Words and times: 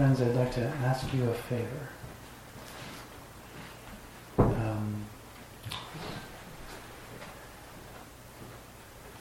friends, 0.00 0.22
I'd 0.22 0.34
like 0.34 0.54
to 0.54 0.66
ask 0.82 1.12
you 1.12 1.28
a 1.28 1.34
favor. 1.34 1.88
Um, 4.38 5.04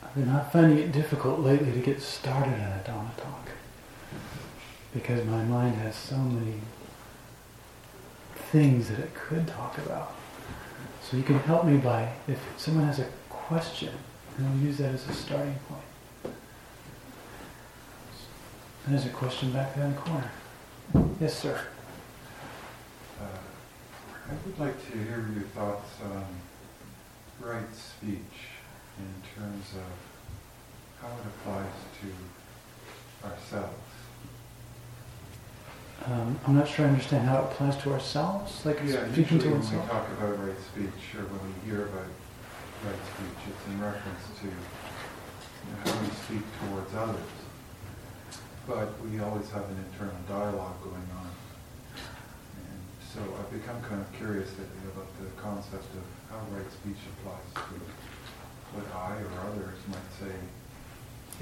I've 0.02 0.16
been 0.16 0.42
finding 0.54 0.78
it 0.78 0.94
difficult 0.94 1.42
lately 1.42 1.74
to 1.74 1.80
get 1.80 2.02
started 2.02 2.54
on 2.54 2.62
a 2.62 2.82
Dhamma 2.86 3.14
talk 3.18 3.50
because 4.94 5.26
my 5.26 5.44
mind 5.44 5.76
has 5.76 5.98
so 5.98 6.16
many 6.16 6.62
things 8.50 8.88
that 8.88 9.00
it 9.00 9.14
could 9.14 9.50
talk 9.50 9.78
about. 9.80 10.14
So 11.04 11.18
you 11.18 11.24
can 11.24 11.40
help 11.40 11.66
me 11.66 11.76
by, 11.76 12.14
if 12.26 12.40
someone 12.56 12.86
has 12.86 13.00
a 13.00 13.08
question, 13.28 13.92
and 14.38 14.48
I'll 14.48 14.58
use 14.60 14.78
that 14.78 14.94
as 14.94 15.06
a 15.10 15.14
starting 15.14 15.60
point. 15.68 16.34
And 18.86 18.96
there's 18.96 19.08
a 19.08 19.10
question 19.10 19.52
back 19.52 19.76
there 19.76 19.84
in 19.84 19.94
the 19.94 20.00
corner. 20.00 20.32
Yes, 21.20 21.38
sir. 21.38 21.60
Uh, 23.22 23.24
I 24.30 24.34
would 24.46 24.60
like 24.60 24.92
to 24.92 24.98
hear 24.98 25.26
your 25.34 25.44
thoughts 25.56 25.90
on 26.04 26.26
right 27.42 27.76
speech 27.76 28.40
in 28.98 29.14
terms 29.42 29.66
of 29.76 31.02
how 31.02 31.08
it 31.18 31.26
applies 31.28 31.66
to 32.02 33.28
ourselves. 33.28 33.74
Um, 36.06 36.40
I'm 36.48 36.56
not 36.56 36.68
sure 36.68 36.86
I 36.86 36.90
understand 36.90 37.28
how 37.28 37.40
it 37.40 37.44
applies 37.52 37.76
to 37.84 37.92
ourselves, 37.94 38.66
like 38.66 38.80
yeah, 38.86 39.12
speaking 39.12 39.40
to 39.40 39.46
when 39.50 39.60
oneself. 39.60 39.84
we 39.84 39.90
talk 39.90 40.08
about 40.18 40.40
right 40.48 40.56
speech, 40.72 41.16
or 41.18 41.24
when 41.26 41.42
we 41.54 41.70
hear 41.70 41.84
about 41.88 42.08
right 42.86 43.02
speech, 43.14 43.52
it's 43.52 43.68
in 43.68 43.82
reference 43.82 44.24
to 44.40 44.46
you 44.48 44.52
know, 44.52 45.92
how 45.92 46.02
we 46.02 46.08
speak 46.24 46.46
towards 46.62 46.94
others. 46.96 47.20
But 48.70 48.94
we 49.02 49.20
always 49.20 49.50
have 49.50 49.64
an 49.64 49.84
internal 49.92 50.14
dialogue 50.28 50.80
going 50.84 51.08
on. 51.18 51.32
And 51.98 52.80
so 53.02 53.20
I've 53.20 53.52
become 53.52 53.82
kind 53.82 54.00
of 54.00 54.14
curious 54.14 54.48
lately 54.52 54.92
about 54.94 55.08
the 55.20 55.42
concept 55.42 55.90
of 55.96 56.04
how 56.30 56.38
right 56.56 56.72
speech 56.72 56.98
applies 57.18 57.66
to 57.68 57.74
what 58.76 58.86
I 58.96 59.16
or 59.16 59.50
others 59.50 59.80
might 59.88 59.98
say. 60.20 60.36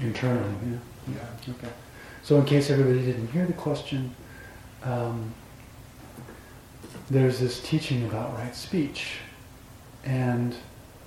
Internally, 0.00 0.54
yeah. 0.70 1.16
Yeah. 1.16 1.54
Okay. 1.54 1.72
So 2.22 2.36
in 2.38 2.46
case 2.46 2.70
everybody 2.70 3.04
didn't 3.04 3.28
hear 3.28 3.44
the 3.44 3.52
question, 3.52 4.14
um, 4.82 5.34
there's 7.10 7.40
this 7.40 7.60
teaching 7.60 8.06
about 8.06 8.32
right 8.38 8.56
speech, 8.56 9.18
and 10.02 10.54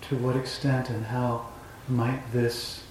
to 0.01 0.17
what 0.17 0.35
extent 0.35 0.89
and 0.89 1.03
how 1.05 1.47
might 1.87 2.31
this 2.31 2.83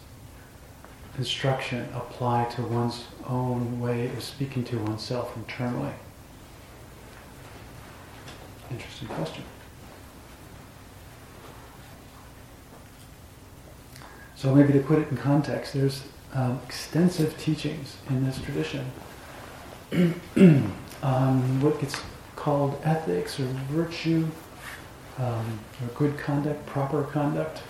instruction 1.18 1.88
apply 1.94 2.44
to 2.56 2.62
one's 2.62 3.04
own 3.28 3.80
way 3.80 4.06
of 4.08 4.22
speaking 4.22 4.64
to 4.64 4.78
oneself 4.78 5.36
internally? 5.36 5.92
Interesting 8.70 9.08
question. 9.08 9.44
So 14.36 14.54
maybe 14.54 14.72
to 14.72 14.80
put 14.80 14.98
it 14.98 15.10
in 15.10 15.16
context, 15.16 15.74
there's 15.74 16.02
um, 16.32 16.60
extensive 16.64 17.36
teachings 17.38 17.96
in 18.08 18.24
this 18.24 18.40
tradition 18.40 18.90
on 21.02 21.60
what 21.60 21.78
gets 21.80 22.00
called 22.36 22.80
ethics 22.84 23.38
or 23.38 23.44
virtue 23.68 24.26
um, 25.18 25.60
or 25.82 25.88
good 25.94 26.16
conduct, 26.16 26.64
proper 26.64 27.02
conduct. 27.02 27.62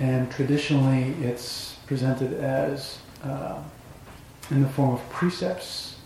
And 0.00 0.30
traditionally 0.32 1.14
it's 1.24 1.71
presented 1.92 2.32
as 2.40 3.00
uh, 3.22 3.58
in 4.50 4.62
the 4.62 4.68
form 4.70 4.94
of 4.94 5.10
precepts. 5.10 5.96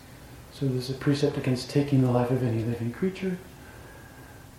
So 0.52 0.66
there's 0.66 0.90
a 0.90 0.94
precept 0.94 1.38
against 1.38 1.70
taking 1.70 2.02
the 2.02 2.10
life 2.10 2.32
of 2.32 2.42
any 2.42 2.64
living 2.64 2.92
creature, 2.92 3.38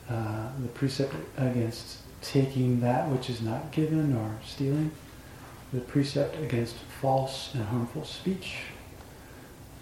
uh, 0.09 0.47
the 0.61 0.69
precept 0.69 1.13
against 1.35 1.97
taking 2.21 2.79
that 2.79 3.09
which 3.09 3.29
is 3.29 3.41
not 3.41 3.73
given 3.73 4.15
or 4.15 4.39
stealing, 4.45 4.89
the 5.73 5.81
precept 5.81 6.39
against 6.41 6.75
false 7.01 7.53
and 7.53 7.65
harmful 7.65 8.05
speech, 8.05 8.59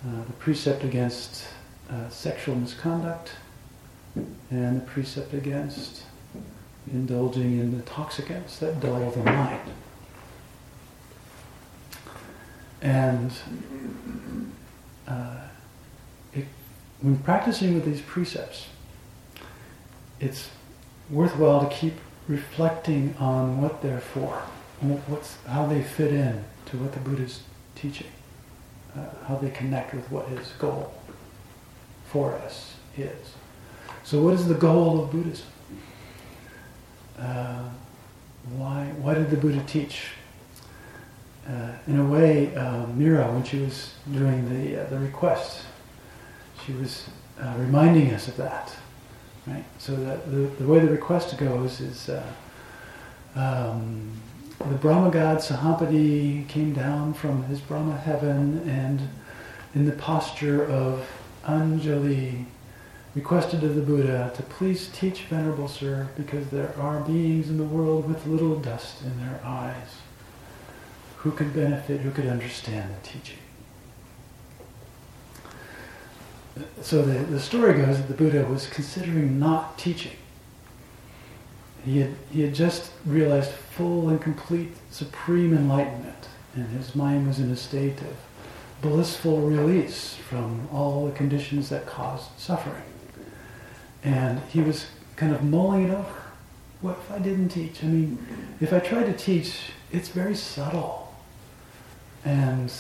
uh, 0.03 0.23
the 0.25 0.33
precept 0.39 0.83
against 0.83 1.45
uh, 1.91 2.09
sexual 2.09 2.56
misconduct, 2.56 3.33
and 4.50 4.81
the 4.81 4.85
precept 4.85 5.31
against 5.35 6.06
indulging 6.91 7.59
in 7.59 7.69
the 7.69 7.77
intoxicants 7.77 8.57
that 8.57 8.79
dull 8.79 9.12
the 9.12 9.23
mind. 9.23 9.62
And 12.81 13.31
uh, 15.08 15.38
it, 16.34 16.46
when 17.02 17.18
practicing 17.19 17.74
with 17.74 17.86
these 17.86 18.02
precepts, 18.02 18.68
it's 20.19 20.50
worthwhile 21.09 21.68
to 21.68 21.75
keep 21.75 21.94
reflecting 22.28 23.16
on 23.19 23.62
what 23.62 23.81
they're 23.81 24.00
for, 24.00 24.41
what's, 24.81 25.38
how 25.47 25.66
they 25.66 25.81
fit 25.81 26.12
in 26.12 26.44
to 26.68 26.78
what 26.78 26.94
the 26.94 27.00
Buddha's 27.00 27.41
teaching, 27.75 28.08
uh, 28.96 29.06
how 29.28 29.36
they 29.36 29.50
connect 29.52 29.94
with 29.94 30.09
what 30.12 30.28
his 30.28 30.47
goal 30.53 30.94
for 32.06 32.34
us 32.34 32.75
is. 32.97 33.34
So, 34.03 34.22
what 34.22 34.34
is 34.34 34.47
the 34.47 34.56
goal 34.56 35.03
of 35.03 35.12
Buddhism? 35.12 35.47
Uh, 37.18 37.69
why, 38.56 38.92
why 38.97 39.13
did 39.13 39.30
the 39.30 39.38
Buddha 39.38 39.63
teach? 39.66 40.09
Uh, 41.47 41.72
in 41.88 42.00
a 42.00 42.06
way, 42.06 42.56
uh, 42.56 42.88
Mira, 42.88 43.31
when 43.31 43.44
she 43.44 43.59
was 43.59 43.94
doing 44.11 44.50
the, 44.50 44.81
uh, 44.81 44.89
the 44.89 44.97
request, 44.97 45.61
she 46.66 46.73
was 46.73 47.07
uh, 47.39 47.53
reminding 47.57 48.11
us 48.13 48.28
of 48.28 48.38
that. 48.38 48.75
Right? 49.45 49.63
So 49.78 49.95
that 49.95 50.31
the, 50.31 50.47
the 50.63 50.67
way 50.67 50.79
the 50.79 50.89
request 50.89 51.38
goes 51.38 51.81
is 51.81 52.09
uh, 52.09 52.23
um, 53.35 54.11
the 54.57 54.75
Brahma 54.75 55.11
god 55.11 55.38
Sahampati 55.38 56.47
came 56.47 56.73
down 56.73 57.13
from 57.13 57.44
his 57.44 57.59
Brahma 57.59 57.97
heaven 57.97 58.67
and 58.67 59.01
in 59.75 59.85
the 59.85 59.91
posture 59.91 60.66
of 60.66 61.06
Anjali 61.44 62.45
requested 63.13 63.63
of 63.63 63.75
the 63.75 63.81
Buddha 63.81 64.31
to 64.35 64.44
please 64.44 64.89
teach 64.94 65.22
Venerable 65.23 65.67
Sir 65.67 66.07
because 66.17 66.50
there 66.50 66.73
are 66.79 67.01
beings 67.01 67.50
in 67.50 67.57
the 67.57 67.63
world 67.63 68.07
with 68.07 68.25
little 68.25 68.59
dust 68.59 69.03
in 69.03 69.17
their 69.19 69.39
eyes 69.44 69.97
who 71.25 71.31
could 71.31 71.56
benefit, 71.56 72.02
who 72.02 72.12
could 72.12 72.28
understand 72.28 72.88
the 72.94 73.09
teaching. 73.09 73.40
So 76.84 77.02
the, 77.02 77.18
the 77.25 77.40
story 77.40 77.81
goes 77.81 77.97
that 77.97 78.08
the 78.08 78.13
Buddha 78.13 78.46
was 78.46 78.68
considering 78.68 79.40
not 79.40 79.75
teaching. 79.75 80.18
He 81.84 81.97
had, 81.97 82.12
he 82.30 82.44
had 82.44 82.53
just 82.53 82.91
realized 83.08 83.50
full 83.50 84.08
and 84.09 84.22
complete 84.22 84.74
supreme 84.91 85.58
enlightenment, 85.58 86.28
and 86.53 86.68
his 86.68 86.96
mind 86.96 87.25
was 87.25 87.40
in 87.40 87.50
a 87.50 87.56
state 87.56 88.00
of 88.02 88.16
blissful 88.84 89.42
release 89.42 90.13
from 90.30 90.69
all 90.72 91.07
the 91.07 91.12
conditions 91.12 91.69
that 91.69 91.88
caused 91.88 92.38
suffering. 92.38 92.84
And 94.03 94.42
he 94.50 94.62
was 94.62 94.86
kind 95.16 95.34
of 95.34 95.44
mulling 95.44 95.86
it 95.86 95.92
over. 95.92 96.22
What 96.81 97.00
if 97.00 97.12
I 97.12 97.18
didn't 97.18 97.50
teach? 97.50 97.84
I 97.84 97.88
mean, 97.88 98.56
if 98.62 98.72
I 98.72 98.78
tried 98.78 99.06
to 99.06 99.13
teach, 99.13 99.72
it's 99.92 100.09
very 100.09 100.36
subtle. 100.36 101.04
And 102.25 102.74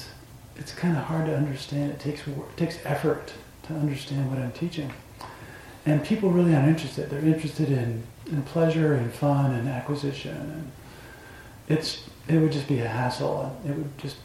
it's 0.57 0.73
kind 0.73 0.97
of 0.97 1.03
hard 1.03 1.27
to 1.27 1.35
understand. 1.35 1.91
It 1.91 1.99
takes, 1.99 2.27
it 2.27 2.57
takes 2.57 2.79
effort 2.83 3.33
to 3.63 3.73
understand 3.73 4.29
what 4.29 4.39
I'm 4.39 4.51
teaching. 4.51 4.91
And 5.85 6.03
people 6.03 6.31
really 6.31 6.55
aren't 6.55 6.67
interested. 6.67 7.09
They're 7.09 7.19
interested 7.19 7.69
in, 7.69 8.03
in 8.25 8.41
pleasure 8.43 8.93
and 8.93 9.13
fun 9.13 9.53
and 9.53 9.69
acquisition. 9.69 10.35
And 10.35 10.71
it's, 11.69 12.03
it 12.27 12.39
would 12.39 12.51
just 12.51 12.67
be 12.67 12.79
a 12.79 12.87
hassle. 12.87 13.55
It 13.65 13.75
would 13.75 13.97
just 13.99 14.17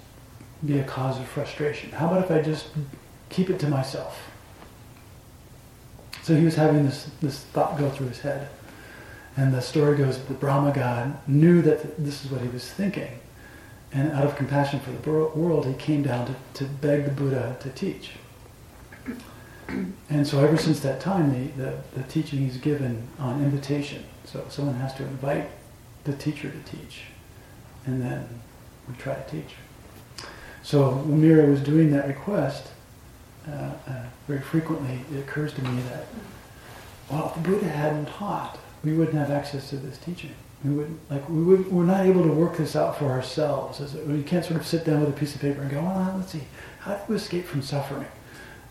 be 0.64 0.78
a 0.78 0.84
cause 0.84 1.18
of 1.18 1.26
frustration. 1.26 1.90
How 1.90 2.08
about 2.08 2.24
if 2.24 2.30
I 2.30 2.40
just 2.40 2.68
keep 3.28 3.50
it 3.50 3.58
to 3.60 3.68
myself? 3.68 4.30
So 6.22 6.34
he 6.34 6.44
was 6.44 6.54
having 6.54 6.84
this, 6.84 7.10
this 7.20 7.40
thought 7.44 7.78
go 7.78 7.90
through 7.90 8.08
his 8.08 8.20
head. 8.20 8.48
And 9.36 9.52
the 9.52 9.60
story 9.60 9.96
goes 9.96 10.18
that 10.18 10.28
the 10.28 10.34
Brahma 10.34 10.72
god 10.72 11.16
knew 11.28 11.62
that 11.62 12.02
this 12.02 12.24
is 12.24 12.30
what 12.30 12.40
he 12.40 12.48
was 12.48 12.70
thinking. 12.70 13.18
And 13.92 14.12
out 14.12 14.24
of 14.24 14.36
compassion 14.36 14.78
for 14.80 14.92
the 14.92 15.10
world, 15.10 15.66
he 15.66 15.74
came 15.74 16.02
down 16.02 16.26
to, 16.26 16.34
to 16.54 16.64
beg 16.64 17.04
the 17.04 17.10
Buddha 17.10 17.56
to 17.60 17.70
teach. 17.70 18.12
And 20.08 20.26
so 20.26 20.44
ever 20.44 20.56
since 20.56 20.80
that 20.80 21.00
time, 21.00 21.32
the, 21.32 21.62
the, 21.62 21.76
the 21.96 22.02
teaching 22.04 22.46
is 22.48 22.56
given 22.56 23.08
on 23.18 23.42
invitation. 23.42 24.04
So 24.24 24.44
someone 24.48 24.76
has 24.76 24.94
to 24.94 25.02
invite 25.04 25.48
the 26.04 26.12
teacher 26.12 26.50
to 26.50 26.76
teach. 26.76 27.02
And 27.86 28.00
then 28.00 28.28
we 28.88 28.94
try 28.96 29.14
to 29.14 29.30
teach. 29.30 29.54
So 30.62 30.90
when 30.90 31.20
Mira 31.20 31.46
was 31.46 31.60
doing 31.60 31.90
that 31.92 32.06
request, 32.06 32.68
uh, 33.48 33.72
uh, 33.88 34.04
very 34.28 34.40
frequently 34.40 35.00
it 35.12 35.20
occurs 35.20 35.52
to 35.54 35.62
me 35.62 35.82
that, 35.82 36.06
well, 37.10 37.28
if 37.28 37.34
the 37.42 37.50
Buddha 37.50 37.68
hadn't 37.68 38.06
taught, 38.06 38.58
we 38.84 38.92
wouldn't 38.92 39.16
have 39.16 39.30
access 39.30 39.70
to 39.70 39.76
this 39.76 39.98
teaching. 39.98 40.34
We 40.64 40.70
wouldn't, 40.72 41.10
like, 41.10 41.28
we 41.28 41.42
would, 41.42 41.72
we're 41.72 41.84
not 41.84 42.04
able 42.04 42.22
to 42.22 42.32
work 42.32 42.58
this 42.58 42.76
out 42.76 42.98
for 42.98 43.06
ourselves. 43.06 43.80
We 43.94 44.22
can't 44.22 44.44
sort 44.44 44.60
of 44.60 44.66
sit 44.66 44.84
down 44.84 45.00
with 45.00 45.08
a 45.08 45.18
piece 45.18 45.34
of 45.34 45.40
paper 45.40 45.62
and 45.62 45.70
go, 45.70 45.80
well, 45.82 46.14
let's 46.18 46.32
see, 46.32 46.42
how 46.80 46.94
do 46.94 47.00
you 47.08 47.14
escape 47.14 47.46
from 47.46 47.62
suffering? 47.62 48.06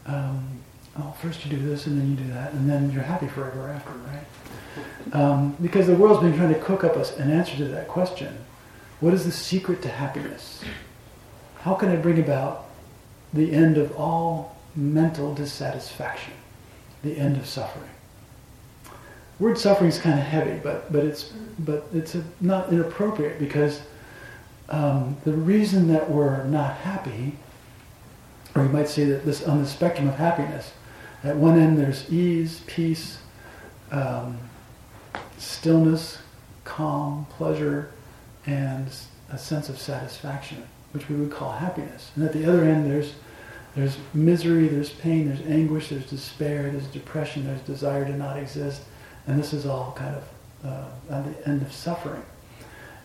um, 0.09 0.59
oh, 0.97 1.15
first 1.21 1.45
you 1.45 1.51
do 1.51 1.65
this 1.65 1.87
and 1.87 1.99
then 1.99 2.11
you 2.11 2.15
do 2.15 2.33
that, 2.33 2.53
and 2.53 2.69
then 2.69 2.91
you're 2.91 3.03
happy 3.03 3.27
forever 3.27 3.69
after, 3.69 3.91
right? 3.91 5.13
Um, 5.13 5.55
because 5.61 5.87
the 5.87 5.95
world's 5.95 6.21
been 6.21 6.35
trying 6.35 6.53
to 6.53 6.59
cook 6.59 6.83
up 6.83 6.95
an 6.95 7.31
answer 7.31 7.55
to 7.57 7.65
that 7.65 7.87
question. 7.87 8.37
What 8.99 9.13
is 9.13 9.25
the 9.25 9.31
secret 9.31 9.81
to 9.83 9.89
happiness? 9.89 10.63
How 11.61 11.75
can 11.75 11.89
I 11.89 11.95
bring 11.95 12.19
about 12.19 12.65
the 13.33 13.53
end 13.53 13.77
of 13.77 13.95
all 13.95 14.57
mental 14.75 15.33
dissatisfaction, 15.33 16.33
the 17.03 17.17
end 17.17 17.37
of 17.37 17.45
suffering? 17.45 17.89
Word 19.39 19.57
suffering 19.57 19.89
is 19.89 19.99
kind 19.99 20.19
of 20.19 20.25
heavy, 20.25 20.59
but 20.61 20.91
but 20.91 21.05
it's 21.05 21.31
but 21.59 21.87
it's 21.93 22.15
a, 22.15 22.23
not 22.41 22.71
inappropriate 22.71 23.39
because 23.39 23.81
um, 24.67 25.17
the 25.23 25.31
reason 25.33 25.87
that 25.87 26.09
we're 26.09 26.43
not 26.45 26.75
happy, 26.77 27.37
or 28.55 28.63
you 28.63 28.69
might 28.69 28.89
say 28.89 29.05
that 29.05 29.25
this 29.25 29.43
on 29.43 29.61
the 29.61 29.67
spectrum 29.67 30.07
of 30.07 30.15
happiness, 30.15 30.73
at 31.23 31.35
one 31.35 31.57
end 31.57 31.77
there's 31.77 32.11
ease, 32.11 32.61
peace, 32.67 33.19
um, 33.91 34.37
stillness, 35.37 36.19
calm, 36.65 37.25
pleasure, 37.29 37.91
and 38.45 38.87
a 39.31 39.37
sense 39.37 39.69
of 39.69 39.79
satisfaction, 39.79 40.67
which 40.91 41.07
we 41.09 41.15
would 41.15 41.31
call 41.31 41.51
happiness. 41.51 42.11
And 42.15 42.25
at 42.25 42.33
the 42.33 42.45
other 42.45 42.63
end, 42.63 42.89
there's 42.89 43.13
there's 43.75 43.97
misery, 44.13 44.67
there's 44.67 44.89
pain, 44.89 45.27
there's 45.27 45.45
anguish, 45.47 45.89
there's 45.89 46.09
despair, 46.09 46.69
there's 46.71 46.87
depression, 46.87 47.45
there's 47.45 47.61
desire 47.61 48.03
to 48.03 48.13
not 48.13 48.37
exist, 48.37 48.81
and 49.29 49.39
this 49.39 49.53
is 49.53 49.67
all 49.67 49.93
kind 49.95 50.15
of 50.15 50.23
uh, 50.65 51.15
at 51.15 51.23
the 51.23 51.47
end 51.47 51.61
of 51.61 51.71
suffering. 51.71 52.23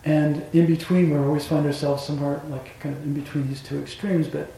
And 0.03 0.43
in 0.53 0.65
between, 0.65 1.11
we 1.11 1.17
always 1.17 1.45
find 1.45 1.65
ourselves 1.67 2.03
somewhere 2.03 2.41
like 2.49 2.79
kind 2.79 2.95
of 2.95 3.03
in 3.03 3.13
between 3.13 3.47
these 3.47 3.61
two 3.61 3.79
extremes, 3.79 4.27
but 4.27 4.51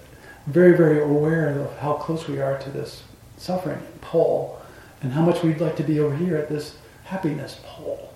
very, 0.45 0.75
very 0.77 1.01
aware 1.01 1.59
of 1.59 1.77
how 1.79 1.93
close 1.93 2.25
we 2.27 2.39
are 2.39 2.57
to 2.57 2.69
this 2.69 3.03
suffering 3.35 3.81
pole, 3.99 4.61
and 5.01 5.11
how 5.11 5.21
much 5.21 5.43
we'd 5.43 5.59
like 5.59 5.75
to 5.75 5.83
be 5.83 5.99
over 5.99 6.15
here 6.15 6.37
at 6.37 6.47
this 6.47 6.77
happiness 7.03 7.59
pole. 7.63 8.13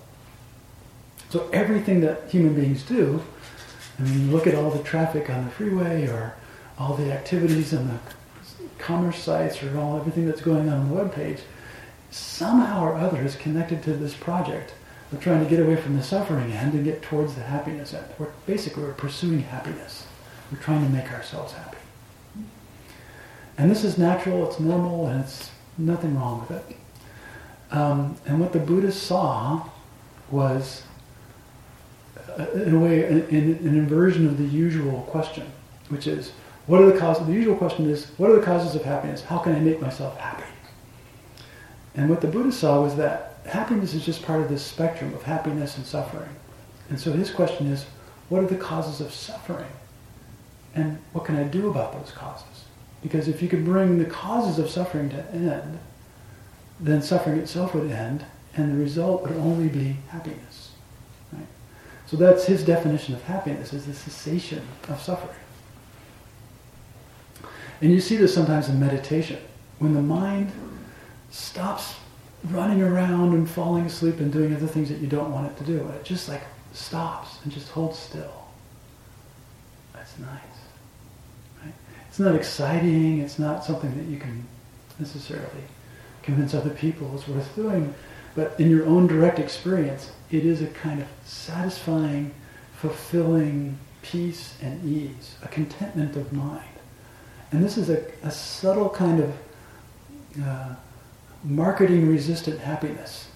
So 1.30 1.50
everything 1.52 2.00
that 2.02 2.30
human 2.30 2.56
beings 2.56 2.84
do, 2.84 3.22
I 4.00 4.04
mean, 4.04 4.32
look 4.32 4.48
at 4.48 4.56
all 4.56 4.72
the 4.72 4.84
traffic 4.84 5.30
on 5.30 5.44
the 5.44 5.52
freeway 5.52 6.08
or 6.08 6.36
all 6.80 6.96
the 6.96 7.12
activities 7.12 7.74
on 7.74 7.88
the 7.88 8.00
commerce 8.78 9.20
sites 9.20 9.62
or 9.62 9.78
all 9.78 9.98
everything 9.98 10.26
that's 10.26 10.42
going 10.42 10.70
on 10.70 10.80
on 10.80 10.90
the 10.90 10.96
web 10.96 11.14
page, 11.14 11.40
somehow 12.12 12.84
or 12.84 12.96
other 12.96 13.22
is 13.22 13.36
connected 13.36 13.82
to 13.84 13.94
this 13.94 14.14
project 14.14 14.74
of 15.12 15.20
trying 15.22 15.44
to 15.44 15.50
get 15.50 15.60
away 15.60 15.76
from 15.76 15.98
the 15.98 16.04
suffering 16.04 16.52
end 16.52 16.74
and 16.74 16.84
get 16.84 17.02
towards 17.02 17.36
the 17.36 17.42
happiness 17.42 17.94
end. 17.94 18.06
We're 18.20 18.32
basically 18.46 18.84
we're 18.84 18.94
pursuing 18.94 19.42
happiness. 19.42 20.06
We're 20.52 20.60
trying 20.60 20.86
to 20.86 20.90
make 20.92 21.12
ourselves 21.12 21.54
happy. 21.54 21.78
And 23.58 23.70
this 23.70 23.84
is 23.84 23.98
natural, 23.98 24.48
it's 24.50 24.60
normal, 24.60 25.08
and 25.08 25.22
it's 25.22 25.52
nothing 25.78 26.18
wrong 26.18 26.46
with 26.48 26.52
it. 26.52 26.78
Um, 27.72 28.18
and 28.26 28.40
what 28.40 28.54
the 28.54 28.60
Buddha 28.60 28.92
saw 28.92 29.70
was 30.30 30.84
uh, 32.38 32.46
in 32.52 32.76
a 32.76 32.80
way, 32.80 33.04
an, 33.04 33.22
an 33.30 33.76
inversion 33.78 34.26
of 34.26 34.38
the 34.38 34.46
usual 34.46 35.02
question, 35.10 35.52
which 35.90 36.08
is, 36.08 36.32
what 36.68 36.82
are 36.82 36.92
the 36.92 37.00
causes? 37.00 37.28
The 37.28 37.34
usual 37.34 37.56
question 37.56 37.90
is, 37.90 38.08
what 38.18 38.30
are 38.30 38.36
the 38.36 38.46
causes 38.46 38.76
of 38.76 38.84
happiness? 38.84 39.24
How 39.24 39.38
can 39.40 39.56
I 39.56 39.60
make 39.60 39.82
myself 39.82 40.18
happy? 40.18 40.44
And 41.96 42.10
what 42.10 42.22
the 42.22 42.28
Buddha 42.28 42.52
saw 42.52 42.82
was 42.82 42.96
that 42.96 43.38
happiness 43.46 43.94
is 43.94 44.06
just 44.06 44.24
part 44.24 44.42
of 44.42 44.50
this 44.50 44.66
spectrum 44.66 45.14
of 45.14 45.24
happiness 45.24 45.78
and 45.78 45.86
suffering. 45.86 46.30
And 46.90 47.00
so 47.00 47.12
his 47.12 47.32
question 47.32 47.68
is, 47.68 47.86
what 48.30 48.44
are 48.44 48.48
the 48.48 48.56
causes 48.56 49.02
of 49.02 49.14
suffering? 49.14 49.72
And 50.74 51.00
what 51.12 51.26
can 51.26 51.36
I 51.36 51.44
do 51.44 51.70
about 51.70 51.94
those 51.94 52.12
causes? 52.12 52.66
Because 53.02 53.28
if 53.28 53.42
you 53.42 53.50
could 53.50 53.66
bring 53.66 53.98
the 53.98 54.06
causes 54.06 54.58
of 54.60 54.70
suffering 54.70 55.10
to 55.10 55.32
end, 55.32 55.80
then 56.80 57.02
suffering 57.02 57.40
itself 57.40 57.74
would 57.76 57.92
end, 57.92 58.26
and 58.56 58.72
the 58.72 58.82
result 58.82 59.24
would 59.24 59.38
only 59.38 59.68
be 59.68 59.98
happiness. 60.10 60.72
So 62.08 62.18
that's 62.18 62.46
his 62.46 62.66
definition 62.66 63.16
of 63.16 63.24
happiness, 63.24 63.72
is 63.72 63.86
the 63.86 63.94
cessation 63.94 64.62
of 64.90 65.02
suffering. 65.02 65.38
And 67.80 67.92
you 67.92 68.02
see 68.02 68.18
this 68.18 68.34
sometimes 68.34 68.68
in 68.68 68.80
meditation. 68.80 69.40
When 69.80 69.94
the 69.94 70.02
mind 70.02 70.52
stops 71.32 71.96
running 72.50 72.82
around 72.82 73.34
and 73.34 73.50
falling 73.50 73.86
asleep 73.86 74.20
and 74.20 74.32
doing 74.32 74.56
other 74.56 74.68
things 74.68 74.90
that 74.90 75.00
you 75.00 75.08
don't 75.08 75.32
want 75.32 75.52
it 75.52 75.58
to 75.58 75.64
do, 75.64 75.80
and 75.80 75.94
it 75.96 76.04
just 76.04 76.30
like 76.30 76.44
stops 76.74 77.38
and 77.44 77.52
just 77.52 77.70
holds 77.70 77.98
still. 77.98 78.46
That's 79.94 80.18
nice. 80.20 80.30
Right? 81.64 81.74
It's 82.08 82.20
not 82.20 82.36
exciting, 82.36 83.20
it's 83.20 83.40
not 83.40 83.64
something 83.64 83.96
that 83.98 84.06
you 84.06 84.18
can 84.18 84.46
necessarily 85.00 85.64
convince 86.24 86.54
other 86.54 86.70
people 86.70 87.14
is 87.16 87.28
worth 87.28 87.56
doing, 87.56 87.94
but 88.36 88.60
in 88.60 88.70
your 88.70 88.86
own 88.86 89.08
direct 89.08 89.40
experience, 89.40 90.12
it 90.30 90.46
is 90.46 90.62
a 90.62 90.68
kind 90.68 91.02
of 91.02 91.08
satisfying, 91.26 92.34
fulfilling 92.74 93.78
peace 94.02 94.56
and 94.62 94.84
ease, 94.86 95.36
a 95.44 95.48
contentment 95.48 96.16
of 96.16 96.32
mind. 96.34 96.64
And 97.52 97.64
this 97.64 97.78
is 97.78 97.90
a, 97.90 98.04
a 98.24 98.32
subtle 98.32 98.90
kind 98.90 99.22
of 99.22 99.34
uh, 100.44 100.76
marketing 101.44 102.08
resistant 102.08 102.60
happiness. 102.60 103.28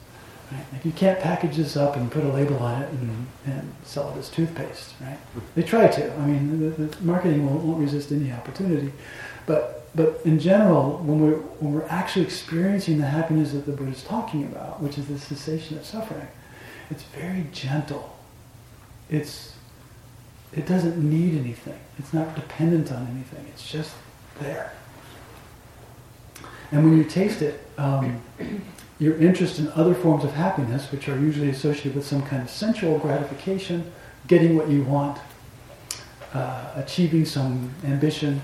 Right? 0.51 0.65
Like 0.73 0.85
you 0.85 0.91
can't 0.91 1.19
package 1.19 1.57
this 1.57 1.75
up 1.75 1.95
and 1.95 2.11
put 2.11 2.23
a 2.23 2.29
label 2.29 2.57
on 2.57 2.83
it 2.83 2.89
and, 2.91 3.27
and 3.45 3.75
sell 3.83 4.13
it 4.13 4.17
as 4.19 4.29
toothpaste, 4.29 4.93
right? 5.01 5.17
They 5.55 5.63
try 5.63 5.87
to. 5.87 6.13
I 6.13 6.25
mean, 6.25 6.59
the, 6.59 6.85
the 6.85 7.03
marketing 7.03 7.45
won't, 7.47 7.63
won't 7.63 7.79
resist 7.79 8.11
any 8.11 8.31
opportunity. 8.31 8.93
But 9.47 9.85
but 9.95 10.21
in 10.25 10.39
general, 10.39 10.97
when 10.97 11.21
we're, 11.21 11.37
when 11.37 11.73
we're 11.73 11.87
actually 11.87 12.25
experiencing 12.25 12.97
the 12.97 13.05
happiness 13.05 13.53
that 13.53 13.65
the 13.65 13.71
Buddha 13.71 13.91
is 13.91 14.03
talking 14.03 14.43
about, 14.43 14.81
which 14.81 14.97
is 14.97 15.07
the 15.07 15.17
cessation 15.17 15.77
of 15.77 15.85
suffering, 15.85 16.27
it's 16.89 17.03
very 17.03 17.47
gentle. 17.53 18.17
It's, 19.09 19.53
it 20.51 20.67
doesn't 20.67 20.97
need 20.97 21.39
anything. 21.39 21.79
It's 21.97 22.13
not 22.13 22.35
dependent 22.35 22.91
on 22.91 23.07
anything. 23.07 23.45
It's 23.47 23.65
just 23.71 23.95
there. 24.41 24.73
And 26.71 26.83
when 26.83 26.97
you 26.97 27.03
taste 27.03 27.41
it, 27.41 27.65
um, 27.77 28.21
your 28.99 29.17
interest 29.17 29.59
in 29.59 29.67
other 29.69 29.93
forms 29.93 30.23
of 30.23 30.33
happiness, 30.33 30.91
which 30.91 31.09
are 31.09 31.19
usually 31.19 31.49
associated 31.49 31.95
with 31.95 32.05
some 32.05 32.21
kind 32.23 32.41
of 32.41 32.49
sensual 32.49 32.97
gratification, 32.99 33.91
getting 34.27 34.55
what 34.55 34.69
you 34.69 34.83
want, 34.83 35.19
uh, 36.33 36.71
achieving 36.75 37.25
some 37.25 37.71
ambition, 37.83 38.41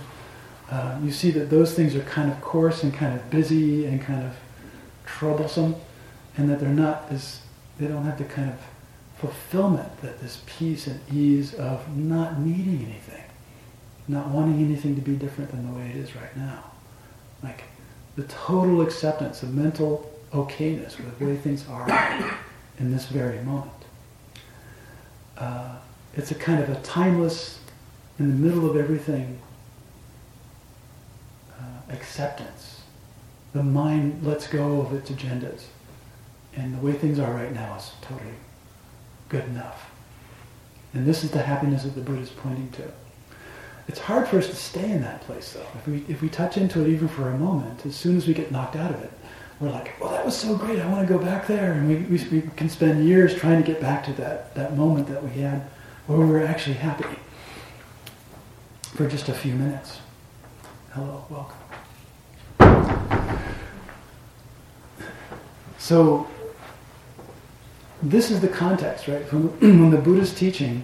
uh, 0.69 0.97
you 1.03 1.11
see 1.11 1.31
that 1.31 1.49
those 1.49 1.73
things 1.73 1.95
are 1.95 2.03
kind 2.03 2.31
of 2.31 2.39
coarse 2.41 2.83
and 2.83 2.93
kind 2.93 3.13
of 3.13 3.29
busy 3.29 3.85
and 3.85 4.01
kind 4.01 4.25
of 4.25 4.33
troublesome, 5.05 5.75
and 6.37 6.49
that 6.49 6.59
they're 6.59 6.69
not 6.69 7.05
as 7.09 7.41
they 7.77 7.87
don't 7.87 8.03
have 8.03 8.17
the 8.17 8.23
kind 8.23 8.49
of 8.49 8.59
fulfillment 9.17 10.01
that 10.01 10.19
this 10.21 10.41
peace 10.45 10.87
and 10.87 10.99
ease 11.13 11.53
of 11.53 11.95
not 11.97 12.39
needing 12.39 12.85
anything, 12.85 13.23
not 14.07 14.29
wanting 14.29 14.63
anything 14.63 14.95
to 14.95 15.01
be 15.01 15.15
different 15.15 15.51
than 15.51 15.67
the 15.67 15.77
way 15.77 15.89
it 15.89 15.95
is 15.95 16.15
right 16.15 16.35
now. 16.35 16.63
Like 17.43 17.63
the 18.15 18.23
total 18.23 18.81
acceptance 18.81 19.43
of 19.43 19.53
mental 19.53 20.11
okayness 20.33 20.97
with 20.97 21.17
the 21.17 21.25
way 21.25 21.35
things 21.35 21.67
are 21.67 21.87
in 22.79 22.91
this 22.91 23.05
very 23.05 23.39
moment. 23.43 23.71
Uh, 25.37 25.75
it's 26.15 26.31
a 26.31 26.35
kind 26.35 26.61
of 26.61 26.69
a 26.69 26.75
timeless, 26.81 27.59
in 28.19 28.29
the 28.29 28.35
middle 28.35 28.69
of 28.69 28.75
everything, 28.75 29.39
uh, 31.59 31.93
acceptance. 31.93 32.81
The 33.53 33.63
mind 33.63 34.25
lets 34.25 34.47
go 34.47 34.81
of 34.81 34.93
its 34.93 35.09
agendas. 35.09 35.63
And 36.55 36.77
the 36.77 36.81
way 36.85 36.93
things 36.93 37.17
are 37.17 37.33
right 37.33 37.53
now 37.53 37.77
is 37.77 37.91
totally 38.01 38.33
good 39.29 39.45
enough. 39.45 39.89
And 40.93 41.05
this 41.05 41.23
is 41.23 41.31
the 41.31 41.41
happiness 41.41 41.83
that 41.83 41.95
the 41.95 42.01
Buddha 42.01 42.21
is 42.21 42.29
pointing 42.29 42.69
to. 42.71 42.91
It's 43.91 43.99
hard 43.99 44.25
for 44.29 44.37
us 44.37 44.47
to 44.47 44.55
stay 44.55 44.89
in 44.89 45.01
that 45.01 45.19
place, 45.19 45.51
though. 45.51 45.67
If 45.75 45.85
we, 45.85 46.05
if 46.07 46.21
we 46.21 46.29
touch 46.29 46.55
into 46.55 46.81
it 46.81 46.87
even 46.87 47.09
for 47.09 47.27
a 47.27 47.37
moment, 47.37 47.85
as 47.85 47.93
soon 47.93 48.15
as 48.15 48.25
we 48.25 48.33
get 48.33 48.49
knocked 48.49 48.77
out 48.77 48.89
of 48.89 49.03
it, 49.03 49.11
we're 49.59 49.69
like, 49.69 49.99
well, 49.99 50.11
that 50.11 50.23
was 50.23 50.33
so 50.33 50.55
great. 50.55 50.79
I 50.79 50.87
want 50.87 51.05
to 51.05 51.13
go 51.13 51.19
back 51.21 51.45
there. 51.45 51.73
And 51.73 51.89
we, 51.89 51.95
we, 52.17 52.23
we 52.29 52.49
can 52.55 52.69
spend 52.69 53.05
years 53.05 53.35
trying 53.35 53.61
to 53.61 53.69
get 53.69 53.81
back 53.81 54.05
to 54.05 54.13
that, 54.13 54.55
that 54.55 54.77
moment 54.77 55.09
that 55.09 55.21
we 55.21 55.41
had 55.41 55.63
where 56.07 56.17
we 56.17 56.23
were 56.23 56.41
actually 56.41 56.77
happy 56.77 57.03
for 58.93 59.09
just 59.09 59.27
a 59.27 59.33
few 59.33 59.55
minutes. 59.55 59.99
Hello, 60.91 61.25
welcome. 61.29 61.57
So, 65.79 66.29
this 68.01 68.31
is 68.31 68.39
the 68.39 68.47
context, 68.47 69.09
right? 69.09 69.25
From 69.25 69.49
the 69.91 69.97
Buddha's 69.97 70.33
teaching, 70.33 70.83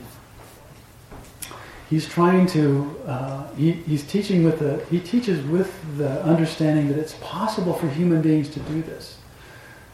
he's 1.89 2.08
trying 2.08 2.46
to, 2.48 2.96
uh, 3.06 3.53
he, 3.53 3.72
he's 3.72 4.06
teaching 4.06 4.44
with 4.44 4.60
the, 4.60 4.84
he 4.86 5.00
teaches 5.00 5.46
with 5.46 5.98
the 5.98 6.22
understanding 6.24 6.88
that 6.89 6.98
it's 6.98 7.13
possible 7.15 7.74
for 7.74 7.88
human 7.88 8.22
beings 8.22 8.50
to 8.50 8.60
do 8.62 8.82
this, 8.82 9.17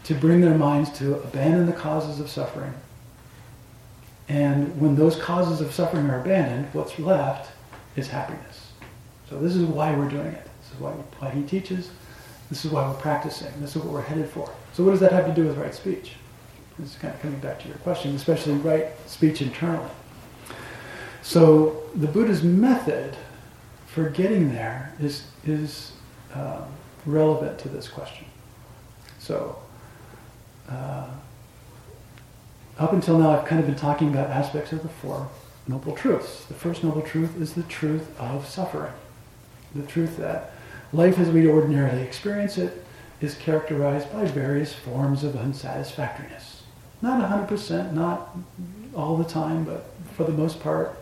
to 0.04 0.14
bring 0.14 0.40
their 0.40 0.56
minds 0.56 0.90
to 0.98 1.14
abandon 1.16 1.66
the 1.66 1.72
causes 1.72 2.20
of 2.20 2.28
suffering. 2.28 2.74
And 4.28 4.80
when 4.80 4.96
those 4.96 5.16
causes 5.16 5.60
of 5.60 5.72
suffering 5.72 6.08
are 6.08 6.20
abandoned, 6.20 6.68
what's 6.72 6.98
left 6.98 7.50
is 7.94 8.08
happiness. 8.08 8.72
So 9.28 9.38
this 9.38 9.54
is 9.54 9.64
why 9.64 9.94
we're 9.94 10.08
doing 10.08 10.26
it. 10.26 10.46
is 10.72 10.80
why, 10.80 10.92
why 10.92 11.30
he 11.30 11.42
teaches. 11.42 11.90
This 12.50 12.64
is 12.64 12.70
why 12.70 12.86
we're 12.88 12.94
practicing. 12.94 13.52
This 13.60 13.76
is 13.76 13.82
what 13.82 13.92
we're 13.92 14.02
headed 14.02 14.28
for. 14.28 14.50
So 14.72 14.84
what 14.84 14.90
does 14.90 15.00
that 15.00 15.12
have 15.12 15.26
to 15.26 15.32
do 15.32 15.46
with 15.46 15.56
right 15.56 15.74
speech? 15.74 16.12
This 16.78 16.90
is 16.90 16.96
kind 16.96 17.14
of 17.14 17.20
coming 17.20 17.38
back 17.38 17.60
to 17.60 17.68
your 17.68 17.76
question, 17.78 18.14
especially 18.16 18.54
right 18.54 18.88
speech 19.08 19.40
internally. 19.42 19.90
So 21.24 21.82
the 21.94 22.06
Buddha's 22.06 22.42
method 22.42 23.16
for 23.86 24.10
getting 24.10 24.52
there 24.52 24.92
is, 25.00 25.24
is 25.46 25.92
uh, 26.34 26.60
relevant 27.06 27.58
to 27.60 27.70
this 27.70 27.88
question. 27.88 28.26
So 29.18 29.58
uh, 30.68 31.06
up 32.78 32.92
until 32.92 33.18
now, 33.18 33.30
I've 33.30 33.46
kind 33.46 33.58
of 33.58 33.66
been 33.66 33.74
talking 33.74 34.08
about 34.08 34.28
aspects 34.28 34.72
of 34.72 34.82
the 34.82 34.90
Four 34.90 35.30
Noble 35.66 35.96
Truths. 35.96 36.44
The 36.44 36.54
first 36.54 36.84
Noble 36.84 37.00
Truth 37.00 37.40
is 37.40 37.54
the 37.54 37.62
truth 37.62 38.20
of 38.20 38.46
suffering. 38.46 38.92
The 39.74 39.86
truth 39.86 40.18
that 40.18 40.52
life 40.92 41.18
as 41.18 41.30
we 41.30 41.48
ordinarily 41.48 42.02
experience 42.02 42.58
it 42.58 42.84
is 43.22 43.34
characterized 43.34 44.12
by 44.12 44.26
various 44.26 44.74
forms 44.74 45.24
of 45.24 45.36
unsatisfactoriness. 45.36 46.64
Not 47.00 47.48
100%, 47.48 47.94
not 47.94 48.36
all 48.94 49.16
the 49.16 49.24
time, 49.24 49.64
but 49.64 49.86
for 50.16 50.24
the 50.24 50.32
most 50.32 50.60
part, 50.60 50.98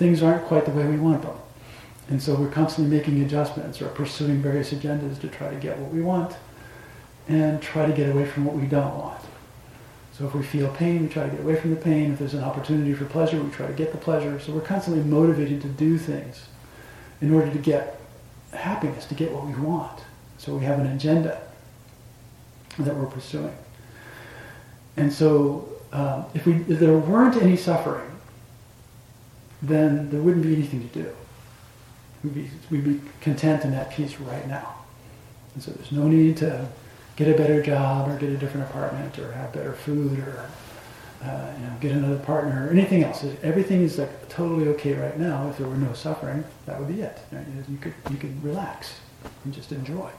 things 0.00 0.22
aren't 0.22 0.46
quite 0.46 0.64
the 0.64 0.70
way 0.70 0.86
we 0.86 0.96
want 0.96 1.20
them. 1.20 1.36
And 2.08 2.22
so 2.22 2.34
we're 2.34 2.50
constantly 2.50 2.96
making 2.96 3.20
adjustments 3.20 3.82
or 3.82 3.88
pursuing 3.88 4.40
various 4.40 4.72
agendas 4.72 5.20
to 5.20 5.28
try 5.28 5.50
to 5.50 5.56
get 5.56 5.78
what 5.78 5.92
we 5.92 6.00
want 6.00 6.34
and 7.28 7.60
try 7.60 7.84
to 7.84 7.92
get 7.92 8.08
away 8.08 8.24
from 8.24 8.46
what 8.46 8.56
we 8.56 8.66
don't 8.66 8.96
want. 8.96 9.20
So 10.14 10.26
if 10.26 10.34
we 10.34 10.42
feel 10.42 10.70
pain, 10.72 11.02
we 11.02 11.08
try 11.08 11.24
to 11.24 11.28
get 11.28 11.40
away 11.40 11.54
from 11.54 11.68
the 11.68 11.76
pain. 11.76 12.12
If 12.12 12.18
there's 12.18 12.32
an 12.32 12.42
opportunity 12.42 12.94
for 12.94 13.04
pleasure, 13.04 13.42
we 13.42 13.50
try 13.50 13.66
to 13.66 13.74
get 13.74 13.92
the 13.92 13.98
pleasure. 13.98 14.40
So 14.40 14.52
we're 14.52 14.62
constantly 14.62 15.04
motivated 15.04 15.60
to 15.62 15.68
do 15.68 15.98
things 15.98 16.46
in 17.20 17.34
order 17.34 17.52
to 17.52 17.58
get 17.58 18.00
happiness, 18.54 19.04
to 19.04 19.14
get 19.14 19.30
what 19.30 19.46
we 19.46 19.52
want. 19.52 20.00
So 20.38 20.56
we 20.56 20.64
have 20.64 20.78
an 20.78 20.86
agenda 20.86 21.42
that 22.78 22.96
we're 22.96 23.04
pursuing. 23.04 23.56
And 24.96 25.12
so 25.12 25.68
um, 25.92 26.24
if, 26.32 26.46
we, 26.46 26.54
if 26.54 26.80
there 26.80 26.96
weren't 26.96 27.36
any 27.36 27.58
suffering, 27.58 28.09
then 29.62 30.10
there 30.10 30.20
wouldn't 30.20 30.44
be 30.44 30.54
anything 30.54 30.88
to 30.88 31.02
do. 31.02 31.16
We'd 32.24 32.34
be, 32.34 32.50
we'd 32.70 32.84
be 32.84 33.00
content 33.20 33.64
in 33.64 33.70
that 33.72 33.90
peace 33.90 34.18
right 34.18 34.46
now. 34.46 34.74
And 35.54 35.62
so 35.62 35.70
there's 35.72 35.92
no 35.92 36.06
need 36.06 36.36
to 36.38 36.68
get 37.16 37.28
a 37.28 37.36
better 37.36 37.62
job 37.62 38.08
or 38.08 38.16
get 38.18 38.30
a 38.30 38.36
different 38.36 38.68
apartment 38.68 39.18
or 39.18 39.32
have 39.32 39.52
better 39.52 39.72
food 39.72 40.18
or 40.20 40.50
uh, 41.22 41.52
you 41.58 41.66
know, 41.66 41.72
get 41.80 41.92
another 41.92 42.18
partner 42.18 42.66
or 42.66 42.70
anything 42.70 43.04
else. 43.04 43.24
Everything 43.42 43.82
is 43.82 43.98
like 43.98 44.28
totally 44.30 44.68
okay 44.68 44.94
right 44.94 45.18
now. 45.18 45.50
If 45.50 45.58
there 45.58 45.68
were 45.68 45.76
no 45.76 45.92
suffering, 45.92 46.44
that 46.64 46.78
would 46.78 46.88
be 46.88 47.02
it. 47.02 47.18
You 47.68 47.76
could 47.76 47.94
you 48.10 48.16
could 48.16 48.42
relax 48.42 48.94
and 49.44 49.52
just 49.52 49.70
enjoy. 49.70 50.10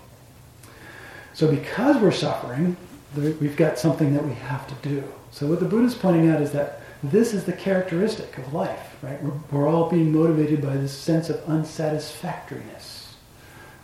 So 1.33 1.49
because 1.49 1.97
we're 1.97 2.11
suffering, 2.11 2.77
we've 3.15 3.55
got 3.55 3.79
something 3.79 4.13
that 4.13 4.23
we 4.23 4.33
have 4.33 4.67
to 4.67 4.87
do. 4.87 5.03
So 5.31 5.47
what 5.47 5.59
the 5.59 5.65
Buddha's 5.65 5.95
pointing 5.95 6.29
out 6.29 6.41
is 6.41 6.51
that 6.51 6.81
this 7.01 7.33
is 7.33 7.45
the 7.45 7.53
characteristic 7.53 8.37
of 8.37 8.53
life, 8.53 8.90
right? 9.01 9.21
We're, 9.21 9.33
we're 9.51 9.67
all 9.67 9.89
being 9.89 10.11
motivated 10.11 10.61
by 10.61 10.77
this 10.77 10.97
sense 10.97 11.29
of 11.29 11.43
unsatisfactoriness 11.47 13.01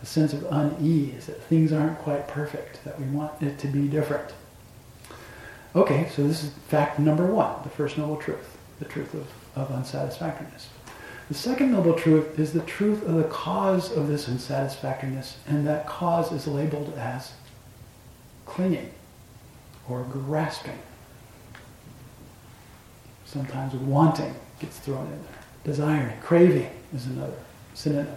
a 0.02 0.06
sense 0.06 0.34
of 0.34 0.46
unease, 0.52 1.26
that 1.26 1.42
things 1.44 1.74
aren't 1.74 1.98
quite 2.00 2.28
perfect, 2.28 2.84
that 2.84 3.00
we 3.00 3.06
want 3.06 3.42
it 3.42 3.58
to 3.60 3.68
be 3.68 3.88
different. 3.88 4.32
Okay, 5.76 6.10
so 6.16 6.28
this 6.28 6.44
is 6.44 6.52
fact 6.68 7.00
number 7.00 7.26
one, 7.26 7.54
the 7.64 7.70
first 7.70 7.98
noble 7.98 8.18
truth, 8.18 8.58
the 8.80 8.86
truth 8.86 9.14
of, 9.14 9.28
of 9.56 9.72
unsatisfactoriness. 9.72 10.70
The 11.30 11.34
second 11.34 11.72
noble 11.72 11.94
truth 11.94 12.40
is 12.40 12.54
the 12.54 12.62
truth 12.62 13.04
of 13.04 13.16
the 13.16 13.26
cause 13.26 13.92
of 13.92 14.08
this 14.08 14.28
unsatisfactoriness, 14.28 15.38
and 15.48 15.68
that 15.68 15.88
cause 15.88 16.32
is 16.32 16.48
labeled 16.48 16.94
as 16.98 17.34
clinging 18.46 18.92
or 19.90 20.04
grasping. 20.04 20.80
Sometimes 23.26 23.74
wanting 23.74 24.36
gets 24.60 24.80
thrown 24.80 25.06
in 25.06 25.12
there. 25.12 25.42
Desiring, 25.64 26.20
craving 26.22 26.70
is 26.94 27.06
another 27.08 27.38
synonym. 27.74 28.16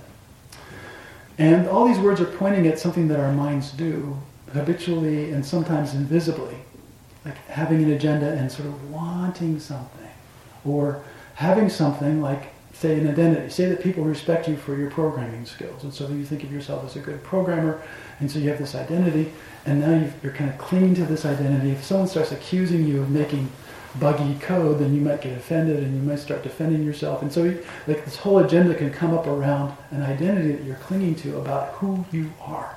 And 1.39 1.67
all 1.69 1.87
these 1.87 1.99
words 1.99 2.21
are 2.21 2.27
pointing 2.27 2.67
at 2.67 2.79
something 2.79 3.09
that 3.09 3.19
our 3.19 3.33
minds 3.33 3.73
do 3.73 4.17
habitually 4.53 5.33
and 5.33 5.45
sometimes 5.45 5.95
invisibly, 5.95 6.57
like 7.25 7.37
having 7.47 7.83
an 7.83 7.93
agenda 7.93 8.33
and 8.33 8.51
sort 8.51 8.69
of 8.69 8.91
wanting 8.91 9.59
something, 9.59 10.09
or 10.65 11.03
having 11.35 11.69
something 11.69 12.21
like, 12.21 12.53
say, 12.73 12.99
an 12.99 13.09
identity. 13.09 13.49
Say 13.49 13.67
that 13.67 13.83
people 13.83 14.05
respect 14.05 14.49
you 14.49 14.57
for 14.57 14.77
your 14.77 14.91
programming 14.91 15.47
skills, 15.47 15.83
and 15.83 15.93
so 15.95 16.09
you 16.09 16.25
think 16.25 16.45
of 16.45 16.53
yourself 16.53 16.85
as 16.85 16.97
a 16.97 17.01
good 17.01 17.23
programmer, 17.23 17.81
and 18.19 18.31
so 18.31 18.39
you 18.39 18.51
have 18.51 18.59
this 18.59 18.75
identity, 18.75 19.33
and 19.65 19.81
now 19.81 19.99
you 19.99 20.29
are 20.29 20.33
kind 20.33 20.51
of 20.51 20.59
clinging 20.59 20.95
to 20.97 21.05
this 21.05 21.25
identity. 21.25 21.71
If 21.71 21.85
someone 21.85 22.09
starts 22.09 22.33
accusing 22.33 22.87
you 22.87 23.01
of 23.01 23.11
making 23.11 23.51
buggy 23.99 24.39
code, 24.39 24.79
then 24.79 24.95
you 24.95 25.01
might 25.01 25.21
get 25.21 25.37
offended 25.37 25.83
and 25.83 25.95
you 25.95 26.03
might 26.03 26.19
start 26.19 26.43
defending 26.43 26.85
yourself. 26.85 27.23
And 27.23 27.33
so, 27.33 27.43
like, 27.87 28.05
this 28.05 28.17
whole 28.17 28.39
agenda 28.39 28.75
can 28.75 28.91
come 28.91 29.13
up 29.13 29.27
around 29.27 29.77
an 29.91 30.03
identity 30.03 30.53
that 30.53 30.65
you're 30.65 30.77
clinging 30.77 31.17
to 31.17 31.39
about 31.39 31.71
who 31.75 32.05
you 32.13 32.33
are. 32.41 32.77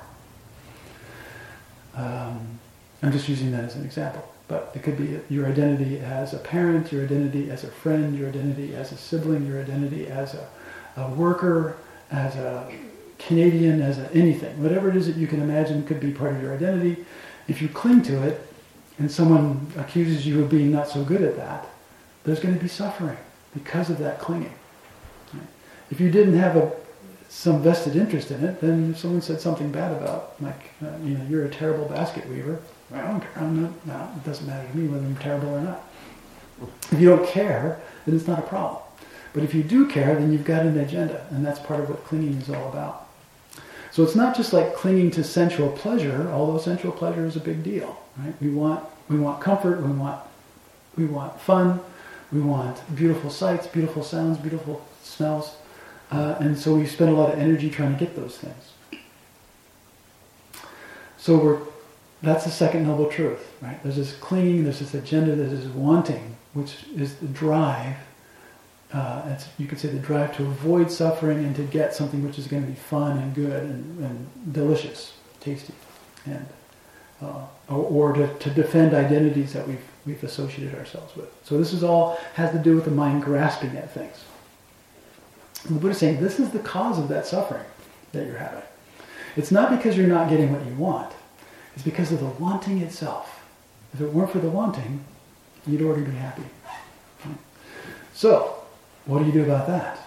Um, 1.94 2.58
I'm 3.02 3.12
just 3.12 3.28
using 3.28 3.52
that 3.52 3.64
as 3.64 3.76
an 3.76 3.84
example. 3.84 4.28
But 4.46 4.72
it 4.74 4.82
could 4.82 4.98
be 4.98 5.20
your 5.30 5.46
identity 5.46 6.00
as 6.00 6.34
a 6.34 6.38
parent, 6.38 6.92
your 6.92 7.04
identity 7.04 7.50
as 7.50 7.64
a 7.64 7.68
friend, 7.68 8.18
your 8.18 8.28
identity 8.28 8.74
as 8.74 8.92
a 8.92 8.96
sibling, 8.96 9.46
your 9.46 9.60
identity 9.60 10.06
as 10.06 10.34
a, 10.34 10.46
a 10.96 11.08
worker, 11.10 11.78
as 12.10 12.36
a 12.36 12.70
Canadian, 13.18 13.80
as 13.80 13.98
a 13.98 14.12
anything. 14.12 14.62
Whatever 14.62 14.90
it 14.90 14.96
is 14.96 15.06
that 15.06 15.16
you 15.16 15.26
can 15.26 15.40
imagine 15.40 15.86
could 15.86 16.00
be 16.00 16.12
part 16.12 16.34
of 16.34 16.42
your 16.42 16.52
identity. 16.52 17.04
If 17.48 17.62
you 17.62 17.68
cling 17.68 18.02
to 18.02 18.22
it, 18.22 18.46
and 18.98 19.10
someone 19.10 19.66
accuses 19.76 20.26
you 20.26 20.42
of 20.42 20.50
being 20.50 20.70
not 20.70 20.88
so 20.88 21.04
good 21.04 21.22
at 21.22 21.36
that, 21.36 21.68
there's 22.24 22.40
going 22.40 22.54
to 22.54 22.60
be 22.60 22.68
suffering 22.68 23.16
because 23.52 23.90
of 23.90 23.98
that 23.98 24.18
clinging. 24.18 24.54
If 25.90 26.00
you 26.00 26.10
didn't 26.10 26.38
have 26.38 26.56
a, 26.56 26.72
some 27.28 27.62
vested 27.62 27.96
interest 27.96 28.30
in 28.30 28.42
it, 28.44 28.60
then 28.60 28.92
if 28.92 28.98
someone 28.98 29.20
said 29.20 29.40
something 29.40 29.70
bad 29.70 29.92
about, 29.92 30.40
like, 30.42 30.70
uh, 30.82 30.96
you 31.02 31.16
know, 31.16 31.24
you're 31.28 31.44
a 31.44 31.50
terrible 31.50 31.84
basket 31.86 32.28
weaver, 32.28 32.60
I 32.92 33.02
don't 33.02 33.20
care. 33.20 33.30
I'm 33.36 33.62
not, 33.62 33.86
no, 33.86 34.10
it 34.16 34.24
doesn't 34.24 34.46
matter 34.46 34.68
to 34.68 34.76
me 34.76 34.88
whether 34.88 35.04
I'm 35.04 35.16
terrible 35.16 35.50
or 35.50 35.60
not. 35.60 35.82
If 36.90 37.00
you 37.00 37.08
don't 37.08 37.26
care, 37.28 37.80
then 38.06 38.16
it's 38.16 38.26
not 38.26 38.38
a 38.38 38.42
problem. 38.42 38.82
But 39.32 39.42
if 39.42 39.52
you 39.52 39.62
do 39.62 39.88
care, 39.88 40.14
then 40.14 40.32
you've 40.32 40.44
got 40.44 40.64
an 40.64 40.78
agenda, 40.78 41.26
and 41.30 41.44
that's 41.44 41.58
part 41.58 41.80
of 41.80 41.88
what 41.88 42.04
clinging 42.04 42.34
is 42.34 42.48
all 42.48 42.68
about. 42.68 43.03
So 43.94 44.02
it's 44.02 44.16
not 44.16 44.34
just 44.36 44.52
like 44.52 44.74
clinging 44.74 45.12
to 45.12 45.22
sensual 45.22 45.70
pleasure, 45.70 46.28
although 46.32 46.58
sensual 46.58 46.90
pleasure 46.90 47.24
is 47.26 47.36
a 47.36 47.40
big 47.40 47.62
deal. 47.62 47.96
Right? 48.18 48.34
We 48.42 48.50
want 48.50 48.84
we 49.08 49.20
want 49.20 49.40
comfort, 49.40 49.80
we 49.82 49.92
want 49.92 50.20
we 50.96 51.06
want 51.06 51.40
fun, 51.40 51.78
we 52.32 52.40
want 52.40 52.82
beautiful 52.96 53.30
sights, 53.30 53.68
beautiful 53.68 54.02
sounds, 54.02 54.36
beautiful 54.38 54.84
smells, 55.04 55.54
uh, 56.10 56.34
and 56.40 56.58
so 56.58 56.74
we 56.74 56.86
spend 56.86 57.10
a 57.10 57.14
lot 57.14 57.32
of 57.32 57.38
energy 57.38 57.70
trying 57.70 57.96
to 57.96 58.04
get 58.04 58.16
those 58.16 58.36
things. 58.36 58.72
So 61.16 61.38
we're 61.38 61.60
that's 62.20 62.44
the 62.46 62.50
second 62.50 62.88
noble 62.88 63.06
truth, 63.08 63.48
right? 63.60 63.80
There's 63.84 63.94
this 63.94 64.12
clinging, 64.16 64.64
there's 64.64 64.80
this 64.80 64.94
agenda, 64.94 65.36
there's 65.36 65.52
this 65.52 65.72
wanting, 65.72 66.34
which 66.52 66.84
is 66.96 67.14
the 67.18 67.28
drive 67.28 67.94
uh, 68.94 69.36
you 69.58 69.66
could 69.66 69.78
say 69.78 69.88
the 69.88 69.98
drive 69.98 70.36
to 70.36 70.44
avoid 70.44 70.90
suffering 70.90 71.38
and 71.38 71.56
to 71.56 71.64
get 71.64 71.92
something 71.94 72.24
which 72.24 72.38
is 72.38 72.46
going 72.46 72.62
to 72.62 72.68
be 72.68 72.76
fun 72.76 73.18
and 73.18 73.34
good 73.34 73.64
and, 73.64 74.04
and 74.04 74.54
delicious, 74.54 75.14
tasty, 75.40 75.74
and 76.26 76.46
uh, 77.20 77.46
or, 77.68 77.84
or 77.84 78.12
to, 78.12 78.32
to, 78.38 78.50
defend 78.50 78.94
identities 78.94 79.52
that 79.52 79.66
we've 79.66 79.84
we've 80.06 80.22
associated 80.22 80.78
ourselves 80.78 81.16
with. 81.16 81.28
So 81.42 81.58
this 81.58 81.72
is 81.72 81.82
all 81.82 82.18
has 82.34 82.52
to 82.52 82.58
do 82.58 82.76
with 82.76 82.84
the 82.84 82.90
mind 82.90 83.24
grasping 83.24 83.76
at 83.76 83.92
things. 83.92 84.22
And 85.64 85.76
the 85.76 85.80
Buddha 85.80 85.92
is 85.92 85.98
saying 85.98 86.20
this 86.20 86.38
is 86.38 86.50
the 86.50 86.60
cause 86.60 86.98
of 86.98 87.08
that 87.08 87.26
suffering 87.26 87.64
that 88.12 88.26
you're 88.26 88.38
having. 88.38 88.62
It's 89.36 89.50
not 89.50 89.70
because 89.70 89.96
you're 89.96 90.06
not 90.06 90.28
getting 90.28 90.52
what 90.52 90.64
you 90.64 90.74
want. 90.74 91.12
It's 91.74 91.82
because 91.82 92.12
of 92.12 92.20
the 92.20 92.26
wanting 92.26 92.78
itself. 92.78 93.42
If 93.92 94.00
it 94.00 94.12
weren't 94.12 94.30
for 94.30 94.38
the 94.38 94.50
wanting, 94.50 95.04
you'd 95.66 95.82
already 95.82 96.04
be 96.04 96.16
happy. 96.16 96.44
So, 98.12 98.63
what 99.06 99.18
do 99.20 99.26
you 99.26 99.32
do 99.32 99.44
about 99.44 99.66
that? 99.66 99.98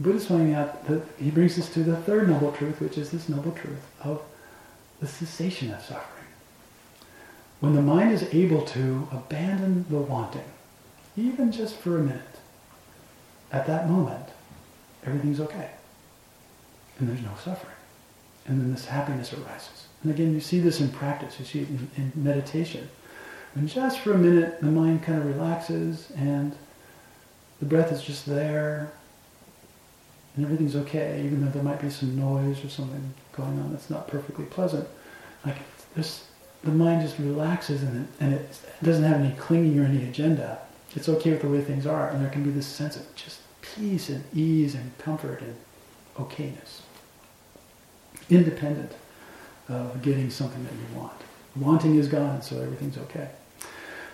Buddha's 0.00 0.26
pointing 0.26 0.54
out 0.54 0.86
that 0.86 1.02
he 1.18 1.30
brings 1.30 1.58
us 1.58 1.68
to 1.70 1.82
the 1.82 1.96
third 1.96 2.28
noble 2.28 2.52
truth, 2.52 2.80
which 2.80 2.98
is 2.98 3.10
this 3.10 3.28
noble 3.28 3.52
truth 3.52 3.84
of 4.00 4.22
the 5.00 5.06
cessation 5.06 5.72
of 5.72 5.82
suffering. 5.82 6.26
When 7.60 7.74
the 7.74 7.82
mind 7.82 8.12
is 8.12 8.22
able 8.32 8.62
to 8.62 9.08
abandon 9.10 9.86
the 9.90 9.98
wanting, 9.98 10.44
even 11.16 11.50
just 11.50 11.76
for 11.76 11.98
a 11.98 12.02
minute, 12.02 12.22
at 13.50 13.66
that 13.66 13.88
moment, 13.88 14.28
everything's 15.04 15.40
okay. 15.40 15.70
And 16.98 17.08
there's 17.08 17.22
no 17.22 17.34
suffering. 17.42 17.74
And 18.46 18.60
then 18.60 18.72
this 18.72 18.84
happiness 18.84 19.32
arises. 19.32 19.86
And 20.02 20.12
again, 20.12 20.32
you 20.32 20.40
see 20.40 20.60
this 20.60 20.80
in 20.80 20.90
practice, 20.90 21.38
you 21.40 21.44
see 21.44 21.60
it 21.60 21.68
in, 21.68 21.90
in 21.96 22.12
meditation. 22.14 22.88
And 23.54 23.68
just 23.68 23.98
for 23.98 24.12
a 24.12 24.18
minute, 24.18 24.60
the 24.60 24.70
mind 24.70 25.02
kind 25.02 25.18
of 25.18 25.26
relaxes 25.26 26.12
and 26.16 26.54
the 27.58 27.66
breath 27.66 27.92
is 27.92 28.02
just 28.02 28.26
there, 28.26 28.92
and 30.36 30.44
everything's 30.44 30.76
okay, 30.76 31.22
even 31.24 31.44
though 31.44 31.50
there 31.50 31.62
might 31.62 31.80
be 31.80 31.90
some 31.90 32.16
noise 32.16 32.64
or 32.64 32.68
something 32.68 33.14
going 33.32 33.58
on 33.58 33.72
that's 33.72 33.90
not 33.90 34.06
perfectly 34.06 34.44
pleasant. 34.44 34.88
Like 35.44 35.56
this, 35.96 36.26
the 36.62 36.70
mind 36.70 37.02
just 37.02 37.18
relaxes 37.18 37.82
and 37.82 38.04
it, 38.04 38.10
and 38.20 38.34
it 38.34 38.60
doesn't 38.82 39.04
have 39.04 39.20
any 39.20 39.34
clinging 39.36 39.78
or 39.80 39.84
any 39.84 40.04
agenda. 40.04 40.58
It's 40.94 41.08
okay 41.08 41.32
with 41.32 41.42
the 41.42 41.48
way 41.48 41.60
things 41.60 41.86
are, 41.86 42.08
and 42.08 42.22
there 42.22 42.30
can 42.30 42.44
be 42.44 42.50
this 42.50 42.66
sense 42.66 42.96
of 42.96 43.14
just 43.14 43.40
peace 43.62 44.08
and 44.08 44.24
ease 44.34 44.74
and 44.74 44.96
comfort 44.98 45.40
and 45.40 45.56
okayness, 46.16 46.80
independent 48.30 48.92
of 49.68 50.00
getting 50.02 50.30
something 50.30 50.62
that 50.64 50.72
you 50.72 50.98
want. 50.98 51.20
Wanting 51.56 51.96
is 51.96 52.08
gone, 52.08 52.42
so 52.42 52.60
everything's 52.60 52.96
okay. 52.98 53.28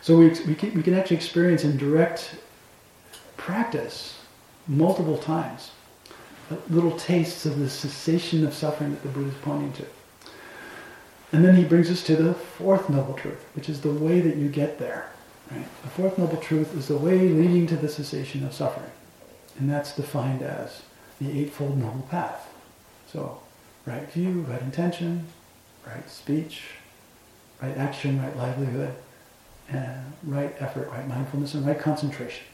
So 0.01 0.19
we, 0.19 0.31
we, 0.47 0.55
can, 0.55 0.75
we 0.75 0.83
can 0.83 0.95
actually 0.95 1.17
experience 1.17 1.65
in 1.65 1.77
direct 1.77 2.37
practice 3.45 4.19
multiple 4.67 5.19
times 5.19 5.71
little 6.71 6.99
tastes 6.99 7.45
of 7.45 7.59
the 7.59 7.69
cessation 7.69 8.47
of 8.47 8.55
suffering 8.55 8.91
that 8.91 9.03
the 9.03 9.09
Buddha 9.11 9.29
is 9.29 9.35
pointing 9.43 9.73
to. 9.75 9.85
And 11.31 11.45
then 11.45 11.55
he 11.55 11.65
brings 11.65 11.91
us 11.91 12.03
to 12.05 12.17
the 12.17 12.33
fourth 12.33 12.89
noble 12.89 13.13
truth, 13.13 13.45
which 13.55 13.69
is 13.69 13.83
the 13.83 13.91
way 13.91 14.21
that 14.21 14.37
you 14.37 14.49
get 14.49 14.79
there. 14.79 15.11
Right? 15.51 15.67
The 15.83 15.89
fourth 15.91 16.17
noble 16.17 16.39
truth 16.39 16.75
is 16.75 16.89
the 16.89 16.97
way 16.97 17.19
leading 17.19 17.67
to 17.67 17.77
the 17.77 17.89
cessation 17.89 18.47
of 18.47 18.55
suffering. 18.55 18.91
And 19.59 19.69
that's 19.69 19.95
defined 19.95 20.41
as 20.41 20.81
the 21.21 21.39
Eightfold 21.39 21.77
Noble 21.77 22.07
Path. 22.11 22.51
So, 23.13 23.41
right 23.85 24.11
view, 24.11 24.47
right 24.49 24.63
intention, 24.63 25.27
right 25.87 26.09
speech, 26.09 26.63
right 27.61 27.77
action, 27.77 28.23
right 28.23 28.37
livelihood, 28.37 28.95
and 29.69 30.13
right 30.23 30.55
effort, 30.61 30.89
right 30.89 31.07
mindfulness, 31.07 31.53
and 31.53 31.67
right 31.67 31.79
concentration. 31.79 32.45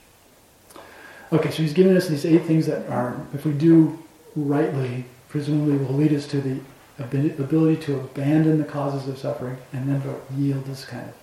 Okay, 1.33 1.51
so 1.51 1.63
he's 1.63 1.73
giving 1.73 1.97
us 1.97 2.09
these 2.09 2.27
eight 2.27 2.45
things 2.45 2.67
that 2.67 2.89
are, 2.89 3.25
if 3.33 3.45
we 3.47 3.53
do 3.53 3.99
rightly, 4.35 5.05
presumably 5.29 5.77
will 5.77 5.95
lead 5.95 6.13
us 6.13 6.27
to 6.27 6.41
the 6.41 6.61
ability 6.99 7.77
to 7.83 8.01
abandon 8.01 8.59
the 8.59 8.65
causes 8.65 9.09
of 9.09 9.17
suffering 9.17 9.57
and 9.73 9.89
then 9.89 10.03
to 10.03 10.21
yield 10.37 10.65
this 10.65 10.85
kind 10.85 11.09
of 11.09 11.15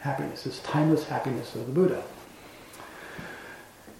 happiness, 0.00 0.42
this 0.42 0.60
timeless 0.60 1.04
happiness 1.04 1.54
of 1.54 1.66
the 1.66 1.72
Buddha. 1.72 2.02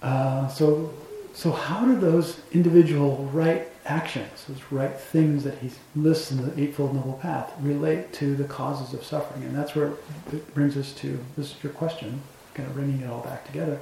Uh, 0.03 0.47
so, 0.49 0.93
so 1.33 1.51
how 1.51 1.87
do 1.87 1.97
those 1.97 2.41
individual 2.53 3.29
right 3.33 3.69
actions, 3.87 4.45
those 4.47 4.63
right 4.71 4.95
things 4.95 5.43
that 5.45 5.57
he 5.59 5.71
lists 5.95 6.31
in 6.31 6.43
the 6.43 6.63
Eightfold 6.63 6.95
Noble 6.95 7.15
Path, 7.15 7.53
relate 7.61 8.13
to 8.13 8.37
the 8.37 8.45
causes 8.45 8.93
of 8.93 9.03
suffering? 9.03 9.43
And 9.43 9.57
that's 9.57 9.75
where 9.75 9.95
it 10.33 10.55
brings 10.55 10.77
us 10.77 10.93
to 10.95 11.19
this 11.37 11.57
is 11.57 11.65
your 11.65 11.73
question, 11.73 12.21
kind 12.53 12.69
of 12.69 12.75
bringing 12.75 13.01
it 13.01 13.11
all 13.11 13.23
back 13.23 13.47
together, 13.47 13.81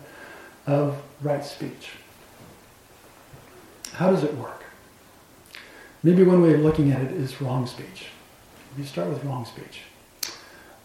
of 0.67 1.01
right 1.23 1.45
speech. 1.45 1.91
How 3.95 4.11
does 4.11 4.25
it 4.25 4.35
work? 4.35 4.65
Maybe 6.03 6.23
one 6.23 6.43
way 6.43 6.55
of 6.55 6.61
looking 6.61 6.91
at 6.91 7.01
it 7.01 7.13
is 7.13 7.41
wrong 7.41 7.67
speech. 7.67 8.07
We 8.77 8.85
start 8.85 9.09
with 9.09 9.25
wrong 9.25 9.45
speech. 9.45 9.83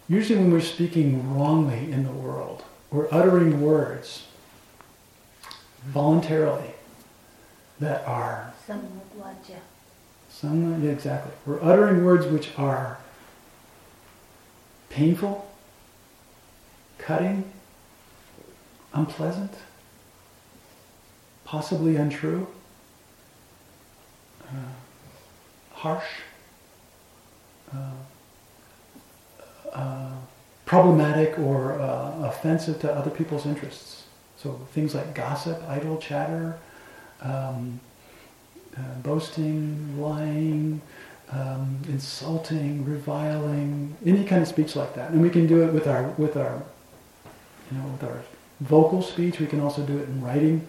Usually 0.08 0.38
when 0.38 0.50
we're 0.50 0.60
speaking 0.60 1.36
wrongly 1.36 1.92
in 1.92 2.04
the 2.04 2.12
world, 2.12 2.64
we're 2.90 3.08
uttering 3.12 3.60
words 3.60 4.26
voluntarily 5.84 6.74
that 7.78 8.06
are 8.06 8.52
some, 10.28 10.82
yeah, 10.82 10.90
exactly. 10.90 11.32
We're 11.44 11.62
uttering 11.62 12.04
words 12.04 12.26
which 12.26 12.50
are 12.56 12.98
painful, 14.88 15.50
cutting, 16.98 17.44
unpleasant, 18.94 19.52
possibly 21.50 21.96
untrue. 21.96 22.46
Uh, 24.48 24.72
harsh, 25.72 26.20
uh, 27.74 27.90
uh, 29.72 30.12
problematic, 30.64 31.36
or 31.40 31.72
uh, 31.72 32.28
offensive 32.28 32.80
to 32.80 32.94
other 32.94 33.10
people's 33.10 33.46
interests. 33.46 34.04
So 34.36 34.60
things 34.74 34.94
like 34.94 35.12
gossip, 35.12 35.60
idle 35.68 35.96
chatter, 35.98 36.56
um, 37.20 37.80
uh, 38.76 38.94
boasting, 39.02 40.00
lying, 40.00 40.80
um, 41.32 41.80
insulting, 41.88 42.84
reviling, 42.84 43.96
any 44.06 44.22
kind 44.24 44.40
of 44.40 44.46
speech 44.46 44.76
like 44.76 44.94
that. 44.94 45.10
And 45.10 45.20
we 45.20 45.30
can 45.30 45.48
do 45.48 45.64
it 45.64 45.72
with 45.72 45.88
our 45.88 46.10
with 46.10 46.36
our 46.36 46.62
you 47.72 47.78
know 47.78 47.86
with 47.88 48.04
our 48.04 48.22
vocal 48.60 49.02
speech. 49.02 49.40
We 49.40 49.46
can 49.46 49.58
also 49.58 49.82
do 49.82 49.98
it 49.98 50.08
in 50.08 50.22
writing. 50.22 50.68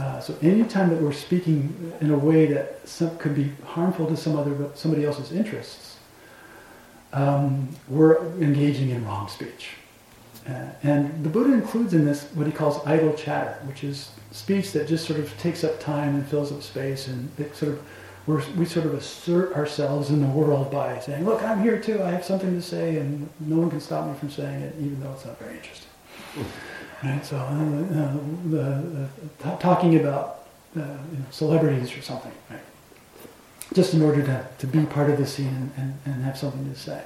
Uh, 0.00 0.18
so 0.18 0.34
anytime 0.40 0.88
that 0.88 0.98
we're 0.98 1.12
speaking 1.12 1.92
in 2.00 2.10
a 2.10 2.16
way 2.16 2.46
that 2.46 2.88
some, 2.88 3.14
could 3.18 3.34
be 3.34 3.52
harmful 3.66 4.06
to 4.06 4.16
some 4.16 4.34
other 4.34 4.70
somebody 4.74 5.04
else's 5.04 5.30
interests, 5.30 5.98
um, 7.12 7.68
we're 7.86 8.16
engaging 8.40 8.88
in 8.88 9.04
wrong 9.04 9.28
speech. 9.28 9.72
Uh, 10.48 10.70
and 10.82 11.22
the 11.22 11.28
Buddha 11.28 11.52
includes 11.52 11.92
in 11.92 12.06
this 12.06 12.24
what 12.32 12.46
he 12.46 12.52
calls 12.52 12.84
idle 12.86 13.12
chatter, 13.12 13.58
which 13.66 13.84
is 13.84 14.10
speech 14.30 14.72
that 14.72 14.88
just 14.88 15.06
sort 15.06 15.20
of 15.20 15.36
takes 15.38 15.64
up 15.64 15.78
time 15.80 16.14
and 16.14 16.26
fills 16.26 16.50
up 16.50 16.62
space, 16.62 17.08
and 17.08 17.30
it 17.38 17.54
sort 17.54 17.72
of 17.72 18.56
we 18.56 18.64
sort 18.64 18.86
of 18.86 18.94
assert 18.94 19.54
ourselves 19.54 20.08
in 20.08 20.22
the 20.22 20.28
world 20.28 20.70
by 20.70 20.98
saying, 21.00 21.26
"Look, 21.26 21.42
I'm 21.42 21.62
here 21.62 21.78
too. 21.78 22.02
I 22.02 22.10
have 22.10 22.24
something 22.24 22.54
to 22.54 22.62
say, 22.62 22.96
and 22.96 23.28
no 23.38 23.56
one 23.58 23.68
can 23.68 23.80
stop 23.80 24.06
me 24.06 24.14
from 24.14 24.30
saying 24.30 24.62
it, 24.62 24.74
even 24.78 24.98
though 25.00 25.12
it's 25.12 25.26
not 25.26 25.38
very 25.38 25.56
interesting." 25.56 25.88
Right? 27.02 27.24
So, 27.24 27.36
uh, 27.36 28.56
uh, 28.56 29.48
uh, 29.48 29.56
talking 29.58 29.96
about 29.96 30.46
uh, 30.76 30.80
you 30.80 31.18
know, 31.18 31.24
celebrities 31.30 31.96
or 31.96 32.02
something, 32.02 32.32
right? 32.50 32.60
Just 33.72 33.94
in 33.94 34.02
order 34.02 34.22
to, 34.22 34.46
to 34.58 34.66
be 34.66 34.84
part 34.84 35.08
of 35.08 35.16
the 35.16 35.26
scene 35.26 35.48
and, 35.48 35.72
and, 35.76 35.98
and 36.04 36.24
have 36.24 36.36
something 36.36 36.70
to 36.70 36.78
say. 36.78 37.02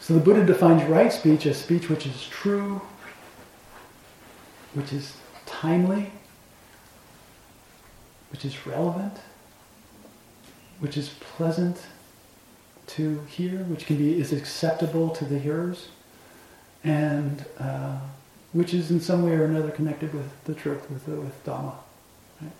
So 0.00 0.14
the 0.14 0.20
Buddha 0.20 0.44
defines 0.44 0.82
right 0.84 1.12
speech 1.12 1.44
as 1.44 1.58
speech 1.58 1.90
which 1.90 2.06
is 2.06 2.26
true, 2.28 2.80
which 4.72 4.92
is 4.92 5.16
timely, 5.44 6.10
which 8.30 8.44
is 8.44 8.66
relevant, 8.66 9.18
which 10.80 10.96
is 10.96 11.10
pleasant 11.36 11.78
to 12.86 13.20
hear, 13.28 13.58
which 13.64 13.84
can 13.86 13.96
be 13.96 14.18
is 14.18 14.32
acceptable 14.32 15.10
to 15.10 15.24
the 15.26 15.38
hearers, 15.38 15.88
and 16.84 17.44
uh, 17.58 17.98
which 18.52 18.72
is 18.74 18.90
in 18.90 19.00
some 19.00 19.24
way 19.24 19.32
or 19.32 19.44
another 19.44 19.70
connected 19.70 20.12
with 20.14 20.44
the 20.44 20.54
truth, 20.54 20.90
with, 20.90 21.06
with 21.06 21.44
Dhamma. 21.44 21.74
Right? 22.40 22.52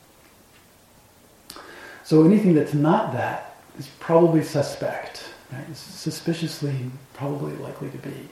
So 2.04 2.24
anything 2.24 2.54
that's 2.54 2.74
not 2.74 3.12
that 3.12 3.56
is 3.78 3.88
probably 3.98 4.42
suspect. 4.42 5.24
Right? 5.52 5.64
It's 5.70 5.80
suspiciously 5.80 6.90
probably 7.14 7.54
likely 7.56 7.90
to 7.90 7.98
be 7.98 8.28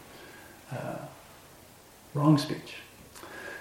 uh, 0.73 0.99
wrong 2.15 2.39
speech. 2.39 2.77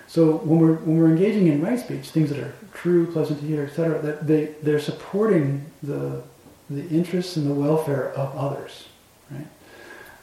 So 0.07 0.37
when 0.37 0.59
we're 0.59 0.75
when 0.75 0.97
we're 0.97 1.09
engaging 1.09 1.47
in 1.47 1.61
right 1.61 1.79
speech, 1.79 2.09
things 2.09 2.29
that 2.29 2.39
are 2.39 2.53
true, 2.73 3.11
pleasant 3.11 3.39
to 3.39 3.45
hear, 3.45 3.63
etc., 3.63 4.01
that 4.01 4.27
they 4.27 4.55
they're 4.61 4.79
supporting 4.79 5.65
the 5.81 6.23
the 6.69 6.87
interests 6.87 7.35
and 7.35 7.49
the 7.49 7.53
welfare 7.53 8.11
of 8.13 8.35
others? 8.35 8.85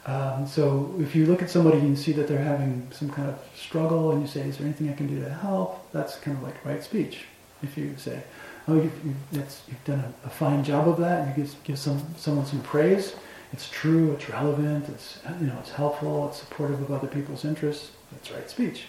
Um, 0.05 0.45
so 0.47 0.93
if 0.99 1.15
you 1.15 1.25
look 1.25 1.41
at 1.41 1.49
somebody 1.49 1.77
and 1.77 1.89
you 1.89 1.95
see 1.95 2.11
that 2.13 2.27
they're 2.27 2.37
having 2.37 2.87
some 2.91 3.09
kind 3.09 3.29
of 3.29 3.39
struggle 3.55 4.11
and 4.11 4.21
you 4.21 4.27
say, 4.27 4.41
is 4.41 4.57
there 4.57 4.67
anything 4.67 4.89
I 4.89 4.93
can 4.93 5.07
do 5.07 5.21
to 5.21 5.29
help? 5.29 5.91
That's 5.93 6.17
kind 6.17 6.35
of 6.37 6.43
like 6.43 6.63
right 6.65 6.83
speech. 6.83 7.25
If 7.61 7.77
you 7.77 7.93
say, 7.97 8.21
oh, 8.67 8.75
you've, 8.75 9.05
you've, 9.31 9.61
you've 9.67 9.83
done 9.85 9.99
a, 9.99 10.27
a, 10.27 10.29
fine 10.29 10.63
job 10.63 10.89
of 10.89 10.97
that, 10.99 11.29
you 11.29 11.43
give, 11.43 11.55
give 11.63 11.79
some, 11.79 12.03
someone 12.17 12.45
some 12.45 12.61
praise, 12.61 13.15
it's 13.53 13.69
true, 13.69 14.11
it's 14.11 14.29
relevant, 14.29 14.89
it's, 14.89 15.19
you 15.39 15.47
know, 15.47 15.57
it's 15.59 15.71
helpful, 15.71 16.27
it's 16.27 16.39
supportive 16.39 16.81
of 16.81 16.91
other 16.91 17.07
people's 17.07 17.45
interests, 17.45 17.91
that's 18.11 18.31
right 18.31 18.49
speech. 18.49 18.85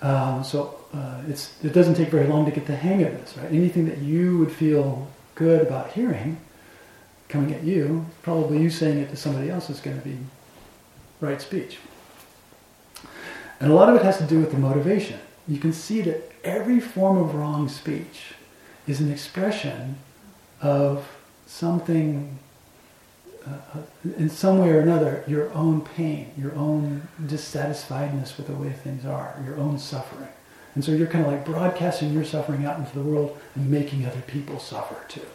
Um, 0.00 0.44
so 0.44 0.78
uh, 0.92 1.22
it 1.26 1.72
doesn't 1.72 1.94
take 1.94 2.08
very 2.08 2.26
long 2.26 2.44
to 2.44 2.50
get 2.50 2.66
the 2.66 2.76
hang 2.76 3.02
of 3.02 3.12
this, 3.12 3.36
right? 3.36 3.50
Anything 3.50 3.86
that 3.86 3.98
you 3.98 4.38
would 4.38 4.52
feel 4.52 5.08
good 5.34 5.66
about 5.66 5.92
hearing, 5.92 6.38
coming 7.28 7.52
at 7.54 7.64
you, 7.64 8.06
probably 8.22 8.60
you 8.60 8.70
saying 8.70 8.98
it 8.98 9.10
to 9.10 9.16
somebody 9.16 9.50
else 9.50 9.70
is 9.70 9.80
going 9.80 9.98
to 9.98 10.04
be 10.06 10.16
right 11.20 11.40
speech. 11.40 11.78
And 13.60 13.70
a 13.70 13.74
lot 13.74 13.88
of 13.88 13.96
it 13.96 14.02
has 14.02 14.18
to 14.18 14.24
do 14.24 14.40
with 14.40 14.50
the 14.50 14.58
motivation. 14.58 15.18
You 15.48 15.58
can 15.58 15.72
see 15.72 16.00
that 16.02 16.32
every 16.42 16.80
form 16.80 17.16
of 17.16 17.34
wrong 17.34 17.68
speech 17.68 18.34
is 18.86 19.00
an 19.00 19.10
expression 19.10 19.96
of 20.60 21.08
something, 21.46 22.38
uh, 23.46 23.50
uh 23.74 23.78
in 24.18 24.28
some 24.28 24.58
way 24.58 24.70
or 24.70 24.80
another, 24.80 25.24
your 25.26 25.52
own 25.52 25.80
pain, 25.80 26.32
your 26.36 26.54
own 26.54 27.08
dissatisfiedness 27.22 28.36
with 28.36 28.46
the 28.46 28.54
way 28.54 28.72
things 28.72 29.04
are, 29.06 29.36
your 29.44 29.56
own 29.56 29.78
suffering. 29.78 30.28
And 30.74 30.84
so 30.84 30.92
you're 30.92 31.06
kind 31.06 31.24
of 31.24 31.30
like 31.30 31.44
broadcasting 31.44 32.12
your 32.12 32.24
suffering 32.24 32.64
out 32.64 32.78
into 32.78 32.94
the 32.94 33.02
world 33.02 33.38
and 33.54 33.70
making 33.70 34.04
other 34.06 34.22
people 34.22 34.58
suffer 34.58 34.96
too. 35.08 35.26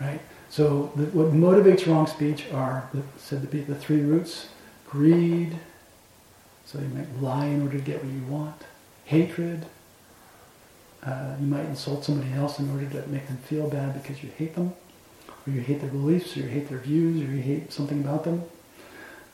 Right? 0.00 0.20
So 0.50 0.92
the, 0.96 1.04
what 1.06 1.32
motivates 1.32 1.86
wrong 1.86 2.06
speech 2.08 2.52
are 2.52 2.90
the, 2.92 3.02
said 3.16 3.40
to 3.42 3.48
be 3.48 3.60
the 3.60 3.74
three 3.76 4.00
roots: 4.02 4.48
greed. 4.88 5.58
So 6.66 6.78
you 6.78 6.88
might 6.88 7.20
lie 7.20 7.46
in 7.46 7.62
order 7.62 7.78
to 7.78 7.84
get 7.84 8.04
what 8.04 8.12
you 8.12 8.22
want. 8.26 8.64
Hatred. 9.04 9.66
Uh, 11.02 11.34
you 11.40 11.46
might 11.46 11.64
insult 11.64 12.04
somebody 12.04 12.32
else 12.34 12.58
in 12.58 12.70
order 12.70 12.86
to 12.90 13.08
make 13.08 13.26
them 13.26 13.38
feel 13.38 13.70
bad 13.70 13.94
because 13.94 14.22
you 14.22 14.30
hate 14.36 14.54
them, 14.54 14.74
or 15.46 15.52
you 15.52 15.62
hate 15.62 15.80
their 15.80 15.88
beliefs, 15.88 16.36
or 16.36 16.40
you 16.40 16.48
hate 16.48 16.68
their 16.68 16.78
views, 16.78 17.26
or 17.26 17.32
you 17.32 17.40
hate 17.40 17.72
something 17.72 18.00
about 18.00 18.24
them. 18.24 18.42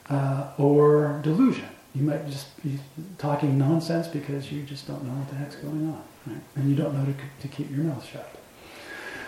Uh, 0.09 0.52
or 0.57 1.18
delusion. 1.24 1.66
You 1.92 2.02
might 2.02 2.29
just 2.29 2.62
be 2.62 2.79
talking 3.18 3.59
nonsense 3.59 4.07
because 4.07 4.52
you 4.52 4.62
just 4.62 4.87
don't 4.87 5.02
know 5.02 5.12
what 5.14 5.29
the 5.31 5.35
heck's 5.35 5.57
going 5.57 5.88
on, 5.88 6.02
right? 6.26 6.40
And 6.55 6.70
you 6.70 6.76
don't 6.76 6.94
know 6.94 7.05
to, 7.05 7.14
to 7.42 7.48
keep 7.48 7.70
your 7.70 7.81
mouth 7.81 8.07
shut. 8.07 8.31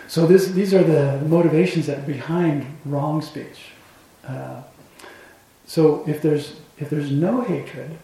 So 0.09 0.25
this, 0.25 0.47
these 0.47 0.73
are 0.73 0.83
the 0.83 1.23
motivations 1.27 1.85
that 1.85 1.99
are 1.99 2.01
behind 2.01 2.65
wrong 2.83 3.21
speech. 3.21 3.59
Uh, 4.27 4.63
so 5.67 6.03
if 6.07 6.23
there's 6.23 6.59
if 6.79 6.89
there's 6.89 7.11
no 7.11 7.41
hatred, 7.41 7.99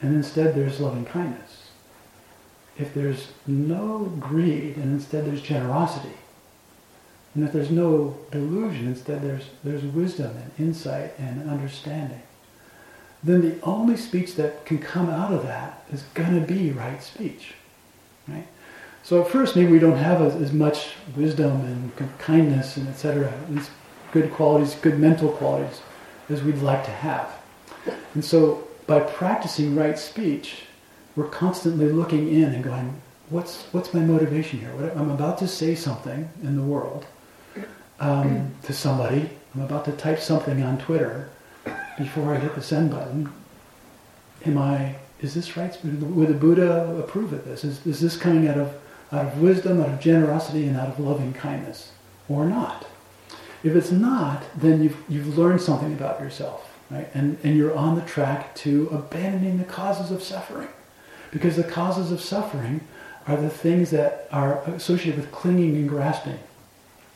and 0.00 0.14
instead 0.14 0.54
there's 0.54 0.78
loving 0.78 1.04
kindness, 1.04 1.70
if 2.78 2.94
there's 2.94 3.32
no 3.48 4.12
greed 4.20 4.76
and 4.76 4.84
instead 4.84 5.26
there's 5.26 5.42
generosity, 5.42 6.14
and 7.34 7.42
if 7.42 7.52
there's 7.52 7.70
no 7.70 8.16
delusion, 8.30 8.86
instead 8.86 9.22
there's 9.22 9.46
there's 9.64 9.82
wisdom 9.82 10.36
and 10.36 10.52
insight 10.56 11.18
and 11.18 11.50
understanding, 11.50 12.22
then 13.24 13.40
the 13.40 13.60
only 13.62 13.96
speech 13.96 14.36
that 14.36 14.64
can 14.64 14.78
come 14.78 15.10
out 15.10 15.32
of 15.32 15.42
that 15.42 15.84
is 15.92 16.04
going 16.14 16.40
to 16.40 16.46
be 16.46 16.70
right 16.70 17.02
speech, 17.02 17.54
right? 18.28 18.46
So 19.02 19.20
at 19.20 19.28
first, 19.28 19.56
maybe 19.56 19.72
we 19.72 19.78
don't 19.78 19.96
have 19.96 20.22
as, 20.22 20.34
as 20.36 20.52
much 20.52 20.90
wisdom 21.16 21.60
and 21.62 22.18
kindness 22.18 22.76
and 22.76 22.88
etc. 22.88 23.32
These 23.48 23.68
good 24.12 24.32
qualities, 24.32 24.76
good 24.76 24.98
mental 24.98 25.30
qualities, 25.30 25.80
as 26.28 26.42
we'd 26.42 26.58
like 26.58 26.84
to 26.84 26.90
have. 26.90 27.28
And 28.14 28.24
so, 28.24 28.68
by 28.86 29.00
practicing 29.00 29.74
right 29.74 29.98
speech, 29.98 30.64
we're 31.16 31.28
constantly 31.28 31.90
looking 31.90 32.32
in 32.32 32.54
and 32.54 32.62
going, 32.62 33.00
"What's 33.28 33.64
what's 33.72 33.92
my 33.92 34.00
motivation 34.00 34.60
here? 34.60 34.74
What, 34.76 34.96
I'm 34.96 35.10
about 35.10 35.38
to 35.38 35.48
say 35.48 35.74
something 35.74 36.28
in 36.42 36.56
the 36.56 36.62
world 36.62 37.06
um, 37.98 38.52
to 38.62 38.72
somebody. 38.72 39.30
I'm 39.54 39.62
about 39.62 39.84
to 39.86 39.92
type 39.92 40.20
something 40.20 40.62
on 40.62 40.78
Twitter 40.78 41.28
before 41.98 42.34
I 42.34 42.38
hit 42.38 42.54
the 42.54 42.62
send 42.62 42.90
button. 42.90 43.32
Am 44.46 44.58
I? 44.58 44.96
Is 45.20 45.34
this 45.34 45.56
right? 45.56 45.76
Would 45.84 46.28
the 46.28 46.34
Buddha 46.34 46.96
approve 46.98 47.32
of 47.32 47.44
this? 47.44 47.64
Is, 47.64 47.84
is 47.86 48.00
this 48.00 48.16
coming 48.16 48.48
out 48.48 48.58
of 48.58 48.74
out 49.12 49.26
of 49.26 49.40
wisdom, 49.40 49.80
out 49.80 49.90
of 49.90 50.00
generosity, 50.00 50.66
and 50.66 50.76
out 50.76 50.88
of 50.88 50.98
loving 50.98 51.32
kindness, 51.32 51.92
or 52.28 52.46
not? 52.46 52.86
If 53.62 53.76
it's 53.76 53.90
not, 53.90 54.42
then 54.56 54.82
you've, 54.82 54.96
you've 55.08 55.38
learned 55.38 55.60
something 55.60 55.92
about 55.92 56.20
yourself, 56.20 56.76
right? 56.90 57.08
And, 57.14 57.38
and 57.44 57.56
you're 57.56 57.76
on 57.76 57.94
the 57.94 58.02
track 58.02 58.54
to 58.56 58.88
abandoning 58.90 59.58
the 59.58 59.64
causes 59.64 60.10
of 60.10 60.22
suffering. 60.22 60.68
Because 61.30 61.56
the 61.56 61.64
causes 61.64 62.10
of 62.10 62.20
suffering 62.20 62.80
are 63.26 63.36
the 63.36 63.50
things 63.50 63.90
that 63.90 64.28
are 64.32 64.58
associated 64.64 65.20
with 65.20 65.30
clinging 65.30 65.76
and 65.76 65.88
grasping 65.88 66.38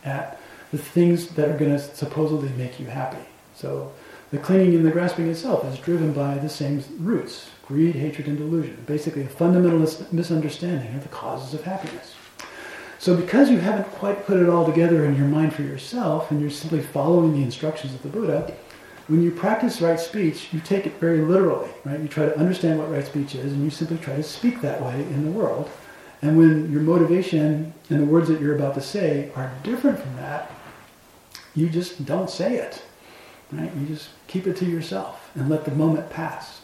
at 0.05 0.41
the 0.71 0.79
things 0.79 1.29
that 1.31 1.49
are 1.49 1.59
going 1.59 1.73
to 1.73 1.79
supposedly 1.79 2.49
make 2.51 2.79
you 2.79 2.87
happy. 2.87 3.25
So 3.55 3.93
the 4.31 4.39
clinging 4.39 4.75
and 4.75 4.85
the 4.85 4.91
grasping 4.91 5.29
itself 5.29 5.65
is 5.65 5.79
driven 5.79 6.13
by 6.13 6.39
the 6.39 6.49
same 6.49 6.83
roots 6.99 7.51
greed, 7.67 7.95
hatred, 7.97 8.29
and 8.29 8.39
delusion. 8.39 8.83
Basically, 8.87 9.23
a 9.23 9.29
fundamental 9.29 9.81
misunderstanding 10.13 10.95
of 10.95 11.03
the 11.03 11.09
causes 11.09 11.55
of 11.55 11.65
happiness. 11.65 12.15
So, 12.99 13.17
because 13.17 13.51
you 13.51 13.59
haven't 13.59 13.91
quite 13.93 14.25
put 14.27 14.39
it 14.39 14.49
all 14.49 14.65
together 14.65 15.05
in 15.05 15.17
your 15.17 15.27
mind 15.27 15.55
for 15.55 15.63
yourself, 15.63 16.31
and 16.31 16.41
you're 16.41 16.51
simply 16.51 16.81
following 16.81 17.33
the 17.33 17.43
instructions 17.43 17.95
of 17.95 18.03
the 18.03 18.09
Buddha, 18.09 18.55
when 19.09 19.23
you 19.23 19.31
practice 19.31 19.81
right 19.81 20.01
speech, 20.01 20.53
you 20.53 20.61
take 20.61 20.87
it 20.87 20.95
very 20.99 21.21
literally, 21.21 21.71
right? 21.85 22.01
You 22.01 22.09
try 22.09 22.27
to 22.27 22.39
understand 22.39 22.79
what 22.79 22.91
right 22.91 23.07
speech 23.07 23.35
is, 23.35 23.53
and 23.53 23.63
you 23.63 23.71
simply 23.71 23.99
try 23.99 24.17
to 24.17 24.23
speak 24.23 24.61
that 24.63 24.83
way 24.83 25.01
in 25.03 25.25
the 25.25 25.31
world. 25.31 25.71
And 26.23 26.37
when 26.37 26.73
your 26.73 26.81
motivation 26.81 27.73
and 27.91 28.01
the 28.01 28.05
words 28.05 28.29
that 28.29 28.41
you're 28.41 28.57
about 28.57 28.75
to 28.75 28.81
say 28.81 29.31
are 29.37 29.53
different 29.63 30.01
from 30.01 30.17
that, 30.17 30.51
you 31.55 31.69
just 31.69 32.05
don't 32.05 32.29
say 32.31 32.57
it, 32.57 32.83
right? 33.53 33.71
You 33.77 33.87
just 33.87 34.09
keep 34.27 34.47
it 34.47 34.57
to 34.57 34.65
yourself 34.65 35.31
and 35.35 35.49
let 35.49 35.65
the 35.65 35.71
moment 35.71 36.11
pass. 36.11 36.56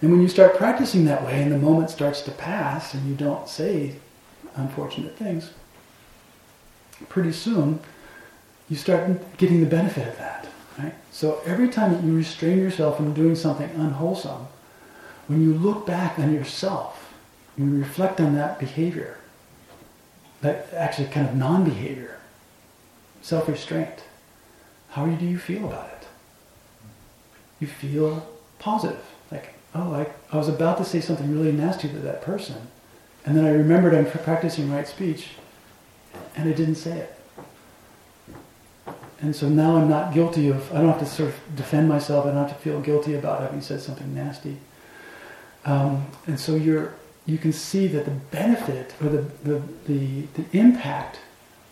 And 0.00 0.10
when 0.10 0.22
you 0.22 0.28
start 0.28 0.56
practicing 0.56 1.04
that 1.04 1.24
way 1.24 1.42
and 1.42 1.52
the 1.52 1.58
moment 1.58 1.90
starts 1.90 2.22
to 2.22 2.30
pass 2.30 2.94
and 2.94 3.08
you 3.08 3.14
don't 3.14 3.48
say 3.48 3.96
unfortunate 4.54 5.16
things, 5.16 5.50
pretty 7.08 7.32
soon 7.32 7.80
you 8.68 8.76
start 8.76 9.36
getting 9.36 9.60
the 9.60 9.66
benefit 9.66 10.08
of 10.08 10.16
that. 10.16 10.48
Right? 10.78 10.94
So 11.10 11.40
every 11.44 11.68
time 11.68 11.92
that 11.92 12.02
you 12.02 12.16
restrain 12.16 12.58
yourself 12.58 12.96
from 12.96 13.12
doing 13.12 13.34
something 13.34 13.68
unwholesome, 13.70 14.46
when 15.26 15.42
you 15.42 15.52
look 15.52 15.86
back 15.86 16.18
on 16.18 16.32
yourself, 16.32 17.12
you 17.58 17.64
reflect 17.78 18.20
on 18.20 18.34
that 18.36 18.58
behavior, 18.58 19.18
that 20.40 20.72
actually 20.72 21.08
kind 21.08 21.28
of 21.28 21.36
non-behavior, 21.36 22.18
self-restraint, 23.20 24.02
how 24.90 25.04
do 25.06 25.26
you 25.26 25.38
feel 25.38 25.66
about 25.66 25.90
it? 25.90 26.08
You 27.60 27.66
feel 27.66 28.26
positive. 28.58 29.04
Like, 29.30 29.54
oh, 29.74 29.94
I, 29.94 30.06
I 30.32 30.36
was 30.36 30.48
about 30.48 30.78
to 30.78 30.84
say 30.84 31.00
something 31.00 31.32
really 31.32 31.52
nasty 31.52 31.88
to 31.88 31.98
that 31.98 32.22
person, 32.22 32.68
and 33.24 33.36
then 33.36 33.44
I 33.44 33.50
remembered 33.50 33.94
I'm 33.94 34.10
practicing 34.10 34.72
right 34.72 34.86
speech, 34.86 35.30
and 36.36 36.48
I 36.48 36.52
didn't 36.52 36.76
say 36.76 36.98
it. 36.98 37.16
And 39.22 39.36
so 39.36 39.48
now 39.48 39.76
I'm 39.76 39.88
not 39.88 40.14
guilty 40.14 40.48
of, 40.48 40.72
I 40.72 40.78
don't 40.78 40.88
have 40.88 40.98
to 41.00 41.06
sort 41.06 41.28
of 41.28 41.36
defend 41.54 41.88
myself, 41.88 42.24
I 42.24 42.30
don't 42.30 42.48
have 42.48 42.56
to 42.56 42.62
feel 42.62 42.80
guilty 42.80 43.14
about 43.14 43.42
having 43.42 43.60
said 43.60 43.80
something 43.80 44.14
nasty. 44.14 44.56
Um, 45.66 46.06
and 46.26 46.40
so 46.40 46.54
you're, 46.54 46.94
you 47.26 47.36
can 47.36 47.52
see 47.52 47.86
that 47.88 48.06
the 48.06 48.12
benefit 48.12 48.94
or 49.02 49.10
the, 49.10 49.26
the, 49.44 49.62
the, 49.86 50.22
the 50.34 50.58
impact 50.58 51.20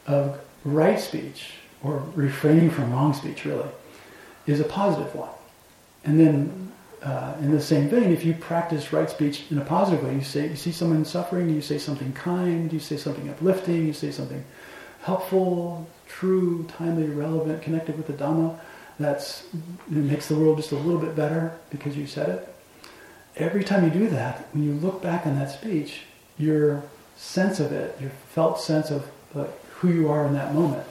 of 0.07 0.39
right 0.65 1.01
speech, 1.01 1.53
or 1.83 2.03
refraining 2.15 2.71
from 2.71 2.93
wrong 2.93 3.15
speech 3.15 3.47
really, 3.47 3.69
is 4.47 4.61
a 4.61 4.65
positive 4.65 5.15
one. 5.15 5.31
And 6.05 6.21
then 6.21 6.73
uh, 7.03 7.35
in 7.41 7.53
the 7.53 7.61
same 7.61 7.89
vein, 7.89 8.13
if 8.13 8.25
you 8.25 8.35
practice 8.35 8.93
right 8.93 9.09
speech 9.09 9.45
in 9.51 9.59
a 9.59 9.65
positive 9.65 10.05
way, 10.05 10.15
you 10.15 10.23
say 10.23 10.49
you 10.49 10.57
see 10.57 10.73
someone 10.73 11.05
suffering, 11.05 11.49
you 11.49 11.61
say 11.61 11.79
something 11.79 12.13
kind, 12.13 12.73
you 12.73 12.81
say 12.81 12.97
something 12.97 13.29
uplifting, 13.29 13.87
you 13.87 13.93
say 13.93 14.11
something 14.11 14.45
helpful, 15.03 15.89
true, 16.09 16.65
timely, 16.65 17.09
relevant, 17.09 17.63
connected 17.63 17.97
with 17.97 18.07
the 18.07 18.13
Dhamma. 18.13 18.59
That's 18.99 19.45
it 19.55 19.65
makes 19.91 20.27
the 20.27 20.35
world 20.35 20.57
just 20.57 20.73
a 20.73 20.77
little 20.77 21.01
bit 21.01 21.15
better 21.15 21.57
because 21.71 21.97
you 21.97 22.07
said 22.07 22.29
it. 22.29 22.55
Every 23.37 23.63
time 23.63 23.85
you 23.85 23.91
do 23.91 24.09
that, 24.09 24.49
when 24.53 24.65
you 24.65 24.73
look 24.73 25.01
back 25.01 25.25
on 25.25 25.39
that 25.39 25.53
speech, 25.53 26.03
your 26.37 26.83
sense 27.17 27.61
of 27.61 27.71
it, 27.71 27.97
your 28.01 28.11
felt 28.11 28.61
sense 28.61 28.91
of 28.91 29.09
uh, 29.37 29.45
who 29.75 29.89
you 29.89 30.09
are 30.09 30.27
in 30.27 30.35
that 30.35 30.53
moment, 30.53 30.87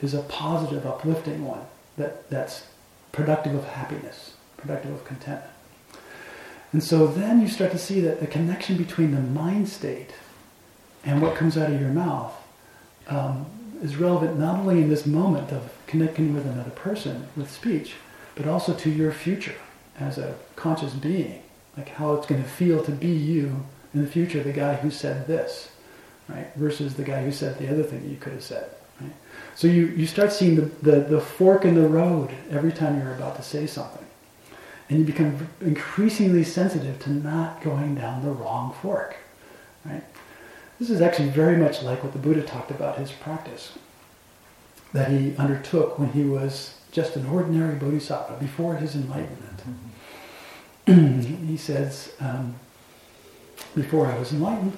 is 0.00 0.12
a 0.12 0.22
positive, 0.22 0.84
uplifting 0.84 1.44
one. 1.44 1.60
That 1.96 2.28
that's 2.30 2.66
productive 3.12 3.54
of 3.54 3.64
happiness, 3.64 4.34
productive 4.56 4.92
of 4.92 5.04
contentment. 5.04 5.51
And 6.72 6.82
so 6.82 7.06
then 7.06 7.40
you 7.40 7.48
start 7.48 7.70
to 7.72 7.78
see 7.78 8.00
that 8.00 8.20
the 8.20 8.26
connection 8.26 8.76
between 8.76 9.10
the 9.10 9.20
mind 9.20 9.68
state 9.68 10.10
and 11.04 11.20
what 11.20 11.36
comes 11.36 11.58
out 11.58 11.70
of 11.70 11.80
your 11.80 11.90
mouth 11.90 12.32
um, 13.08 13.46
is 13.82 13.96
relevant 13.96 14.38
not 14.38 14.58
only 14.60 14.80
in 14.80 14.88
this 14.88 15.04
moment 15.04 15.52
of 15.52 15.72
connecting 15.86 16.34
with 16.34 16.46
another 16.46 16.70
person 16.70 17.28
with 17.36 17.50
speech, 17.50 17.94
but 18.34 18.46
also 18.46 18.72
to 18.74 18.90
your 18.90 19.12
future 19.12 19.56
as 19.98 20.16
a 20.16 20.34
conscious 20.56 20.94
being, 20.94 21.42
like 21.76 21.90
how 21.90 22.14
it's 22.14 22.26
going 22.26 22.42
to 22.42 22.48
feel 22.48 22.82
to 22.84 22.92
be 22.92 23.08
you 23.08 23.64
in 23.92 24.02
the 24.02 24.10
future, 24.10 24.42
the 24.42 24.52
guy 24.52 24.74
who 24.74 24.90
said 24.90 25.26
this, 25.26 25.70
right, 26.28 26.50
versus 26.56 26.94
the 26.94 27.04
guy 27.04 27.22
who 27.22 27.32
said 27.32 27.58
the 27.58 27.70
other 27.70 27.82
thing 27.82 28.02
that 28.02 28.08
you 28.08 28.16
could 28.16 28.32
have 28.32 28.42
said. 28.42 28.70
Right? 29.00 29.12
So 29.54 29.66
you, 29.66 29.86
you 29.88 30.06
start 30.06 30.32
seeing 30.32 30.56
the, 30.56 30.62
the, 30.82 31.00
the 31.00 31.20
fork 31.20 31.66
in 31.66 31.74
the 31.74 31.86
road 31.86 32.30
every 32.50 32.72
time 32.72 32.98
you're 32.98 33.14
about 33.14 33.36
to 33.36 33.42
say 33.42 33.66
something. 33.66 34.01
And 34.88 34.98
you 34.98 35.04
become 35.04 35.48
increasingly 35.60 36.44
sensitive 36.44 36.98
to 37.00 37.10
not 37.10 37.62
going 37.62 37.94
down 37.94 38.24
the 38.24 38.30
wrong 38.30 38.74
fork. 38.82 39.16
Right? 39.84 40.02
This 40.78 40.90
is 40.90 41.00
actually 41.00 41.30
very 41.30 41.56
much 41.56 41.82
like 41.82 42.02
what 42.02 42.12
the 42.12 42.18
Buddha 42.18 42.42
talked 42.42 42.70
about 42.70 42.98
his 42.98 43.12
practice 43.12 43.78
that 44.92 45.10
he 45.10 45.34
undertook 45.36 45.98
when 45.98 46.12
he 46.12 46.22
was 46.22 46.78
just 46.90 47.16
an 47.16 47.26
ordinary 47.26 47.74
bodhisattva 47.76 48.36
before 48.38 48.76
his 48.76 48.94
enlightenment. 48.94 49.62
Mm-hmm. 50.86 51.46
he 51.48 51.56
says, 51.56 52.12
um, 52.20 52.54
before 53.74 54.06
I 54.06 54.18
was 54.18 54.32
enlightened, 54.32 54.76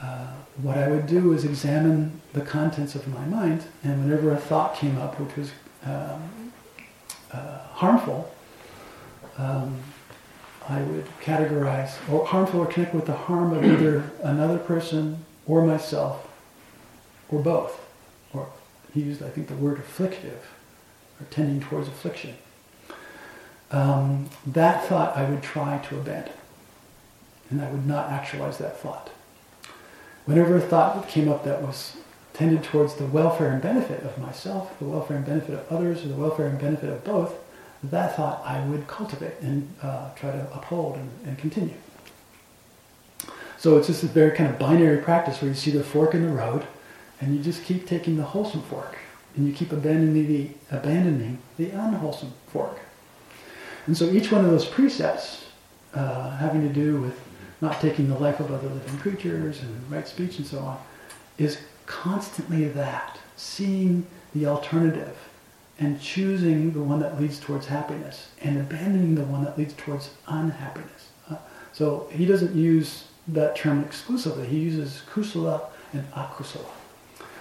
uh, 0.00 0.34
what 0.62 0.78
I 0.78 0.88
would 0.88 1.06
do 1.06 1.32
is 1.32 1.44
examine 1.44 2.20
the 2.32 2.42
contents 2.42 2.94
of 2.94 3.08
my 3.08 3.24
mind, 3.24 3.64
and 3.82 4.04
whenever 4.04 4.32
a 4.32 4.36
thought 4.36 4.76
came 4.76 4.98
up 4.98 5.18
which 5.18 5.36
was 5.36 5.50
um, 5.84 6.52
uh, 7.32 7.58
harmful, 7.72 8.32
um, 9.38 9.80
I 10.68 10.80
would 10.82 11.06
categorize, 11.20 11.96
or 12.10 12.26
harmful 12.26 12.60
or 12.60 12.66
connect 12.66 12.94
with 12.94 13.06
the 13.06 13.12
harm 13.14 13.52
of 13.52 13.64
either 13.64 14.10
another 14.22 14.58
person 14.58 15.24
or 15.46 15.64
myself, 15.64 16.26
or 17.28 17.40
both. 17.42 17.80
Or 18.32 18.48
he 18.92 19.00
used, 19.02 19.22
I 19.22 19.28
think, 19.28 19.48
the 19.48 19.54
word 19.54 19.78
afflictive, 19.78 20.46
or 21.20 21.26
tending 21.30 21.60
towards 21.60 21.88
affliction. 21.88 22.36
Um, 23.70 24.30
that 24.46 24.84
thought 24.86 25.16
I 25.16 25.28
would 25.28 25.42
try 25.42 25.78
to 25.78 25.96
abandon, 25.98 26.32
and 27.50 27.60
I 27.60 27.70
would 27.70 27.86
not 27.86 28.10
actualize 28.10 28.58
that 28.58 28.78
thought. 28.80 29.10
whenever 30.26 30.56
a 30.56 30.60
thought 30.60 31.08
came 31.08 31.28
up 31.28 31.44
that 31.44 31.60
was 31.60 31.96
tended 32.32 32.62
towards 32.64 32.94
the 32.94 33.06
welfare 33.06 33.50
and 33.52 33.62
benefit 33.62 34.02
of 34.02 34.16
myself, 34.18 34.76
the 34.78 34.84
welfare 34.84 35.16
and 35.18 35.26
benefit 35.26 35.54
of 35.54 35.70
others, 35.72 36.04
or 36.04 36.08
the 36.08 36.14
welfare 36.14 36.46
and 36.46 36.58
benefit 36.58 36.88
of 36.88 37.04
both, 37.04 37.34
that 37.90 38.16
thought 38.16 38.42
I 38.44 38.64
would 38.66 38.86
cultivate 38.86 39.40
and 39.40 39.68
uh, 39.82 40.10
try 40.14 40.30
to 40.30 40.48
uphold 40.54 40.96
and, 40.96 41.10
and, 41.26 41.38
continue. 41.38 41.74
So 43.58 43.76
it's 43.76 43.86
just 43.86 44.02
a 44.02 44.06
very 44.06 44.36
kind 44.36 44.50
of 44.50 44.58
binary 44.58 44.98
practice 44.98 45.40
where 45.40 45.48
you 45.48 45.54
see 45.54 45.70
the 45.70 45.82
fork 45.82 46.14
in 46.14 46.22
the 46.22 46.32
road, 46.32 46.66
and 47.20 47.36
you 47.36 47.42
just 47.42 47.64
keep 47.64 47.86
taking 47.86 48.16
the 48.16 48.22
wholesome 48.22 48.62
fork, 48.62 48.98
and 49.36 49.46
you 49.46 49.52
keep 49.52 49.72
abandoning 49.72 50.26
the 50.26 50.50
abandoning 50.70 51.38
the 51.56 51.70
unwholesome 51.70 52.32
fork. 52.48 52.78
And 53.86 53.96
so 53.96 54.06
each 54.06 54.30
one 54.30 54.44
of 54.44 54.50
those 54.50 54.66
precepts, 54.66 55.44
uh, 55.94 56.36
having 56.36 56.62
to 56.66 56.72
do 56.72 57.00
with 57.00 57.18
not 57.60 57.80
taking 57.80 58.08
the 58.08 58.18
life 58.18 58.40
of 58.40 58.52
other 58.52 58.68
living 58.68 58.98
creatures 58.98 59.62
and 59.62 59.90
right 59.90 60.06
speech 60.06 60.38
and 60.38 60.46
so 60.46 60.58
on, 60.58 60.78
is 61.38 61.58
constantly 61.86 62.68
that, 62.68 63.18
seeing 63.36 64.06
the 64.34 64.46
alternative 64.46 65.16
and 65.78 66.00
choosing 66.00 66.72
the 66.72 66.82
one 66.82 67.00
that 67.00 67.20
leads 67.20 67.40
towards 67.40 67.66
happiness 67.66 68.28
and 68.42 68.58
abandoning 68.58 69.14
the 69.14 69.24
one 69.24 69.44
that 69.44 69.58
leads 69.58 69.74
towards 69.74 70.10
unhappiness. 70.28 71.08
Uh, 71.30 71.36
so 71.72 72.08
he 72.12 72.26
doesn't 72.26 72.54
use 72.54 73.04
that 73.28 73.56
term 73.56 73.82
exclusively. 73.82 74.46
He 74.46 74.58
uses 74.58 75.02
kusala 75.12 75.66
and 75.92 76.10
akusala. 76.12 76.70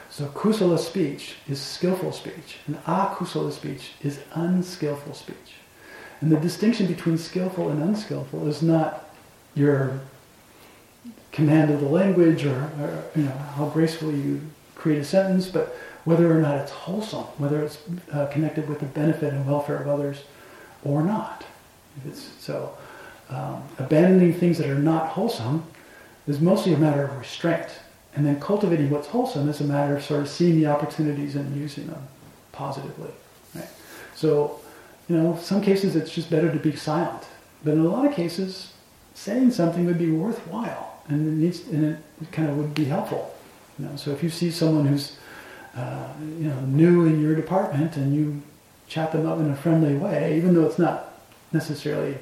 So 0.09 0.27
kusala 0.27 0.77
speech 0.77 1.35
is 1.47 1.59
skillful 1.59 2.11
speech, 2.11 2.57
and 2.67 2.77
akusala 2.85 3.51
speech 3.51 3.93
is 4.01 4.19
unskillful 4.33 5.13
speech. 5.13 5.55
And 6.21 6.31
the 6.31 6.37
distinction 6.37 6.87
between 6.87 7.17
skillful 7.17 7.69
and 7.69 7.81
unskillful 7.81 8.47
is 8.47 8.61
not 8.61 9.09
your 9.55 9.99
command 11.31 11.71
of 11.71 11.81
the 11.81 11.87
language 11.87 12.45
or, 12.45 12.71
or 12.79 13.03
you 13.15 13.23
know 13.23 13.31
how 13.31 13.65
gracefully 13.69 14.15
you 14.15 14.41
create 14.83 14.99
a 14.99 15.03
sentence, 15.05 15.47
but 15.47 15.77
whether 16.03 16.29
or 16.29 16.41
not 16.41 16.57
it's 16.57 16.71
wholesome, 16.71 17.23
whether 17.37 17.63
it's 17.63 17.77
uh, 18.11 18.25
connected 18.25 18.67
with 18.67 18.81
the 18.81 18.85
benefit 18.85 19.33
and 19.33 19.47
welfare 19.47 19.77
of 19.77 19.87
others 19.87 20.23
or 20.83 21.01
not. 21.01 21.45
If 21.97 22.05
it's, 22.11 22.29
so, 22.39 22.77
um, 23.29 23.63
abandoning 23.79 24.33
things 24.33 24.57
that 24.57 24.69
are 24.69 24.75
not 24.75 25.07
wholesome 25.07 25.63
is 26.27 26.41
mostly 26.41 26.73
a 26.73 26.77
matter 26.77 27.05
of 27.05 27.17
restraint. 27.17 27.69
And 28.13 28.25
then 28.25 28.41
cultivating 28.41 28.89
what's 28.89 29.07
wholesome 29.07 29.47
is 29.47 29.61
a 29.61 29.63
matter 29.63 29.95
of 29.95 30.03
sort 30.03 30.19
of 30.19 30.29
seeing 30.29 30.59
the 30.59 30.67
opportunities 30.67 31.37
and 31.37 31.55
using 31.55 31.87
them 31.87 32.05
positively. 32.51 33.11
Right? 33.55 33.69
So, 34.15 34.59
you 35.07 35.15
know, 35.15 35.37
some 35.41 35.61
cases 35.61 35.95
it's 35.95 36.11
just 36.11 36.29
better 36.29 36.51
to 36.51 36.59
be 36.59 36.75
silent. 36.75 37.23
But 37.63 37.75
in 37.75 37.79
a 37.79 37.89
lot 37.89 38.05
of 38.05 38.13
cases, 38.13 38.73
saying 39.13 39.51
something 39.51 39.85
would 39.85 39.97
be 39.97 40.11
worthwhile 40.11 41.01
and 41.07 41.25
it, 41.25 41.45
needs, 41.45 41.67
and 41.69 41.85
it 41.85 42.31
kind 42.33 42.49
of 42.49 42.57
would 42.57 42.75
be 42.75 42.85
helpful. 42.85 43.32
You 43.79 43.85
know, 43.85 43.95
so 43.95 44.11
if 44.11 44.23
you 44.23 44.29
see 44.29 44.51
someone 44.51 44.85
who's 44.85 45.17
uh, 45.75 46.07
you 46.19 46.47
know, 46.47 46.59
new 46.61 47.05
in 47.05 47.21
your 47.21 47.35
department 47.35 47.95
and 47.97 48.13
you 48.13 48.41
chat 48.87 49.11
them 49.11 49.25
up 49.25 49.39
in 49.39 49.49
a 49.49 49.55
friendly 49.55 49.95
way, 49.95 50.37
even 50.37 50.53
though 50.53 50.65
it's 50.65 50.77
not 50.77 51.13
necessarily 51.51 52.17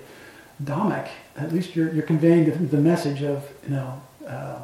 Dhammic, 0.64 1.10
at 1.36 1.52
least 1.52 1.76
you're, 1.76 1.92
you're 1.94 2.06
conveying 2.06 2.46
the, 2.46 2.52
the 2.52 2.78
message 2.78 3.24
of, 3.24 3.50
you 3.64 3.72
know, 3.72 4.02
uh, 4.28 4.60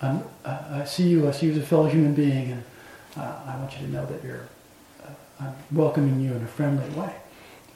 uh, 0.00 0.20
i 0.44 0.84
see 0.84 1.08
you, 1.08 1.28
I 1.28 1.32
see 1.32 1.46
you 1.46 1.52
as 1.52 1.58
a 1.58 1.62
fellow 1.62 1.86
human 1.86 2.14
being, 2.14 2.52
and 2.52 2.62
uh, 3.16 3.40
I 3.46 3.56
want 3.58 3.72
you 3.72 3.86
to 3.86 3.92
know 3.92 4.06
that 4.06 4.22
you're, 4.24 4.46
uh, 5.02 5.10
I'm 5.40 5.54
welcoming 5.72 6.20
you 6.20 6.32
in 6.32 6.42
a 6.42 6.46
friendly 6.46 6.88
way. 6.90 7.12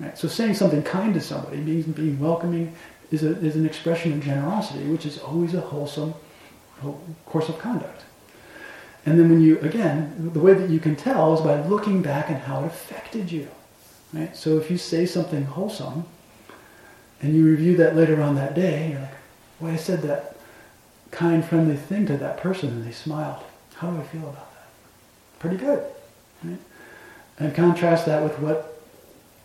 Right? 0.00 0.16
So 0.16 0.28
saying 0.28 0.54
something 0.54 0.82
kind 0.82 1.12
to 1.14 1.20
somebody, 1.20 1.60
being, 1.60 1.82
being 1.82 2.18
welcoming, 2.18 2.74
is, 3.10 3.22
a, 3.24 3.36
is 3.44 3.56
an 3.56 3.66
expression 3.66 4.12
of 4.12 4.24
generosity, 4.24 4.84
which 4.86 5.04
is 5.06 5.18
always 5.18 5.54
a 5.54 5.60
wholesome 5.60 6.14
course 7.26 7.48
of 7.48 7.58
conduct. 7.58 8.02
And 9.06 9.18
then 9.18 9.28
when 9.28 9.42
you, 9.42 9.58
again, 9.60 10.30
the 10.32 10.40
way 10.40 10.54
that 10.54 10.70
you 10.70 10.80
can 10.80 10.96
tell 10.96 11.34
is 11.34 11.40
by 11.40 11.60
looking 11.66 12.00
back 12.02 12.30
and 12.30 12.38
how 12.38 12.62
it 12.62 12.66
affected 12.66 13.30
you. 13.30 13.48
Right? 14.12 14.34
So 14.36 14.56
if 14.58 14.70
you 14.70 14.78
say 14.78 15.04
something 15.06 15.44
wholesome, 15.44 16.06
and 17.20 17.34
you 17.34 17.44
review 17.44 17.76
that 17.78 17.96
later 17.96 18.20
on 18.20 18.34
that 18.36 18.54
day, 18.54 18.90
you're 18.90 19.00
like, 19.00 19.10
well, 19.60 19.72
I 19.72 19.76
said 19.76 20.02
that 20.02 20.36
kind, 21.10 21.44
friendly 21.44 21.76
thing 21.76 22.06
to 22.06 22.16
that 22.16 22.38
person, 22.38 22.68
and 22.70 22.86
they 22.86 22.92
smiled. 22.92 23.42
How 23.76 23.90
do 23.90 23.98
I 23.98 24.04
feel 24.04 24.22
about 24.22 24.52
that? 24.54 24.68
Pretty 25.38 25.56
good. 25.56 25.84
Right? 26.42 26.58
And 27.38 27.54
contrast 27.54 28.06
that 28.06 28.22
with 28.22 28.38
what 28.38 28.80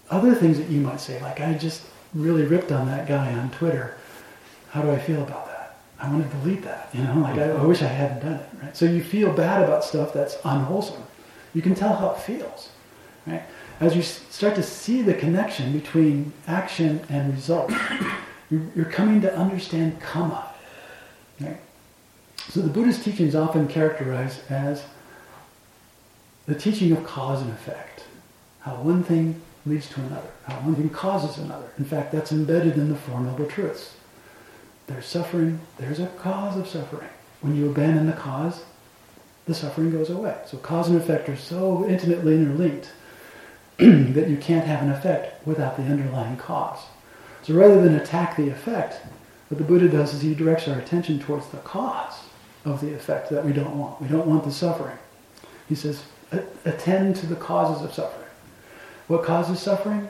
other 0.10 0.36
things 0.36 0.58
that 0.58 0.70
you 0.70 0.82
might 0.82 1.00
say, 1.00 1.22
like 1.22 1.40
I 1.40 1.54
just 1.54 1.84
really 2.14 2.44
ripped 2.44 2.72
on 2.72 2.88
that 2.88 3.08
guy 3.08 3.34
on 3.34 3.50
Twitter. 3.52 3.96
How 4.72 4.82
do 4.82 4.92
I 4.92 5.00
feel 5.00 5.24
about 5.24 5.46
that? 5.46 5.49
I 6.02 6.10
want 6.10 6.30
to 6.30 6.38
delete 6.38 6.64
that. 6.64 6.90
You 6.94 7.04
know, 7.04 7.20
like 7.20 7.38
I, 7.38 7.50
I, 7.50 7.64
wish 7.64 7.82
I 7.82 7.88
hadn't 7.88 8.22
done 8.22 8.40
it. 8.40 8.50
Right? 8.64 8.78
So 8.78 8.86
you 8.86 9.04
feel 9.04 9.34
bad 9.34 9.64
about 9.64 9.84
stuff 9.84 10.14
that's 10.14 10.38
unwholesome. 10.46 11.04
You 11.54 11.62
can 11.62 11.76
tell 11.76 11.94
how 11.94 12.12
it 12.12 12.20
feels. 12.20 12.70
Right? 13.28 13.44
As 13.80 13.96
you 13.96 14.02
start 14.02 14.56
to 14.56 14.64
see 14.64 15.02
the 15.02 15.14
connection 15.14 15.74
between 15.74 16.32
action 16.48 17.02
and 17.10 17.34
result, 17.34 17.72
you're 18.50 18.86
coming 18.86 19.22
to 19.22 19.36
understand 19.36 20.00
karma. 20.00 20.54
Right? 21.42 21.60
So 22.50 22.62
the 22.62 22.70
Buddhist 22.70 23.04
teaching 23.04 23.28
is 23.28 23.36
often 23.36 23.68
characterized 23.68 24.40
as 24.50 24.86
the 26.46 26.56
teaching 26.56 26.92
of 26.94 27.04
cause 27.04 27.42
and 27.42 27.52
effect. 27.52 28.06
How 28.62 28.76
one 28.76 29.04
thing 29.04 29.42
leads 29.66 29.90
to 29.90 30.00
another. 30.02 30.30
How 30.46 30.56
one 30.62 30.76
thing 30.76 30.90
causes 30.90 31.38
another. 31.38 31.72
In 31.78 31.86
fact, 31.86 32.12
that's 32.12 32.32
embedded 32.32 32.76
in 32.76 32.90
the 32.90 32.96
Four 32.96 33.20
Noble 33.20 33.46
Truths. 33.46 33.96
There's 34.90 35.06
suffering, 35.06 35.60
there's 35.78 36.00
a 36.00 36.08
cause 36.08 36.58
of 36.58 36.68
suffering. 36.68 37.10
When 37.42 37.56
you 37.56 37.70
abandon 37.70 38.08
the 38.08 38.14
cause, 38.14 38.64
the 39.46 39.54
suffering 39.54 39.92
goes 39.92 40.10
away. 40.10 40.36
So 40.48 40.58
cause 40.58 40.90
and 40.90 41.00
effect 41.00 41.30
are 41.30 41.38
so 41.38 41.88
intimately 41.88 42.34
interlinked 42.34 42.92
that 43.78 44.28
you 44.28 44.38
can't 44.38 44.66
have 44.66 44.82
an 44.82 44.90
effect 44.90 45.46
without 45.46 45.78
the 45.78 45.84
underlying 45.84 46.38
cause. 46.38 46.80
So 47.44 47.54
rather 47.54 47.80
than 47.80 47.96
attack 47.96 48.36
the 48.36 48.50
effect, 48.50 49.06
what 49.50 49.60
the 49.60 49.64
Buddha 49.64 49.90
does 49.90 50.16
is 50.16 50.24
he 50.24 50.34
directs 50.34 50.68
our 50.68 50.80
attention 50.80 51.20
towards 51.20 51.48
the 51.50 51.58
cause 51.58 52.24
of 52.66 52.82
the 52.82 52.92
effect 52.94 53.30
that 53.30 53.46
we 53.46 53.54
don't 53.54 53.78
want. 53.78 54.02
We 54.02 54.08
don't 54.08 54.28
want 54.28 54.44
the 54.44 54.52
suffering. 54.52 54.98
He 55.68 55.76
says, 55.76 56.04
attend 56.66 57.16
to 57.18 57.28
the 57.28 57.36
causes 57.36 57.86
of 57.86 57.94
suffering. 57.94 58.30
What 59.08 59.24
causes 59.24 59.60
suffering? 59.60 60.10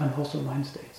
Unwholesome 0.00 0.44
mind 0.44 0.66
states 0.66 0.93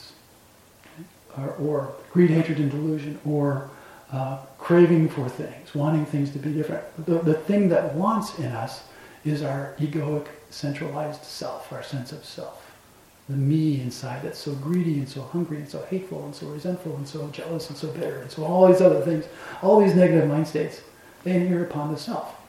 or, 1.37 1.55
or 1.55 1.95
greed, 2.11 2.29
hatred, 2.29 2.59
and 2.59 2.71
delusion, 2.71 3.19
or 3.25 3.69
uh, 4.11 4.37
craving 4.57 5.09
for 5.09 5.27
things, 5.27 5.73
wanting 5.75 6.05
things 6.05 6.31
to 6.31 6.39
be 6.39 6.53
different. 6.53 6.83
The, 7.05 7.19
the 7.19 7.33
thing 7.33 7.69
that 7.69 7.93
wants 7.95 8.37
in 8.39 8.47
us 8.47 8.83
is 9.23 9.41
our 9.41 9.75
egoic, 9.79 10.27
centralized 10.49 11.23
self, 11.23 11.71
our 11.73 11.83
sense 11.83 12.11
of 12.11 12.23
self. 12.23 12.61
The 13.27 13.35
me 13.35 13.81
inside 13.81 14.21
that's 14.21 14.37
so 14.37 14.53
greedy 14.53 14.99
and 14.99 15.09
so 15.09 15.23
hungry 15.23 15.57
and 15.57 15.67
so 15.67 15.83
hateful 15.89 16.23
and 16.25 16.35
so 16.35 16.47
resentful 16.47 16.95
and 16.95 17.07
so 17.07 17.27
jealous 17.29 17.69
and 17.69 17.77
so 17.77 17.87
bitter 17.87 18.21
and 18.21 18.31
so 18.31 18.43
all 18.43 18.67
these 18.67 18.81
other 18.81 19.01
things, 19.01 19.25
all 19.63 19.79
these 19.79 19.95
negative 19.95 20.29
mind 20.29 20.47
states, 20.47 20.81
they 21.23 21.35
inhere 21.35 21.63
upon 21.63 21.91
the 21.91 21.99
self. 21.99 22.39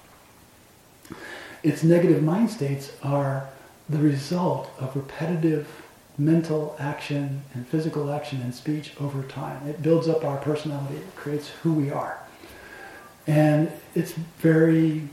Its 1.62 1.83
negative 1.83 2.22
mind 2.22 2.51
states 2.51 2.92
are 3.03 3.49
the 3.88 3.99
result 3.99 4.70
of 4.79 4.94
repetitive 4.94 5.66
mental 6.19 6.77
action 6.79 7.43
and 7.55 7.67
physical 7.67 8.11
action 8.11 8.41
and 8.41 8.55
speech 8.55 8.93
over 9.01 9.23
time. 9.25 9.67
It 9.69 9.83
builds 9.83 10.09
up 10.09 10.25
our 10.25 10.39
personality. 10.39 10.97
It 10.97 11.17
creates 11.17 11.49
who 11.63 11.73
we 11.73 11.91
are. 11.91 12.19
And 13.27 13.71
it's 13.95 14.13
very 14.39 15.09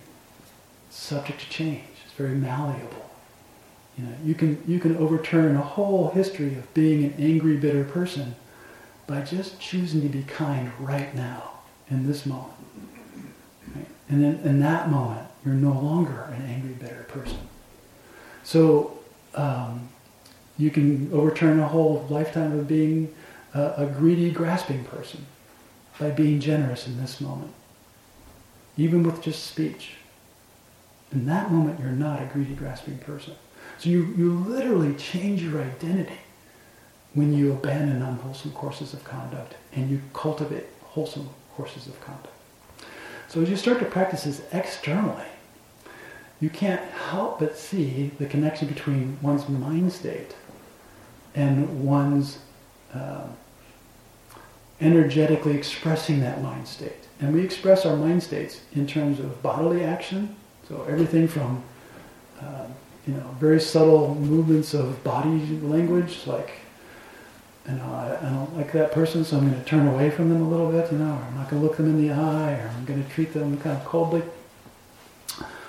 subject 0.89 1.41
to 1.41 1.49
change. 1.49 1.83
It's 2.05 2.13
very 2.13 2.35
malleable. 2.35 3.09
You 3.97 4.05
know, 4.05 4.13
you 4.23 4.33
can 4.33 4.63
you 4.67 4.79
can 4.79 4.97
overturn 4.97 5.55
a 5.55 5.61
whole 5.61 6.09
history 6.11 6.55
of 6.55 6.73
being 6.73 7.03
an 7.03 7.13
angry, 7.19 7.57
bitter 7.57 7.83
person 7.83 8.35
by 9.05 9.21
just 9.21 9.59
choosing 9.59 10.01
to 10.01 10.09
be 10.09 10.23
kind 10.23 10.71
right 10.79 11.13
now, 11.13 11.51
in 11.89 12.07
this 12.07 12.25
moment. 12.25 12.53
Right? 13.75 13.85
And 14.09 14.23
then 14.23 14.39
in 14.43 14.59
that 14.61 14.89
moment, 14.89 15.27
you're 15.45 15.53
no 15.53 15.73
longer 15.73 16.23
an 16.35 16.41
angry, 16.43 16.73
bitter 16.73 17.05
person. 17.07 17.37
So 18.43 18.99
um, 19.35 19.89
you 20.57 20.69
can 20.69 21.11
overturn 21.11 21.59
a 21.59 21.67
whole 21.67 22.05
lifetime 22.09 22.57
of 22.57 22.67
being 22.67 23.13
a, 23.53 23.73
a 23.77 23.85
greedy, 23.85 24.31
grasping 24.31 24.83
person 24.85 25.25
by 25.99 26.11
being 26.11 26.39
generous 26.39 26.87
in 26.87 26.99
this 26.99 27.21
moment, 27.21 27.53
even 28.77 29.03
with 29.03 29.21
just 29.21 29.45
speech. 29.45 29.95
In 31.11 31.25
that 31.27 31.51
moment, 31.51 31.79
you're 31.79 31.91
not 31.91 32.21
a 32.21 32.25
greedy, 32.25 32.55
grasping 32.55 32.97
person. 32.99 33.33
So 33.77 33.89
you, 33.89 34.13
you 34.17 34.33
literally 34.33 34.95
change 34.95 35.43
your 35.43 35.61
identity 35.61 36.19
when 37.13 37.33
you 37.33 37.51
abandon 37.51 38.01
unwholesome 38.01 38.51
courses 38.51 38.93
of 38.93 39.03
conduct 39.03 39.55
and 39.73 39.89
you 39.89 40.01
cultivate 40.13 40.65
wholesome 40.81 41.29
courses 41.55 41.87
of 41.87 41.99
conduct. 42.01 42.29
So 43.27 43.41
as 43.41 43.49
you 43.49 43.55
start 43.55 43.79
to 43.79 43.85
practice 43.85 44.23
this 44.23 44.41
externally, 44.51 45.25
you 46.39 46.49
can't 46.49 46.81
help 46.81 47.39
but 47.39 47.57
see 47.57 48.11
the 48.19 48.25
connection 48.25 48.67
between 48.67 49.17
one's 49.21 49.47
mind 49.47 49.93
state 49.93 50.35
and 51.35 51.85
one's 51.85 52.39
uh, 52.93 53.27
energetically 54.81 55.55
expressing 55.55 56.19
that 56.21 56.41
mind 56.41 56.67
state. 56.67 57.07
And 57.19 57.33
we 57.33 57.41
express 57.41 57.85
our 57.85 57.95
mind 57.95 58.21
states 58.21 58.61
in 58.73 58.85
terms 58.85 59.19
of 59.19 59.41
bodily 59.41 59.83
action, 59.83 60.35
so 60.67 60.85
everything 60.89 61.27
from 61.27 61.63
uh, 62.41 62.65
you 63.07 63.13
know 63.13 63.35
very 63.39 63.59
subtle 63.59 64.15
movements 64.15 64.73
of 64.73 65.03
body 65.03 65.39
language, 65.61 66.25
like 66.25 66.51
you 67.67 67.75
know 67.75 67.85
I, 67.85 68.27
I, 68.27 68.29
don't 68.29 68.55
like 68.57 68.71
that 68.73 68.91
person, 68.91 69.23
so 69.23 69.37
I'm 69.37 69.49
going 69.49 69.61
to 69.61 69.65
turn 69.67 69.87
away 69.87 70.09
from 70.09 70.29
them 70.29 70.41
a 70.41 70.49
little 70.49 70.71
bit, 70.71 70.91
you 70.91 70.97
know, 70.97 71.13
or 71.13 71.23
I'm 71.23 71.35
not 71.35 71.49
going 71.49 71.61
to 71.61 71.67
look 71.67 71.77
them 71.77 71.87
in 71.87 72.05
the 72.05 72.13
eye, 72.13 72.53
or 72.53 72.73
I'm 72.75 72.85
going 72.85 73.03
to 73.03 73.09
treat 73.09 73.33
them 73.33 73.57
kind 73.59 73.77
of 73.77 73.85
coldly. 73.85 74.23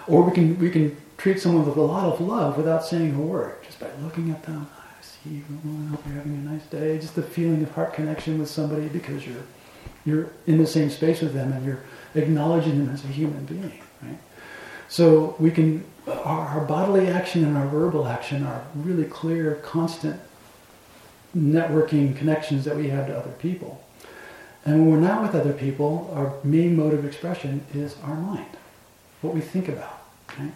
Or 0.06 0.22
we 0.22 0.32
can 0.32 0.58
we 0.58 0.70
can 0.70 0.96
treat 1.16 1.40
someone 1.40 1.64
with 1.66 1.76
a 1.76 1.82
lot 1.82 2.12
of 2.12 2.20
love 2.20 2.56
without 2.56 2.84
saying 2.84 3.14
a 3.14 3.20
word, 3.20 3.62
just 3.64 3.78
by 3.78 3.88
looking 4.02 4.30
at 4.30 4.42
them. 4.42 4.68
You. 5.24 5.42
Hope 5.90 6.06
you're 6.06 6.16
having 6.16 6.34
a 6.34 6.50
nice 6.50 6.66
day. 6.66 6.98
Just 6.98 7.14
the 7.14 7.22
feeling 7.22 7.62
of 7.62 7.70
heart 7.70 7.94
connection 7.94 8.38
with 8.38 8.50
somebody 8.50 8.88
because 8.88 9.26
you're 9.26 9.42
you're 10.04 10.30
in 10.46 10.58
the 10.58 10.66
same 10.66 10.90
space 10.90 11.22
with 11.22 11.32
them 11.32 11.52
and 11.52 11.64
you're 11.64 11.80
acknowledging 12.14 12.84
them 12.84 12.92
as 12.92 13.04
a 13.04 13.08
human 13.08 13.44
being, 13.46 13.80
right? 14.02 14.18
So 14.88 15.34
we 15.38 15.50
can 15.50 15.84
our, 16.06 16.48
our 16.48 16.64
bodily 16.64 17.08
action 17.08 17.44
and 17.44 17.56
our 17.56 17.66
verbal 17.66 18.06
action 18.06 18.44
are 18.44 18.64
really 18.74 19.04
clear, 19.04 19.56
constant 19.56 20.20
networking 21.36 22.16
connections 22.16 22.64
that 22.64 22.76
we 22.76 22.88
have 22.90 23.06
to 23.06 23.18
other 23.18 23.32
people. 23.32 23.82
And 24.64 24.80
when 24.80 24.90
we're 24.90 25.08
not 25.08 25.22
with 25.22 25.34
other 25.34 25.52
people, 25.52 26.10
our 26.14 26.34
main 26.44 26.76
mode 26.76 26.94
of 26.94 27.04
expression 27.04 27.64
is 27.74 27.96
our 28.02 28.14
mind, 28.14 28.56
what 29.20 29.34
we 29.34 29.40
think 29.40 29.68
about. 29.68 30.06
Right? 30.38 30.52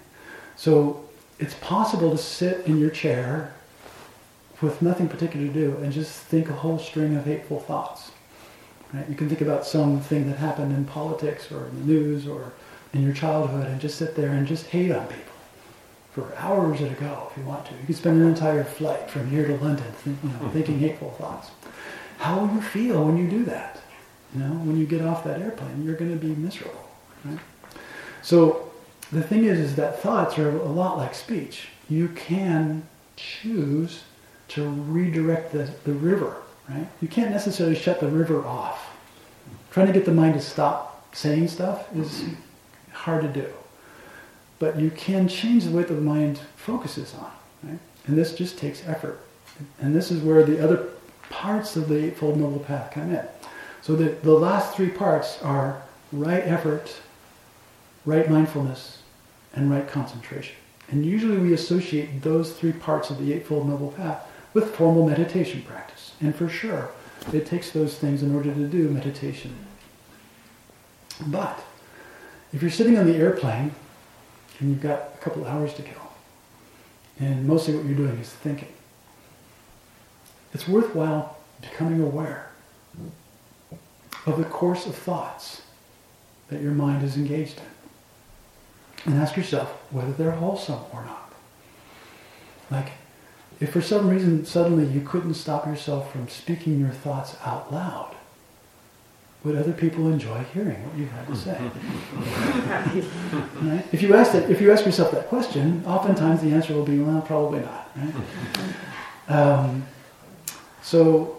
So 0.57 1.09
it's 1.39 1.55
possible 1.55 2.11
to 2.11 2.19
sit 2.19 2.67
in 2.67 2.79
your 2.79 2.91
chair 2.91 3.55
with 4.61 4.83
nothing 4.83 5.09
particular 5.09 5.47
to 5.47 5.53
do 5.53 5.77
and 5.83 5.93
just 5.93 6.21
think 6.23 6.49
a 6.49 6.53
whole 6.53 6.79
string 6.79 7.17
of 7.17 7.25
hateful 7.25 7.61
thoughts. 7.61 8.11
Right? 8.93 9.09
You 9.09 9.15
can 9.15 9.29
think 9.29 9.41
about 9.41 9.67
something 9.67 10.29
that 10.31 10.39
happened 10.39 10.73
in 10.73 10.85
politics 10.85 11.53
or 11.53 11.67
in 11.69 11.81
the 11.81 11.93
news 11.93 12.27
or 12.27 12.53
in 12.93 13.03
your 13.03 13.13
childhood 13.13 13.67
and 13.67 13.81
just 13.81 13.99
sit 13.99 14.17
there 14.17 14.31
and 14.31 14.47
just 14.47 14.67
hate 14.67 14.91
on 14.91 15.07
people 15.07 15.25
for 16.13 16.35
hours 16.37 16.81
at 16.81 16.91
a 16.91 16.95
go 16.95 17.29
if 17.31 17.37
you 17.37 17.45
want 17.45 17.67
to. 17.67 17.73
You 17.75 17.87
can 17.87 17.95
spend 17.95 18.21
an 18.21 18.29
entire 18.29 18.65
flight 18.65 19.11
from 19.11 19.31
here 19.31 19.47
to 19.47 19.57
London 19.57 19.85
think, 19.93 20.19
you 20.23 20.31
know, 20.31 20.37
mm-hmm. 20.37 20.51
thinking 20.51 20.79
hateful 20.79 21.11
thoughts. 21.13 21.51
How 22.19 22.41
will 22.41 22.53
you 22.55 22.61
feel 22.61 23.05
when 23.05 23.17
you 23.17 23.29
do 23.29 23.45
that? 23.45 23.81
You 24.35 24.41
know, 24.41 24.51
when 24.51 24.79
you 24.79 24.87
get 24.87 25.03
off 25.03 25.25
that 25.25 25.41
airplane, 25.41 25.85
you're 25.85 25.95
going 25.95 26.11
to 26.11 26.17
be 26.17 26.35
miserable. 26.35 26.89
Right? 27.25 27.39
So 28.23 28.71
the 29.13 29.23
thing 29.23 29.45
is, 29.45 29.59
is 29.59 29.77
that 29.77 30.03
thoughts 30.03 30.39
are 30.39 30.51
a 30.51 30.65
lot 30.65 30.97
like 30.97 31.15
speech. 31.15 31.69
You 31.89 32.09
can 32.09 32.87
choose 33.17 34.03
to 34.49 34.69
redirect 34.69 35.53
the, 35.53 35.71
the 35.85 35.93
river, 35.93 36.37
right? 36.69 36.89
You 37.01 37.09
can't 37.09 37.31
necessarily 37.31 37.77
shut 37.77 38.01
the 38.01 38.09
river 38.09 38.45
off. 38.45 38.91
Trying 39.71 39.87
to 39.89 39.93
get 39.93 40.05
the 40.05 40.13
mind 40.13 40.35
to 40.35 40.41
stop 40.41 41.15
saying 41.15 41.49
stuff 41.49 41.95
is 41.95 42.25
hard 42.93 43.23
to 43.23 43.29
do. 43.29 43.47
But 44.59 44.79
you 44.79 44.91
can 44.91 45.29
change 45.29 45.65
the 45.65 45.71
way 45.71 45.85
the 45.85 45.95
mind 45.95 46.41
focuses 46.57 47.15
on, 47.15 47.31
right? 47.63 47.79
And 48.07 48.17
this 48.17 48.35
just 48.35 48.59
takes 48.59 48.87
effort. 48.87 49.21
And 49.81 49.95
this 49.95 50.11
is 50.11 50.23
where 50.23 50.45
the 50.45 50.63
other 50.63 50.89
parts 51.31 51.77
of 51.77 51.89
the 51.89 52.07
Eightfold 52.07 52.39
Noble 52.39 52.61
Path 52.61 52.93
come 52.93 53.15
in. 53.15 53.25
So 53.83 53.95
the, 53.95 54.11
the 54.23 54.33
last 54.33 54.75
three 54.75 54.91
parts 54.91 55.41
are 55.43 55.83
right 56.13 56.43
effort, 56.43 56.97
right 58.05 58.29
mindfulness, 58.29 59.03
and 59.55 59.71
right 59.71 59.87
concentration. 59.87 60.57
And 60.91 61.05
usually 61.05 61.39
we 61.39 61.53
associate 61.53 62.23
those 62.23 62.53
three 62.53 62.73
parts 62.73 63.11
of 63.11 63.19
the 63.19 63.33
Eightfold 63.33 63.69
Noble 63.69 63.93
Path 63.93 64.27
with 64.59 64.75
formal 64.75 65.09
meditation 65.09 65.63
practice. 65.63 66.13
And 66.21 66.35
for 66.35 66.49
sure, 66.49 66.91
it 67.33 67.47
takes 67.47 67.71
those 67.71 67.97
things 67.97 68.23
in 68.23 68.35
order 68.35 68.53
to 68.53 68.67
do 68.67 68.89
meditation. 68.89 69.55
But 71.27 71.63
if 72.53 72.61
you're 72.61 72.71
sitting 72.71 72.99
on 72.99 73.07
the 73.07 73.17
airplane 73.17 73.73
and 74.59 74.71
you've 74.71 74.81
got 74.81 75.13
a 75.15 75.19
couple 75.19 75.45
hours 75.47 75.75
to 75.75 75.83
kill, 75.83 76.13
and 77.21 77.47
mostly 77.47 77.75
what 77.75 77.85
you're 77.85 77.97
doing 77.97 78.19
is 78.19 78.31
thinking, 78.31 78.73
it's 80.53 80.67
worthwhile 80.67 81.37
becoming 81.61 82.01
aware 82.03 82.51
of 84.27 84.39
the 84.39 84.45
course 84.45 84.87
of 84.87 84.95
thoughts 84.95 85.63
that 86.49 86.61
your 86.61 86.73
mind 86.73 87.05
is 87.05 87.17
engaged 87.17 87.61
in 89.05 89.13
and 89.13 89.23
ask 89.23 89.37
yourself 89.37 89.71
whether 89.93 90.13
they're 90.13 90.33
wholesome 90.33 90.81
or 90.93 91.05
not. 91.05 91.33
Like, 92.71 92.93
if 93.61 93.73
for 93.73 93.81
some 93.81 94.09
reason 94.09 94.45
suddenly 94.45 94.87
you 94.87 95.01
couldn't 95.01 95.35
stop 95.35 95.67
yourself 95.67 96.13
from 96.13 96.29
speaking 96.29 96.79
your 96.79 96.91
thoughts 96.91 97.37
out 97.45 97.73
loud, 97.73 98.15
would 99.45 99.57
other 99.57 99.73
people 99.73 100.09
enjoy 100.09 100.45
hearing 100.53 100.85
what 100.85 100.97
you 100.99 101.07
had 101.07 101.27
to 101.27 101.37
say? 101.37 101.59
right? 103.63 103.85
If 103.93 104.03
you 104.03 104.15
ask 104.15 104.33
that, 104.33 104.51
if 104.51 104.61
you 104.61 104.73
ask 104.73 104.85
yourself 104.85 105.13
that 105.13 105.29
question, 105.29 105.85
oftentimes 105.87 106.43
the 106.43 106.51
answer 106.51 106.75
will 106.75 106.85
be, 106.85 106.99
well, 106.99 107.23
probably 107.23 107.61
not. 107.61 107.91
Right? 107.97 108.15
Um, 109.29 109.87
so 110.83 111.39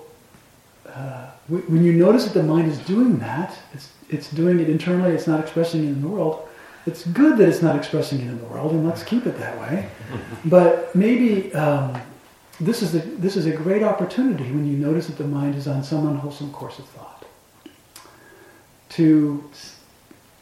uh, 0.87 1.27
when 1.47 1.83
you 1.83 1.93
notice 1.93 2.25
that 2.25 2.33
the 2.33 2.43
mind 2.43 2.71
is 2.71 2.79
doing 2.79 3.19
that, 3.19 3.57
it's, 3.73 3.91
it's 4.09 4.31
doing 4.31 4.59
it 4.59 4.69
internally, 4.69 5.11
it's 5.11 5.27
not 5.27 5.39
expressing 5.39 5.83
it 5.83 5.87
in 5.87 6.01
the 6.01 6.07
world, 6.07 6.48
it's 6.85 7.05
good 7.05 7.37
that 7.37 7.47
it's 7.47 7.61
not 7.61 7.75
expressing 7.75 8.19
it 8.19 8.27
in 8.27 8.37
the 8.37 8.45
world, 8.45 8.71
and 8.71 8.85
let's 8.85 9.03
keep 9.03 9.25
it 9.25 9.37
that 9.37 9.59
way. 9.59 9.89
But 10.45 10.95
maybe 10.95 11.53
um, 11.53 11.99
this 12.59 12.81
is 12.81 12.91
this 13.17 13.35
is 13.35 13.45
a 13.45 13.51
great 13.51 13.83
opportunity 13.83 14.45
when 14.45 14.65
you 14.65 14.77
notice 14.77 15.07
that 15.07 15.17
the 15.17 15.27
mind 15.27 15.55
is 15.55 15.67
on 15.67 15.83
some 15.83 16.07
unwholesome 16.07 16.51
course 16.51 16.79
of 16.79 16.85
thought 16.89 17.25
to 18.89 19.43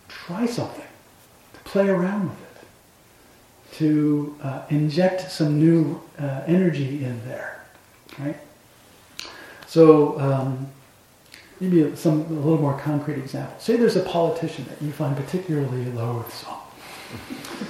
try 0.08 0.46
something, 0.46 0.88
to 1.54 1.60
play 1.62 1.90
around 1.90 2.30
with 2.30 2.42
it, 2.42 3.76
to 3.78 4.36
uh, 4.42 4.62
inject 4.70 5.30
some 5.32 5.60
new 5.60 6.02
uh, 6.20 6.44
energy 6.48 7.04
in 7.04 7.20
there, 7.28 7.62
right? 8.20 8.38
So. 9.68 10.20
Um, 10.20 10.70
maybe 11.60 11.96
some 11.96 12.22
a 12.22 12.34
little 12.34 12.60
more 12.60 12.78
concrete 12.80 13.18
example. 13.18 13.60
Say 13.60 13.76
there's 13.78 13.96
a 13.96 14.02
politician 14.02 14.66
that 14.66 14.82
you 14.82 14.92
find 14.92 15.16
particularly 15.16 15.86
loathsome, 15.86 16.54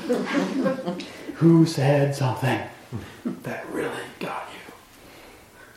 who 1.36 1.66
said 1.66 2.16
something 2.16 2.62
that 3.44 3.70
really 3.72 4.04
got 4.20 4.48
you. 4.54 4.74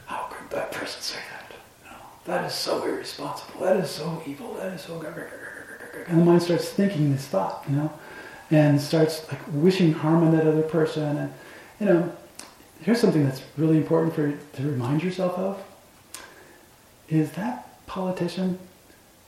How 0.07 0.29
could 0.31 0.51
that 0.51 0.73
person 0.73 1.01
say 1.03 1.19
that? 1.33 1.57
No, 1.85 1.97
that 2.25 2.45
is 2.45 2.55
so 2.55 2.85
irresponsible. 2.85 3.61
That 3.61 3.77
is 3.77 3.91
so 3.91 4.23
evil. 4.27 4.55
That 4.55 4.73
is 4.73 4.83
so. 4.83 5.01
And 6.07 6.21
the 6.21 6.25
mind 6.25 6.43
starts 6.43 6.69
thinking 6.69 7.13
this 7.13 7.27
thought, 7.27 7.65
you 7.69 7.77
know, 7.77 7.93
and 8.51 8.81
starts 8.81 9.27
like 9.31 9.41
wishing 9.53 9.93
harm 9.93 10.25
on 10.25 10.33
that 10.37 10.47
other 10.47 10.63
person. 10.63 11.17
And 11.17 11.33
you 11.79 11.87
know, 11.87 12.13
here's 12.81 13.01
something 13.01 13.25
that's 13.25 13.43
really 13.57 13.77
important 13.77 14.15
for 14.15 14.33
to 14.57 14.63
remind 14.63 15.03
yourself 15.03 15.39
of: 15.39 15.63
is 17.09 17.33
that 17.33 17.70
politician, 17.91 18.57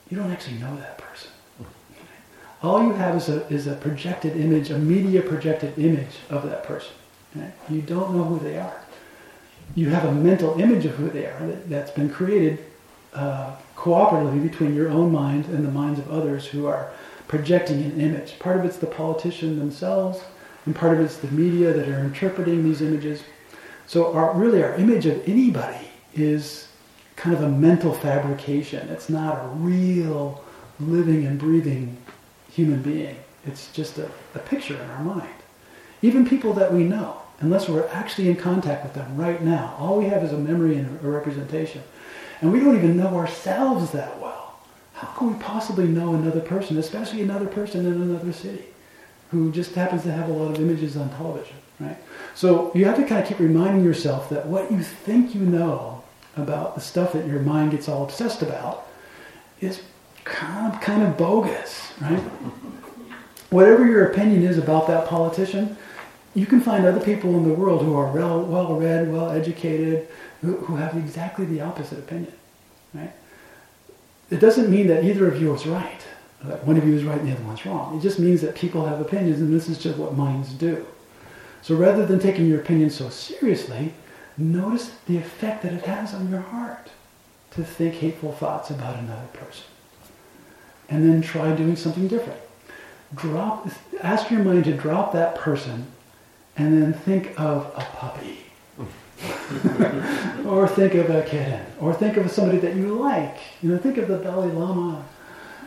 you 0.09 0.15
don't 0.15 0.31
actually 0.31 0.57
know 0.57 0.73
that 0.77 0.97
person. 0.97 1.29
All 2.61 2.81
you 2.81 2.93
have 2.93 3.17
is 3.17 3.27
a, 3.27 3.45
is 3.47 3.67
a 3.67 3.75
projected 3.75 4.37
image, 4.37 4.69
a 4.69 4.77
media 4.77 5.21
projected 5.21 5.77
image 5.77 6.15
of 6.29 6.49
that 6.49 6.63
person. 6.63 6.93
You 7.69 7.81
don't 7.81 8.15
know 8.15 8.23
who 8.23 8.39
they 8.39 8.57
are. 8.57 8.81
You 9.75 9.89
have 9.89 10.05
a 10.05 10.13
mental 10.13 10.57
image 10.61 10.85
of 10.85 10.95
who 10.95 11.09
they 11.09 11.25
are 11.25 11.45
that, 11.45 11.67
has 11.67 11.91
been 11.91 12.09
created 12.09 12.63
uh, 13.13 13.53
cooperatively 13.75 14.41
between 14.49 14.73
your 14.73 14.89
own 14.89 15.11
mind 15.11 15.45
and 15.47 15.65
the 15.65 15.71
minds 15.71 15.99
of 15.99 16.09
others 16.09 16.45
who 16.45 16.65
are 16.65 16.89
projecting 17.27 17.83
an 17.83 17.99
image. 17.99 18.39
Part 18.39 18.57
of 18.57 18.63
it's 18.65 18.77
the 18.77 18.87
politician 18.87 19.59
themselves, 19.59 20.21
and 20.65 20.73
part 20.73 20.93
of 20.93 21.03
it's 21.03 21.17
the 21.17 21.31
media 21.31 21.73
that 21.73 21.89
are 21.89 21.99
interpreting 21.99 22.63
these 22.63 22.81
images. 22.81 23.23
So 23.87 24.13
our, 24.13 24.33
really 24.33 24.63
our 24.63 24.75
image 24.75 25.05
of 25.05 25.27
anybody 25.27 25.89
is 26.13 26.69
kind 27.15 27.35
of 27.35 27.43
a 27.43 27.49
mental 27.49 27.93
fabrication. 27.93 28.89
It's 28.89 29.09
not 29.09 29.43
a 29.43 29.47
real 29.47 30.43
living 30.79 31.25
and 31.25 31.39
breathing 31.39 31.97
human 32.51 32.81
being. 32.81 33.17
It's 33.45 33.71
just 33.71 33.97
a, 33.97 34.09
a 34.35 34.39
picture 34.39 34.75
in 34.75 34.89
our 34.89 35.03
mind. 35.03 35.29
Even 36.01 36.27
people 36.27 36.53
that 36.53 36.73
we 36.73 36.83
know, 36.83 37.21
unless 37.39 37.69
we're 37.69 37.87
actually 37.87 38.29
in 38.29 38.35
contact 38.35 38.83
with 38.83 38.93
them 38.93 39.15
right 39.17 39.41
now, 39.41 39.75
all 39.77 39.97
we 39.97 40.05
have 40.05 40.23
is 40.23 40.33
a 40.33 40.37
memory 40.37 40.77
and 40.77 41.03
a 41.03 41.07
representation. 41.07 41.83
And 42.41 42.51
we 42.51 42.59
don't 42.59 42.75
even 42.75 42.97
know 42.97 43.15
ourselves 43.15 43.91
that 43.91 44.19
well. 44.19 44.59
How 44.93 45.07
can 45.07 45.33
we 45.33 45.39
possibly 45.43 45.87
know 45.87 46.13
another 46.13 46.41
person, 46.41 46.77
especially 46.77 47.21
another 47.21 47.47
person 47.47 47.85
in 47.85 47.93
another 47.93 48.33
city, 48.33 48.65
who 49.31 49.51
just 49.51 49.73
happens 49.73 50.03
to 50.03 50.11
have 50.11 50.29
a 50.29 50.33
lot 50.33 50.51
of 50.51 50.61
images 50.61 50.95
on 50.95 51.09
television, 51.11 51.55
right? 51.79 51.97
So 52.35 52.71
you 52.75 52.85
have 52.85 52.97
to 52.97 53.05
kind 53.05 53.21
of 53.21 53.27
keep 53.27 53.39
reminding 53.39 53.83
yourself 53.83 54.29
that 54.29 54.45
what 54.45 54.71
you 54.71 54.81
think 54.81 55.33
you 55.33 55.41
know 55.41 55.92
about 56.37 56.75
the 56.75 56.81
stuff 56.81 57.13
that 57.13 57.27
your 57.27 57.39
mind 57.39 57.71
gets 57.71 57.87
all 57.87 58.03
obsessed 58.03 58.41
about 58.41 58.87
is 59.61 59.81
kind 60.23 60.73
of, 60.73 60.81
kind 60.81 61.03
of 61.03 61.17
bogus, 61.17 61.93
right? 62.01 62.19
Whatever 63.49 63.85
your 63.85 64.07
opinion 64.11 64.43
is 64.43 64.57
about 64.57 64.87
that 64.87 65.07
politician, 65.07 65.77
you 66.33 66.45
can 66.45 66.59
find 66.59 66.85
other 66.85 66.99
people 66.99 67.35
in 67.37 67.47
the 67.47 67.53
world 67.53 67.81
who 67.81 67.95
are 67.95 68.11
well, 68.11 68.75
read, 68.75 69.11
well 69.11 69.29
educated, 69.29 70.07
who, 70.41 70.57
who 70.57 70.75
have 70.77 70.97
exactly 70.97 71.45
the 71.45 71.61
opposite 71.61 71.99
opinion, 71.99 72.33
right? 72.93 73.13
it 74.33 74.39
doesn't 74.39 74.69
mean 74.69 74.87
that 74.87 75.03
either 75.03 75.27
of 75.27 75.39
you 75.39 75.53
is 75.53 75.65
right. 75.67 76.01
That 76.43 76.65
one 76.65 76.75
of 76.75 76.87
you 76.87 76.95
is 76.95 77.03
right 77.03 77.19
and 77.19 77.27
the 77.27 77.33
other 77.33 77.43
one's 77.43 77.65
wrong. 77.65 77.97
It 77.97 78.01
just 78.01 78.19
means 78.19 78.41
that 78.41 78.55
people 78.55 78.85
have 78.85 78.99
opinions, 78.99 79.39
and 79.39 79.53
this 79.53 79.69
is 79.69 79.77
just 79.77 79.97
what 79.97 80.15
minds 80.15 80.49
do. 80.53 80.85
So 81.61 81.75
rather 81.75 82.05
than 82.05 82.19
taking 82.19 82.47
your 82.47 82.59
opinion 82.59 82.89
so 82.89 83.09
seriously, 83.09 83.93
notice 84.37 84.95
the 85.07 85.17
effect 85.17 85.63
that 85.63 85.73
it 85.73 85.85
has 85.85 86.13
on 86.13 86.29
your 86.29 86.41
heart 86.41 86.89
to 87.51 87.63
think 87.63 87.95
hateful 87.95 88.31
thoughts 88.31 88.69
about 88.69 88.97
another 88.97 89.27
person. 89.33 89.65
And 90.89 91.07
then 91.07 91.21
try 91.21 91.55
doing 91.55 91.75
something 91.75 92.07
different. 92.07 92.39
Drop, 93.15 93.67
ask 94.01 94.31
your 94.31 94.43
mind 94.43 94.65
to 94.65 94.73
drop 94.73 95.13
that 95.13 95.35
person 95.35 95.87
and 96.57 96.81
then 96.81 96.93
think 96.93 97.39
of 97.39 97.65
a 97.75 97.81
puppy. 97.81 98.39
or 100.45 100.67
think 100.67 100.95
of 100.95 101.09
a 101.09 101.23
kitten. 101.23 101.65
Or 101.79 101.93
think 101.93 102.17
of 102.17 102.29
somebody 102.29 102.57
that 102.59 102.75
you 102.75 102.95
like. 102.95 103.37
You 103.61 103.71
know, 103.71 103.77
think 103.77 103.97
of 103.97 104.07
the 104.07 104.17
Dalai 104.17 104.51
Lama. 104.51 105.05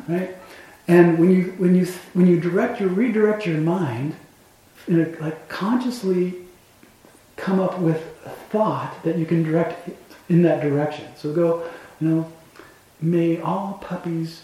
Right? 0.09 0.37
And 0.89 1.19
when 1.19 1.31
you 1.31 1.55
when 1.59 1.75
you 1.75 1.87
when 2.13 2.27
you 2.27 2.39
direct 2.39 2.81
your 2.81 2.91
redirect 2.91 3.47
your 3.47 3.59
mind, 3.59 4.15
you 4.87 4.99
know, 4.99 5.15
like 5.21 5.49
consciously 5.49 6.35
come 7.37 7.59
up 7.59 7.79
with 7.79 8.16
thought 8.51 9.03
that 9.05 9.19
you 9.19 9.27
can 9.27 9.43
direct 9.43 9.91
in 10.29 10.43
that 10.43 10.61
direction. 10.61 11.07
So 11.17 11.33
go, 11.33 11.69
you 12.01 12.09
know, 12.09 12.33
may 13.01 13.41
all 13.41 13.79
puppies 13.83 14.43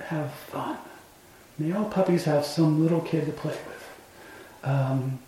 have 0.00 0.32
fun. 0.32 0.78
May 1.58 1.72
all 1.72 1.84
puppies 1.84 2.24
have 2.24 2.44
some 2.44 2.82
little 2.82 3.00
kid 3.00 3.26
to 3.26 3.32
play 3.32 3.52
with. 3.52 3.90
Um, 4.64 5.18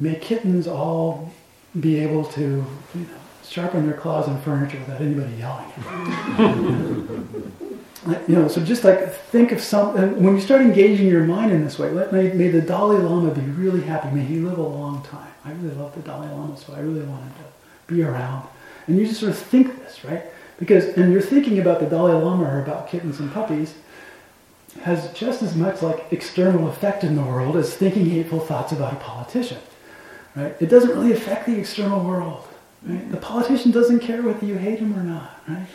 may 0.00 0.16
kittens 0.16 0.66
all 0.66 1.32
be 1.78 1.98
able 2.00 2.24
to, 2.24 2.40
you 2.40 3.00
know, 3.00 3.08
sharpen 3.44 3.86
their 3.88 3.96
claws 3.96 4.28
on 4.28 4.40
furniture 4.40 4.78
without 4.78 5.00
anybody 5.00 5.36
yelling. 5.36 5.72
you 8.28 8.34
know, 8.34 8.48
so 8.48 8.64
just 8.64 8.84
like 8.84 9.12
think 9.12 9.52
of 9.52 9.60
something 9.60 10.22
when 10.22 10.34
you 10.34 10.40
start 10.40 10.62
engaging 10.62 11.06
your 11.06 11.24
mind 11.24 11.52
in 11.52 11.64
this 11.64 11.78
way, 11.78 11.90
let 11.90 12.12
may, 12.12 12.32
may 12.32 12.48
the 12.48 12.60
Dalai 12.60 12.98
Lama 12.98 13.30
be 13.30 13.42
really 13.42 13.82
happy. 13.82 14.10
May 14.10 14.24
he 14.24 14.38
live 14.40 14.58
a 14.58 14.62
long 14.62 15.02
time. 15.02 15.32
I 15.46 15.52
really 15.52 15.74
love 15.76 15.94
the 15.94 16.02
Dalai 16.02 16.28
Lama, 16.28 16.56
so 16.56 16.74
I 16.74 16.80
really 16.80 17.06
wanted 17.06 17.32
to 17.36 17.94
be 17.94 18.02
around. 18.02 18.48
And 18.86 18.98
you 18.98 19.06
just 19.06 19.20
sort 19.20 19.30
of 19.30 19.38
think 19.38 19.78
this, 19.78 20.04
right? 20.04 20.24
Because 20.58 20.84
and 20.96 21.12
you're 21.12 21.22
thinking 21.22 21.60
about 21.60 21.80
the 21.80 21.86
Dalai 21.86 22.14
Lama 22.14 22.44
or 22.44 22.62
about 22.62 22.88
kittens 22.88 23.20
and 23.20 23.32
puppies 23.32 23.74
has 24.82 25.12
just 25.12 25.42
as 25.42 25.54
much 25.54 25.82
like 25.82 26.12
external 26.12 26.68
effect 26.68 27.04
in 27.04 27.16
the 27.16 27.22
world 27.22 27.56
as 27.56 27.74
thinking 27.74 28.06
hateful 28.06 28.40
thoughts 28.40 28.72
about 28.72 28.92
a 28.92 28.96
politician. 28.96 29.58
Right? 30.34 30.54
It 30.60 30.66
doesn't 30.66 30.90
really 30.90 31.12
affect 31.12 31.46
the 31.46 31.58
external 31.58 32.04
world. 32.04 32.46
Right? 32.82 33.10
The 33.10 33.16
politician 33.16 33.70
doesn't 33.70 34.00
care 34.00 34.22
whether 34.22 34.44
you 34.44 34.56
hate 34.56 34.80
him 34.80 34.98
or 34.98 35.02
not. 35.02 35.40
Right? 35.48 35.66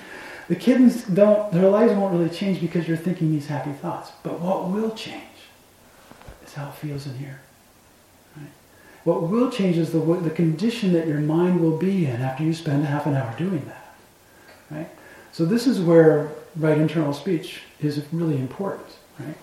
The 0.49 0.55
kittens 0.55 1.03
don't, 1.03 1.51
their 1.51 1.69
lives 1.69 1.93
won't 1.93 2.13
really 2.13 2.29
change 2.29 2.59
because 2.59 2.87
you're 2.87 2.97
thinking 2.97 3.31
these 3.31 3.47
happy 3.47 3.71
thoughts. 3.71 4.11
But 4.21 4.39
what 4.39 4.69
will 4.69 4.91
change 4.91 5.23
is 6.45 6.53
how 6.53 6.67
it 6.69 6.75
feels 6.75 7.07
in 7.07 7.17
here. 7.17 7.39
What 9.03 9.23
will 9.23 9.49
change 9.49 9.77
is 9.77 9.91
the, 9.91 9.99
the 9.99 10.29
condition 10.29 10.93
that 10.93 11.07
your 11.07 11.19
mind 11.19 11.59
will 11.59 11.77
be 11.77 12.05
in 12.05 12.21
after 12.21 12.43
you 12.43 12.53
spend 12.53 12.85
half 12.85 13.05
an 13.05 13.15
hour 13.15 13.33
doing 13.37 13.65
that. 13.65 13.95
Right? 14.69 14.89
So 15.31 15.45
this 15.45 15.65
is 15.65 15.79
where 15.79 16.31
right 16.55 16.77
internal 16.77 17.13
speech 17.13 17.61
is 17.79 18.03
really 18.11 18.37
important. 18.37 18.87
Right? 19.19 19.37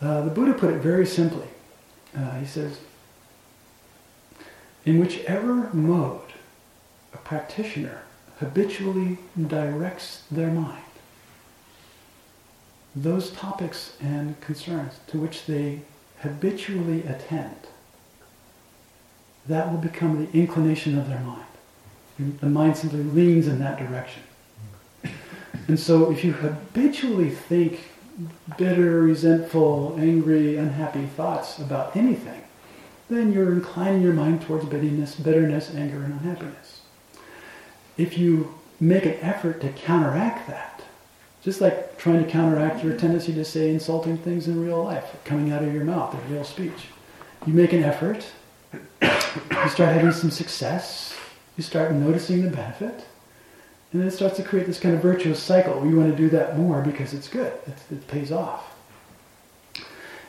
Uh, 0.00 0.22
the 0.22 0.30
Buddha 0.30 0.54
put 0.54 0.72
it 0.72 0.80
very 0.80 1.06
simply. 1.06 1.46
Uh, 2.16 2.38
he 2.38 2.46
says, 2.46 2.78
in 4.84 4.98
whichever 4.98 5.70
mode 5.72 6.20
a 7.12 7.18
practitioner 7.18 8.02
habitually 8.38 9.18
directs 9.46 10.24
their 10.30 10.50
mind, 10.50 10.82
those 12.94 13.30
topics 13.30 13.96
and 14.00 14.40
concerns 14.40 15.00
to 15.08 15.18
which 15.18 15.46
they 15.46 15.80
habitually 16.20 17.02
attend, 17.02 17.56
that 19.48 19.70
will 19.70 19.78
become 19.78 20.24
the 20.24 20.38
inclination 20.38 20.98
of 20.98 21.08
their 21.08 21.20
mind. 21.20 21.44
The 22.40 22.46
mind 22.46 22.76
simply 22.76 23.02
leans 23.02 23.48
in 23.48 23.58
that 23.58 23.78
direction. 23.78 24.22
And 25.66 25.78
so 25.78 26.10
if 26.10 26.24
you 26.24 26.32
habitually 26.32 27.30
think 27.30 27.80
bitter, 28.56 29.02
resentful, 29.02 29.96
angry, 29.98 30.56
unhappy 30.56 31.06
thoughts 31.06 31.58
about 31.58 31.96
anything, 31.96 32.42
then 33.08 33.32
you're 33.32 33.52
inclining 33.52 34.02
your 34.02 34.12
mind 34.12 34.42
towards 34.42 34.64
bitterness, 34.66 35.14
bitterness, 35.16 35.74
anger, 35.74 36.02
and 36.04 36.14
unhappiness. 36.14 36.82
If 37.96 38.16
you 38.18 38.54
make 38.80 39.04
an 39.04 39.16
effort 39.20 39.60
to 39.60 39.70
counteract 39.70 40.48
that, 40.48 40.82
just 41.42 41.60
like 41.60 41.98
trying 41.98 42.24
to 42.24 42.30
counteract 42.30 42.82
your 42.82 42.96
tendency 42.96 43.32
to 43.34 43.44
say 43.44 43.70
insulting 43.70 44.16
things 44.16 44.48
in 44.48 44.64
real 44.64 44.82
life, 44.82 45.16
coming 45.24 45.52
out 45.52 45.62
of 45.62 45.74
your 45.74 45.84
mouth, 45.84 46.14
in 46.14 46.34
real 46.34 46.44
speech, 46.44 46.88
you 47.46 47.52
make 47.52 47.72
an 47.72 47.82
effort, 47.82 48.26
you 49.02 49.68
start 49.68 49.92
having 49.92 50.12
some 50.12 50.30
success, 50.30 51.16
you 51.56 51.62
start 51.62 51.92
noticing 51.92 52.42
the 52.42 52.50
benefit, 52.50 53.06
and 53.92 54.00
then 54.00 54.08
it 54.08 54.12
starts 54.12 54.36
to 54.36 54.42
create 54.42 54.66
this 54.66 54.80
kind 54.80 54.94
of 54.94 55.02
virtuous 55.02 55.42
cycle. 55.42 55.86
You 55.86 55.96
want 55.96 56.10
to 56.10 56.16
do 56.16 56.28
that 56.30 56.58
more 56.58 56.82
because 56.82 57.14
it's 57.14 57.28
good, 57.28 57.52
it, 57.66 57.76
it 57.90 58.08
pays 58.08 58.32
off. 58.32 58.74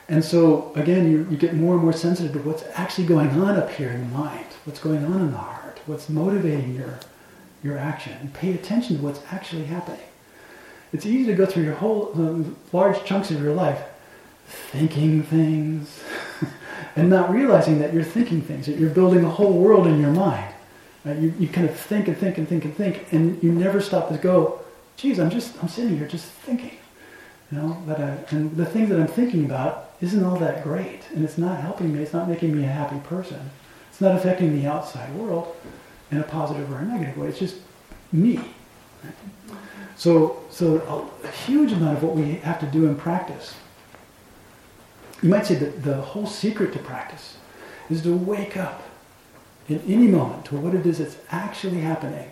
And 0.07 0.23
so, 0.23 0.71
again, 0.75 1.11
you, 1.11 1.27
you 1.31 1.37
get 1.37 1.55
more 1.55 1.73
and 1.73 1.83
more 1.83 1.93
sensitive 1.93 2.33
to 2.33 2.39
what's 2.47 2.63
actually 2.73 3.07
going 3.07 3.29
on 3.41 3.55
up 3.55 3.71
here 3.71 3.89
in 3.89 4.01
the 4.01 4.17
mind, 4.17 4.45
what's 4.65 4.79
going 4.79 5.03
on 5.03 5.19
in 5.19 5.31
the 5.31 5.37
heart, 5.37 5.79
what's 5.87 6.09
motivating 6.09 6.75
your, 6.75 6.99
your 7.63 7.77
action, 7.77 8.13
and 8.21 8.31
pay 8.31 8.53
attention 8.53 8.97
to 8.97 9.03
what's 9.03 9.21
actually 9.31 9.65
happening. 9.65 9.99
It's 10.93 11.05
easy 11.05 11.25
to 11.25 11.33
go 11.33 11.47
through 11.47 11.63
your 11.63 11.73
whole, 11.73 12.11
um, 12.13 12.55
large 12.71 13.03
chunks 13.03 13.31
of 13.31 13.41
your 13.41 13.53
life 13.53 13.81
thinking 14.47 15.23
things 15.23 16.03
and 16.95 17.09
not 17.09 17.29
realizing 17.29 17.79
that 17.79 17.93
you're 17.93 18.03
thinking 18.03 18.41
things, 18.41 18.65
that 18.67 18.77
you're 18.77 18.89
building 18.89 19.23
a 19.25 19.29
whole 19.29 19.53
world 19.53 19.87
in 19.87 19.99
your 19.99 20.11
mind. 20.11 20.53
Right? 21.03 21.17
You, 21.17 21.33
you 21.39 21.47
kind 21.47 21.69
of 21.69 21.75
think 21.75 22.07
and 22.07 22.17
think 22.17 22.37
and 22.37 22.47
think 22.47 22.65
and 22.65 22.75
think, 22.75 23.11
and 23.11 23.41
you 23.43 23.51
never 23.51 23.81
stop 23.81 24.09
to 24.09 24.17
go, 24.17 24.61
geez, 24.97 25.19
I'm 25.19 25.29
just, 25.29 25.61
I'm 25.61 25.69
sitting 25.69 25.97
here 25.97 26.07
just 26.07 26.25
thinking. 26.25 26.77
You 27.51 27.59
know, 27.59 27.83
that 27.85 27.99
I, 27.99 28.03
uh, 28.03 28.17
and 28.31 28.57
the 28.57 28.65
things 28.65 28.89
that 28.89 28.99
I'm 28.99 29.07
thinking 29.07 29.45
about 29.45 29.91
isn't 30.01 30.23
all 30.23 30.37
that 30.37 30.63
great, 30.63 31.01
and 31.13 31.23
it's 31.23 31.37
not 31.37 31.61
helping 31.61 31.93
me. 31.93 32.01
It's 32.01 32.13
not 32.13 32.27
making 32.27 32.57
me 32.57 32.63
a 32.63 32.67
happy 32.67 32.99
person. 33.07 33.51
It's 33.91 34.01
not 34.01 34.15
affecting 34.15 34.59
the 34.59 34.67
outside 34.67 35.13
world 35.15 35.55
in 36.11 36.17
a 36.17 36.23
positive 36.23 36.71
or 36.71 36.79
a 36.79 36.85
negative 36.85 37.17
way. 37.17 37.27
It's 37.27 37.39
just 37.39 37.57
me. 38.11 38.37
Right? 39.03 39.13
So, 39.95 40.43
so 40.49 41.11
a, 41.23 41.31
huge 41.31 41.71
amount 41.71 41.97
of 41.97 42.03
what 42.03 42.15
we 42.15 42.35
have 42.35 42.59
to 42.59 42.65
do 42.65 42.87
in 42.87 42.95
practice. 42.95 43.55
You 45.25 45.31
might 45.31 45.47
say 45.47 45.55
that 45.55 45.81
the 45.81 45.95
whole 45.95 46.27
secret 46.27 46.71
to 46.73 46.77
practice 46.77 47.37
is 47.89 48.03
to 48.03 48.15
wake 48.15 48.55
up 48.55 48.83
in 49.67 49.81
any 49.87 50.05
moment 50.05 50.45
to 50.45 50.55
what 50.55 50.75
it 50.75 50.85
is 50.85 50.99
that's 50.99 51.17
actually 51.31 51.79
happening. 51.79 52.29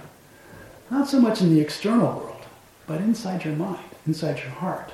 Not 0.92 1.08
so 1.08 1.20
much 1.20 1.42
in 1.42 1.50
the 1.50 1.60
external 1.60 2.16
world, 2.20 2.44
but 2.86 3.02
inside 3.02 3.46
your 3.46 3.56
mind, 3.56 3.84
inside 4.06 4.38
your 4.38 4.52
heart 4.52 4.92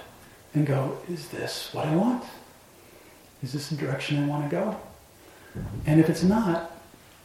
and 0.53 0.65
go, 0.65 0.97
is 1.09 1.27
this 1.27 1.73
what 1.73 1.87
I 1.87 1.95
want? 1.97 2.23
Is 3.43 3.51
this 3.51 3.67
the 3.67 3.75
direction 3.75 4.23
I 4.23 4.27
want 4.27 4.49
to 4.49 4.55
go? 4.55 4.79
And 5.85 5.99
if 5.99 6.09
it's 6.09 6.23
not, 6.23 6.71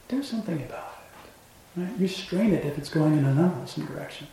do 0.08 0.24
something 0.24 0.60
about 0.60 0.92
it. 1.76 1.82
Right? 1.82 2.00
Restrain 2.00 2.52
it 2.52 2.64
if 2.64 2.78
it's 2.78 2.90
going 2.90 3.16
in 3.16 3.24
an 3.24 3.38
unwholesome 3.38 3.86
direction. 3.86 4.26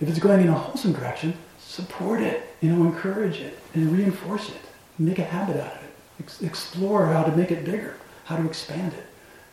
If 0.00 0.08
it's 0.08 0.18
going 0.18 0.40
in 0.40 0.48
a 0.48 0.54
wholesome 0.54 0.94
direction, 0.94 1.34
support 1.58 2.22
it, 2.22 2.56
you 2.62 2.70
know, 2.70 2.86
encourage 2.86 3.38
it 3.38 3.58
and 3.74 3.92
reinforce 3.92 4.48
it. 4.48 4.62
Make 4.98 5.18
a 5.18 5.24
habit 5.24 5.56
out 5.56 5.72
of 5.72 5.82
it. 5.82 5.94
Ex- 6.20 6.42
explore 6.42 7.06
how 7.06 7.24
to 7.24 7.36
make 7.36 7.50
it 7.50 7.64
bigger, 7.64 7.96
how 8.24 8.36
to 8.36 8.46
expand 8.46 8.92
it, 8.92 9.06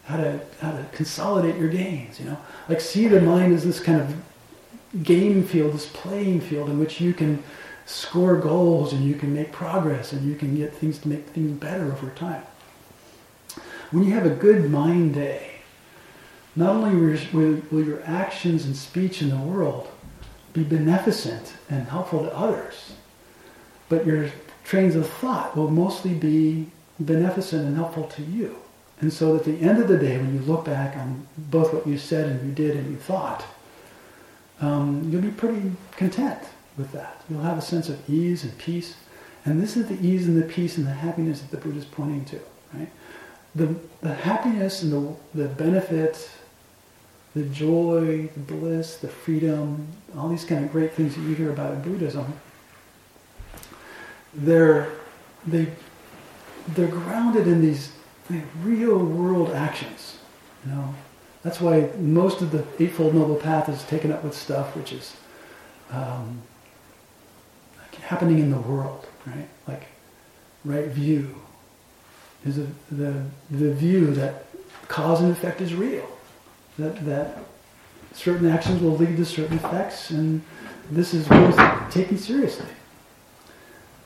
how 0.04 0.18
to 0.18 0.40
how 0.60 0.72
to 0.72 0.86
consolidate 0.92 1.58
your 1.58 1.70
gains, 1.70 2.20
you 2.20 2.26
know. 2.26 2.38
Like 2.70 2.82
see 2.82 3.08
the 3.08 3.22
mind 3.22 3.54
as 3.54 3.64
this 3.64 3.80
kind 3.80 4.00
of 4.00 4.16
game 5.04 5.44
field, 5.44 5.74
this 5.74 5.88
playing 5.88 6.42
field 6.42 6.70
in 6.70 6.80
which 6.80 7.02
you 7.02 7.14
can 7.14 7.44
score 7.86 8.38
goals 8.38 8.94
and 8.94 9.04
you 9.04 9.16
can 9.16 9.34
make 9.34 9.52
progress 9.52 10.12
and 10.12 10.28
you 10.28 10.36
can 10.36 10.56
get 10.56 10.74
things 10.74 11.00
to 11.00 11.08
make 11.08 11.28
things 11.28 11.60
better 11.60 11.92
over 11.92 12.10
time. 12.12 12.44
When 13.92 14.04
you 14.04 14.14
have 14.14 14.26
a 14.26 14.30
good 14.30 14.70
mind 14.70 15.16
day, 15.16 15.52
not 16.56 16.76
only 16.76 16.96
will 17.32 17.84
your 17.84 18.02
actions 18.06 18.66
and 18.66 18.76
speech 18.76 19.22
in 19.22 19.30
the 19.30 19.38
world 19.38 19.90
be 20.54 20.64
beneficent 20.64 21.54
and 21.70 21.88
helpful 21.88 22.24
to 22.24 22.36
others, 22.36 22.94
but 23.90 24.06
your 24.06 24.30
trains 24.72 24.96
of 24.96 25.06
thought 25.06 25.58
will 25.58 25.70
mostly 25.70 26.14
be 26.14 26.66
beneficent 26.98 27.68
and 27.68 27.76
helpful 27.76 28.08
to 28.08 28.22
you. 28.22 28.56
And 29.02 29.12
so 29.12 29.36
at 29.36 29.44
the 29.44 29.60
end 29.60 29.82
of 29.82 29.90
the 29.90 29.98
day, 29.98 30.18
when 30.18 30.34
you 30.34 30.40
look 30.40 30.64
back 30.64 30.96
on 30.96 31.28
both 31.38 31.74
what 31.74 31.86
you 31.86 31.98
said 31.98 32.30
and 32.30 32.48
you 32.48 32.54
did 32.54 32.78
and 32.78 32.90
you 32.90 32.96
thought, 32.96 33.44
um, 34.62 35.10
you'll 35.12 35.22
be 35.22 35.32
pretty 35.32 35.74
content 35.98 36.40
with 36.78 36.94
that. 36.94 37.22
You'll 37.30 37.42
have 37.42 37.58
a 37.58 37.62
sense 37.62 37.90
of 37.90 38.10
ease 38.10 38.46
and 38.46 38.58
peace. 38.58 38.96
And 39.44 39.62
this 39.62 39.76
is 39.76 39.90
the 39.90 40.00
ease 40.00 40.26
and 40.26 40.42
the 40.42 40.48
peace 40.48 40.78
and 40.78 40.88
the 40.88 40.94
happiness 40.94 41.42
that 41.42 41.52
the 41.52 41.58
Buddha 41.58 41.80
is 41.80 41.86
pointing 41.86 42.24
to. 42.26 42.40
Right? 42.74 42.92
The, 43.54 43.76
the 44.00 44.14
happiness 44.14 44.84
and 44.84 44.94
the, 44.94 45.16
the 45.44 45.48
benefit 45.50 46.30
the 47.34 47.44
joy, 47.44 48.28
the 48.28 48.40
bliss, 48.42 48.98
the 48.98 49.08
freedom, 49.08 49.88
all 50.18 50.28
these 50.28 50.44
kind 50.44 50.66
of 50.66 50.72
great 50.72 50.94
things 50.94 51.16
that 51.16 51.22
you 51.22 51.34
hear 51.34 51.50
about 51.50 51.74
in 51.74 51.82
Buddhism, 51.82 52.26
they're, 54.34 54.92
they, 55.46 55.68
they're 56.70 56.88
grounded 56.88 57.48
in 57.48 57.62
these 57.62 57.92
real 58.64 58.98
world 58.98 59.52
actions. 59.52 60.20
You 60.66 60.74
know, 60.74 60.96
that's 61.44 61.60
why 61.60 61.90
most 61.98 62.42
of 62.42 62.52
the 62.52 62.66
Eightfold 62.80 63.16
Noble 63.16 63.36
Path 63.36 63.68
is 63.68 63.84
taken 63.84 64.12
up 64.12 64.24
with 64.24 64.36
stuff 64.36 64.76
which 64.76 64.94
is 64.94 65.16
um, 65.92 66.42
like 67.80 67.96
happening 67.96 68.40
in 68.40 68.52
the 68.52 68.60
world, 68.60 69.08
right? 69.26 69.48
Like 69.68 69.84
right 70.64 70.88
view 70.88 71.36
is 72.46 72.58
a, 72.58 72.68
the 72.92 73.24
the 73.50 73.74
view 73.74 74.14
that 74.14 74.46
cause 74.88 75.22
and 75.22 75.32
effect 75.32 75.62
is 75.62 75.74
real. 75.74 76.08
That 76.78 77.06
that 77.06 77.40
certain 78.14 78.48
actions 78.50 78.82
will 78.82 78.98
lead 78.98 79.18
to 79.18 79.26
certain 79.26 79.58
effects, 79.58 80.12
and 80.12 80.42
this 80.90 81.14
is 81.14 81.28
worth 81.30 81.92
taking 81.92 82.18
seriously. 82.18 82.68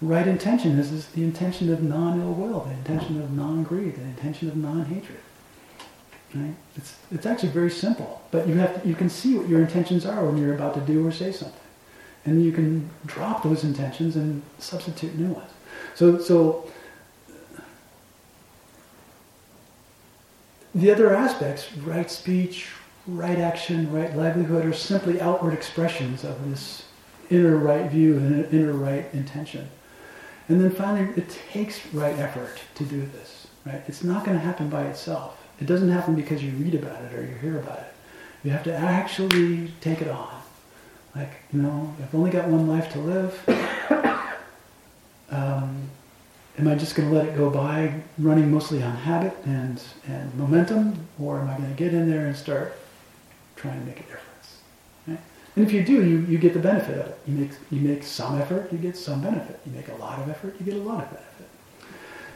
Right 0.06 0.28
intention 0.28 0.78
is, 0.78 0.92
is 0.92 1.08
the 1.08 1.24
intention 1.24 1.74
of 1.74 1.82
non-ill 1.82 2.34
will, 2.34 2.60
the 2.60 2.74
intention 2.74 3.20
of 3.20 3.32
non-greed, 3.32 3.96
the 3.96 4.04
intention 4.04 4.48
of 4.48 4.56
non-hatred. 4.56 5.18
Right? 6.36 6.54
It's, 6.76 6.96
it's 7.12 7.26
actually 7.26 7.50
very 7.50 7.72
simple, 7.72 8.22
but 8.30 8.48
you 8.48 8.54
have 8.54 8.84
to, 8.84 8.88
you 8.88 8.94
can 8.94 9.10
see 9.10 9.36
what 9.36 9.50
your 9.50 9.62
intentions 9.62 10.06
are 10.06 10.24
when 10.24 10.38
you're 10.38 10.54
about 10.54 10.76
to 10.76 10.82
do 10.82 11.08
or 11.08 11.12
say 11.12 11.32
something, 11.32 11.60
and 12.24 12.46
you 12.46 12.52
can 12.52 12.88
drop 13.08 13.42
those 13.42 13.64
intentions 13.64 14.16
and 14.16 14.44
substitute 14.60 15.18
new 15.18 15.32
ones. 15.32 15.50
So, 15.96 16.20
so 16.20 16.70
the 20.76 20.92
other 20.92 21.16
aspects, 21.16 21.76
right 21.78 22.12
speech, 22.12 22.68
right 23.08 23.40
action, 23.40 23.92
right 23.92 24.16
livelihood, 24.16 24.66
are 24.66 24.74
simply 24.74 25.20
outward 25.20 25.56
expressions 25.56 26.24
of 26.24 26.48
this 26.48 26.84
inner 27.32 27.58
right 27.58 27.90
view 27.90 28.18
and 28.18 28.54
inner 28.54 28.74
right 28.74 29.12
intention. 29.12 29.68
And 30.48 30.62
then 30.62 30.72
finally, 30.72 31.12
it 31.16 31.30
takes 31.52 31.86
right 31.94 32.18
effort 32.20 32.60
to 32.76 32.84
do 32.84 33.02
this. 33.02 33.48
Right? 33.66 33.82
It's 33.88 34.04
not 34.04 34.26
going 34.26 34.38
to 34.38 34.44
happen 34.44 34.70
by 34.70 34.84
itself. 34.86 35.42
It 35.60 35.66
doesn't 35.66 35.90
happen 35.90 36.16
because 36.16 36.44
you 36.44 36.52
read 36.52 36.76
about 36.76 37.02
it 37.04 37.14
or 37.14 37.22
you 37.22 37.36
hear 37.36 37.60
about 37.60 37.80
it. 37.80 37.94
You 38.44 38.52
have 38.52 38.64
to 38.66 38.76
actually 38.76 39.72
take 39.82 40.02
it 40.02 40.08
on. 40.08 40.42
Like, 41.16 41.32
you 41.52 41.62
know, 41.62 41.96
I've 42.02 42.14
only 42.14 42.30
got 42.30 42.48
one 42.48 42.68
life 42.68 42.92
to 42.94 43.00
live. 43.00 43.42
Um, 45.32 45.90
am 46.60 46.68
I 46.68 46.76
just 46.76 46.96
going 46.96 47.10
to 47.10 47.16
let 47.16 47.26
it 47.26 47.36
go 47.36 47.50
by 47.50 48.02
running 48.20 48.52
mostly 48.52 48.84
on 48.84 48.96
habit 48.96 49.36
and, 49.46 49.82
and 50.08 50.34
momentum? 50.36 51.08
Or 51.20 51.40
am 51.40 51.50
I 51.50 51.58
going 51.58 51.70
to 51.70 51.76
get 51.76 51.94
in 51.94 52.10
there 52.10 52.28
and 52.28 52.36
start 52.36 52.78
trying 53.56 53.80
to 53.80 53.86
make 53.86 54.00
a 54.00 54.04
difference? 54.04 54.25
And 55.56 55.66
if 55.66 55.72
you 55.72 55.84
do, 55.84 56.06
you, 56.06 56.20
you 56.20 56.38
get 56.38 56.54
the 56.54 56.60
benefit 56.60 57.00
of 57.00 57.08
it. 57.08 57.20
You 57.28 57.36
make, 57.36 57.52
you 57.72 57.82
make 57.82 58.04
some 58.04 58.40
effort, 58.40 58.72
you 58.72 58.78
get 58.78 58.98
some 58.98 59.22
benefit. 59.22 59.60
You 59.66 59.72
make 59.72 59.88
a 59.88 59.96
lot 59.96 60.20
of 60.20 60.30
effort, 60.30 60.56
you 60.60 60.66
get 60.66 60.76
a 60.76 60.84
lot 60.84 61.04
of 61.04 61.10
benefit. 61.10 61.48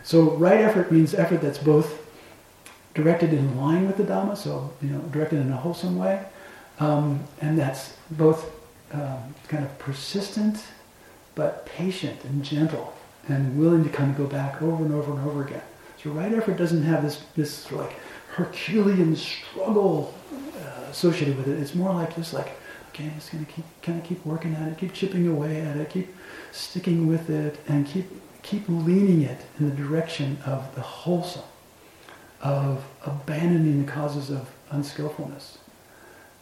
So 0.03 0.31
right 0.31 0.61
effort 0.61 0.91
means 0.91 1.13
effort 1.13 1.41
that's 1.41 1.57
both 1.57 2.05
directed 2.93 3.33
in 3.33 3.57
line 3.57 3.85
with 3.85 3.97
the 3.97 4.03
Dhamma, 4.03 4.35
so 4.35 4.71
you 4.81 4.89
know, 4.89 4.99
directed 5.11 5.39
in 5.39 5.51
a 5.51 5.57
wholesome 5.57 5.97
way, 5.97 6.25
um, 6.79 7.23
and 7.41 7.57
that's 7.57 7.93
both 8.11 8.49
um, 8.91 9.35
kind 9.47 9.63
of 9.63 9.77
persistent, 9.79 10.63
but 11.35 11.65
patient 11.65 12.23
and 12.23 12.43
gentle, 12.43 12.93
and 13.27 13.57
willing 13.57 13.83
to 13.83 13.89
kind 13.89 14.09
of 14.09 14.17
go 14.17 14.25
back 14.25 14.61
over 14.61 14.83
and 14.83 14.93
over 14.93 15.11
and 15.11 15.27
over 15.27 15.43
again. 15.43 15.61
So 16.01 16.09
right 16.11 16.33
effort 16.33 16.57
doesn't 16.57 16.83
have 16.83 17.03
this 17.03 17.21
this 17.35 17.71
like 17.71 17.93
Herculean 18.29 19.15
struggle 19.15 20.13
uh, 20.31 20.89
associated 20.89 21.37
with 21.37 21.47
it. 21.47 21.59
It's 21.59 21.75
more 21.75 21.93
like 21.93 22.15
just 22.15 22.33
like 22.33 22.58
okay, 22.89 23.05
I'm 23.05 23.15
just 23.15 23.31
going 23.31 23.45
to 23.45 23.51
keep 23.51 23.65
kind 23.81 23.99
of 23.99 24.05
keep 24.05 24.25
working 24.25 24.55
at 24.55 24.67
it, 24.67 24.77
keep 24.77 24.93
chipping 24.93 25.27
away 25.27 25.61
at 25.61 25.77
it, 25.77 25.89
keep 25.89 26.15
sticking 26.51 27.07
with 27.07 27.29
it, 27.29 27.59
and 27.67 27.85
keep 27.85 28.09
keep 28.41 28.63
leaning 28.67 29.21
it 29.21 29.41
in 29.59 29.69
the 29.69 29.75
direction 29.75 30.37
of 30.45 30.73
the 30.75 30.81
wholesome 30.81 31.43
of 32.41 32.85
abandoning 33.05 33.85
the 33.85 33.91
causes 33.91 34.29
of 34.29 34.49
unskillfulness 34.71 35.57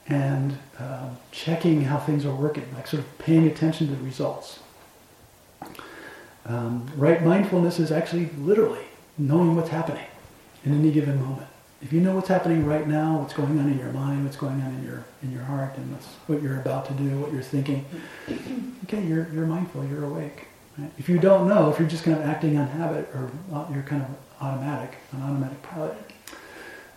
and 0.07 0.57
uh, 0.79 1.09
checking 1.31 1.81
how 1.83 1.97
things 1.97 2.25
are 2.25 2.35
working, 2.35 2.65
like 2.75 2.87
sort 2.87 3.03
of 3.03 3.17
paying 3.17 3.47
attention 3.47 3.87
to 3.87 3.95
the 3.95 4.03
results. 4.03 4.59
Um, 6.45 6.89
right 6.95 7.23
mindfulness 7.23 7.77
is 7.77 7.91
actually 7.91 8.29
literally 8.37 8.85
knowing 9.17 9.55
what's 9.55 9.69
happening 9.69 10.05
in 10.63 10.73
any 10.79 10.91
given 10.91 11.21
moment. 11.21 11.47
If 11.81 11.93
you 11.93 12.01
know 12.01 12.15
what's 12.15 12.27
happening 12.27 12.65
right 12.65 12.87
now, 12.87 13.19
what's 13.19 13.33
going 13.33 13.59
on 13.59 13.69
in 13.69 13.77
your 13.77 13.91
mind, 13.91 14.23
what's 14.23 14.37
going 14.37 14.61
on 14.61 14.73
in 14.75 14.83
your 14.83 15.05
in 15.21 15.31
your 15.31 15.43
heart, 15.43 15.77
and 15.77 15.91
what's, 15.91 16.07
what 16.27 16.41
you're 16.41 16.59
about 16.59 16.87
to 16.87 16.93
do, 16.93 17.19
what 17.19 17.31
you're 17.31 17.41
thinking, 17.41 17.85
okay, 18.85 19.05
you're, 19.05 19.27
you're 19.31 19.45
mindful, 19.45 19.85
you're 19.85 20.05
awake. 20.05 20.47
Right? 20.77 20.91
If 20.97 21.07
you 21.07 21.19
don't 21.19 21.47
know, 21.47 21.71
if 21.71 21.79
you're 21.79 21.87
just 21.87 22.03
kind 22.03 22.17
of 22.17 22.23
acting 22.23 22.57
on 22.57 22.67
habit 22.67 23.09
or 23.13 23.31
uh, 23.53 23.65
you're 23.71 23.83
kind 23.83 24.01
of 24.01 24.09
automatic, 24.41 24.97
an 25.11 25.21
automatic 25.21 25.61
pilot, 25.63 25.95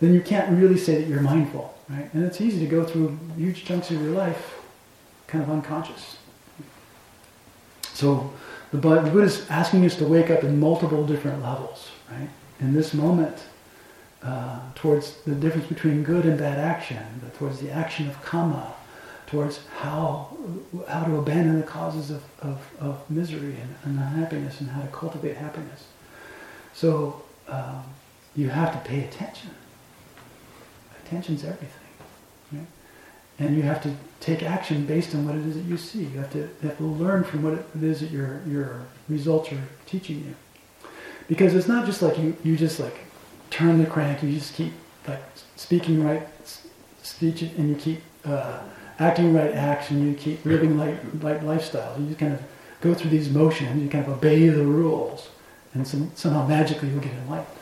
then 0.00 0.14
you 0.14 0.20
can't 0.20 0.58
really 0.58 0.78
say 0.78 0.96
that 0.96 1.08
you're 1.08 1.20
mindful, 1.20 1.74
right? 1.88 2.12
And 2.14 2.24
it's 2.24 2.40
easy 2.40 2.60
to 2.60 2.66
go 2.66 2.84
through 2.84 3.18
huge 3.36 3.64
chunks 3.64 3.90
of 3.90 4.00
your 4.00 4.12
life 4.12 4.60
kind 5.26 5.44
of 5.44 5.50
unconscious. 5.50 6.16
So 7.94 8.32
the, 8.72 8.78
the 8.78 9.10
Buddha 9.10 9.22
is 9.22 9.48
asking 9.48 9.84
us 9.84 9.94
to 9.96 10.04
wake 10.04 10.30
up 10.30 10.42
in 10.42 10.58
multiple 10.58 11.06
different 11.06 11.42
levels, 11.42 11.90
right? 12.10 12.28
In 12.58 12.72
this 12.72 12.92
moment, 12.94 13.44
uh, 14.22 14.60
towards 14.74 15.14
the 15.22 15.34
difference 15.34 15.66
between 15.66 16.02
good 16.02 16.24
and 16.24 16.38
bad 16.38 16.58
action, 16.58 16.98
towards 17.38 17.60
the 17.60 17.70
action 17.70 18.08
of 18.08 18.22
karma, 18.22 18.74
towards 19.26 19.60
how, 19.78 20.36
how 20.88 21.04
to 21.04 21.16
abandon 21.16 21.58
the 21.60 21.66
causes 21.66 22.10
of, 22.10 22.22
of, 22.40 22.60
of 22.80 23.10
misery 23.10 23.56
and, 23.60 23.74
and 23.84 23.98
unhappiness 23.98 24.60
and 24.60 24.70
how 24.70 24.82
to 24.82 24.88
cultivate 24.88 25.36
happiness. 25.36 25.86
So 26.74 27.22
um, 27.48 27.84
you 28.34 28.48
have 28.48 28.72
to 28.72 28.88
pay 28.88 29.04
attention. 29.04 29.50
Attention's 31.04 31.44
everything. 31.44 31.68
Right? 32.52 32.66
And 33.38 33.56
you 33.56 33.62
have 33.62 33.82
to 33.84 33.94
take 34.20 34.42
action 34.42 34.84
based 34.84 35.14
on 35.14 35.26
what 35.26 35.36
it 35.36 35.46
is 35.46 35.54
that 35.54 35.64
you 35.64 35.76
see. 35.76 36.04
You 36.04 36.18
have 36.18 36.32
to, 36.32 36.38
you 36.38 36.68
have 36.68 36.76
to 36.78 36.84
learn 36.84 37.24
from 37.24 37.42
what 37.42 37.54
it 37.54 37.66
is 37.82 38.00
that 38.00 38.10
your, 38.10 38.42
your 38.46 38.82
results 39.08 39.50
are 39.52 39.62
teaching 39.86 40.18
you. 40.18 40.34
Because 41.26 41.54
it's 41.54 41.68
not 41.68 41.86
just 41.86 42.02
like 42.02 42.18
you, 42.18 42.36
you 42.42 42.56
just 42.56 42.80
like 42.80 42.98
turn 43.51 43.78
the 43.78 43.86
crank, 43.86 44.22
you 44.22 44.32
just 44.32 44.55
keep 44.55 44.72
like 45.07 45.22
speaking 45.57 46.05
right 46.05 46.26
speech 47.03 47.42
and 47.42 47.68
you 47.68 47.74
keep 47.74 48.01
uh, 48.24 48.61
acting 48.98 49.34
right 49.34 49.53
action, 49.53 50.07
you 50.07 50.14
keep 50.14 50.44
living 50.44 50.78
like, 50.78 50.98
like 51.22 51.42
lifestyle. 51.42 51.98
You 51.98 52.07
just 52.07 52.18
kind 52.18 52.32
of 52.32 52.42
go 52.80 52.94
through 52.94 53.11
these 53.11 53.30
motions, 53.30 53.82
you 53.82 53.88
kind 53.88 54.07
of 54.07 54.12
obey 54.12 54.48
the 54.48 54.64
rules 54.64 55.28
and 55.74 55.86
some, 55.86 56.11
somehow 56.14 56.46
magically 56.46 56.88
you'll 56.88 57.01
get 57.01 57.12
enlightened. 57.12 57.57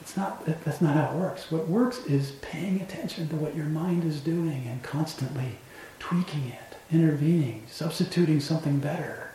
It's 0.00 0.16
not, 0.16 0.44
that's 0.64 0.80
not 0.80 0.94
how 0.94 1.12
it 1.12 1.16
works. 1.18 1.50
What 1.50 1.68
works 1.68 1.98
is 2.06 2.32
paying 2.40 2.80
attention 2.80 3.28
to 3.28 3.36
what 3.36 3.54
your 3.54 3.66
mind 3.66 4.04
is 4.04 4.20
doing 4.20 4.66
and 4.66 4.82
constantly 4.82 5.58
tweaking 5.98 6.48
it, 6.48 6.76
intervening, 6.90 7.64
substituting 7.68 8.40
something 8.40 8.78
better, 8.78 9.30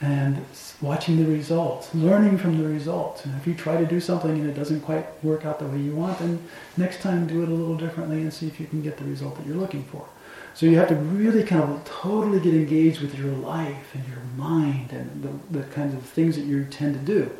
and 0.00 0.44
watching 0.80 1.16
the 1.16 1.28
results, 1.28 1.92
learning 1.94 2.38
from 2.38 2.56
the 2.56 2.68
results. 2.68 3.24
And 3.24 3.34
if 3.34 3.46
you 3.46 3.54
try 3.54 3.76
to 3.76 3.86
do 3.86 3.98
something 4.00 4.30
and 4.30 4.48
it 4.48 4.54
doesn't 4.54 4.82
quite 4.82 5.06
work 5.24 5.44
out 5.44 5.58
the 5.58 5.66
way 5.66 5.78
you 5.78 5.94
want, 5.94 6.18
then 6.20 6.40
next 6.76 7.00
time 7.00 7.26
do 7.26 7.42
it 7.42 7.48
a 7.48 7.52
little 7.52 7.76
differently 7.76 8.22
and 8.22 8.32
see 8.32 8.46
if 8.46 8.60
you 8.60 8.66
can 8.66 8.80
get 8.80 8.96
the 8.96 9.04
result 9.04 9.36
that 9.36 9.46
you're 9.46 9.56
looking 9.56 9.82
for. 9.84 10.06
So 10.54 10.66
you 10.66 10.76
have 10.76 10.88
to 10.88 10.94
really 10.94 11.42
kind 11.42 11.62
of 11.62 11.84
totally 11.84 12.40
get 12.40 12.54
engaged 12.54 13.00
with 13.00 13.16
your 13.18 13.32
life 13.32 13.94
and 13.94 14.06
your 14.08 14.22
mind 14.36 14.92
and 14.92 15.22
the, 15.22 15.58
the 15.58 15.64
kinds 15.68 15.94
of 15.94 16.02
things 16.02 16.36
that 16.36 16.44
you 16.44 16.64
tend 16.64 16.94
to 16.94 17.00
do. 17.00 17.30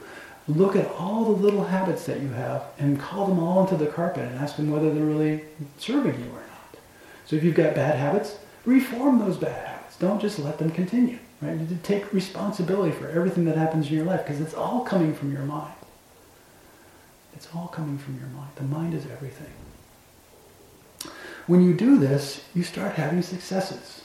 Look 0.48 0.76
at 0.76 0.90
all 0.92 1.24
the 1.24 1.42
little 1.42 1.64
habits 1.64 2.06
that 2.06 2.20
you 2.20 2.28
have 2.30 2.64
and 2.78 2.98
call 2.98 3.26
them 3.26 3.38
all 3.38 3.62
into 3.62 3.76
the 3.76 3.90
carpet 3.90 4.28
and 4.28 4.38
ask 4.38 4.56
them 4.56 4.70
whether 4.70 4.92
they're 4.92 5.04
really 5.04 5.42
serving 5.78 6.18
you 6.18 6.30
or 6.30 6.40
not. 6.40 6.76
So 7.26 7.36
if 7.36 7.44
you've 7.44 7.54
got 7.54 7.74
bad 7.74 7.96
habits, 7.96 8.38
reform 8.64 9.18
those 9.18 9.36
bad 9.36 9.66
habits. 9.66 9.96
Don't 9.98 10.20
just 10.20 10.38
let 10.38 10.58
them 10.58 10.70
continue. 10.70 11.18
Right? 11.40 11.58
You 11.58 11.78
take 11.82 12.12
responsibility 12.12 12.92
for 12.92 13.08
everything 13.08 13.44
that 13.44 13.56
happens 13.56 13.88
in 13.88 13.94
your 13.94 14.04
life 14.04 14.24
because 14.24 14.40
it's 14.40 14.54
all 14.54 14.80
coming 14.80 15.14
from 15.14 15.32
your 15.32 15.42
mind. 15.42 15.74
It's 17.34 17.48
all 17.54 17.68
coming 17.68 17.98
from 17.98 18.18
your 18.18 18.28
mind. 18.28 18.50
The 18.56 18.64
mind 18.64 18.94
is 18.94 19.06
everything. 19.06 19.52
When 21.46 21.62
you 21.62 21.74
do 21.74 21.98
this, 21.98 22.42
you 22.54 22.64
start 22.64 22.94
having 22.94 23.22
successes. 23.22 24.02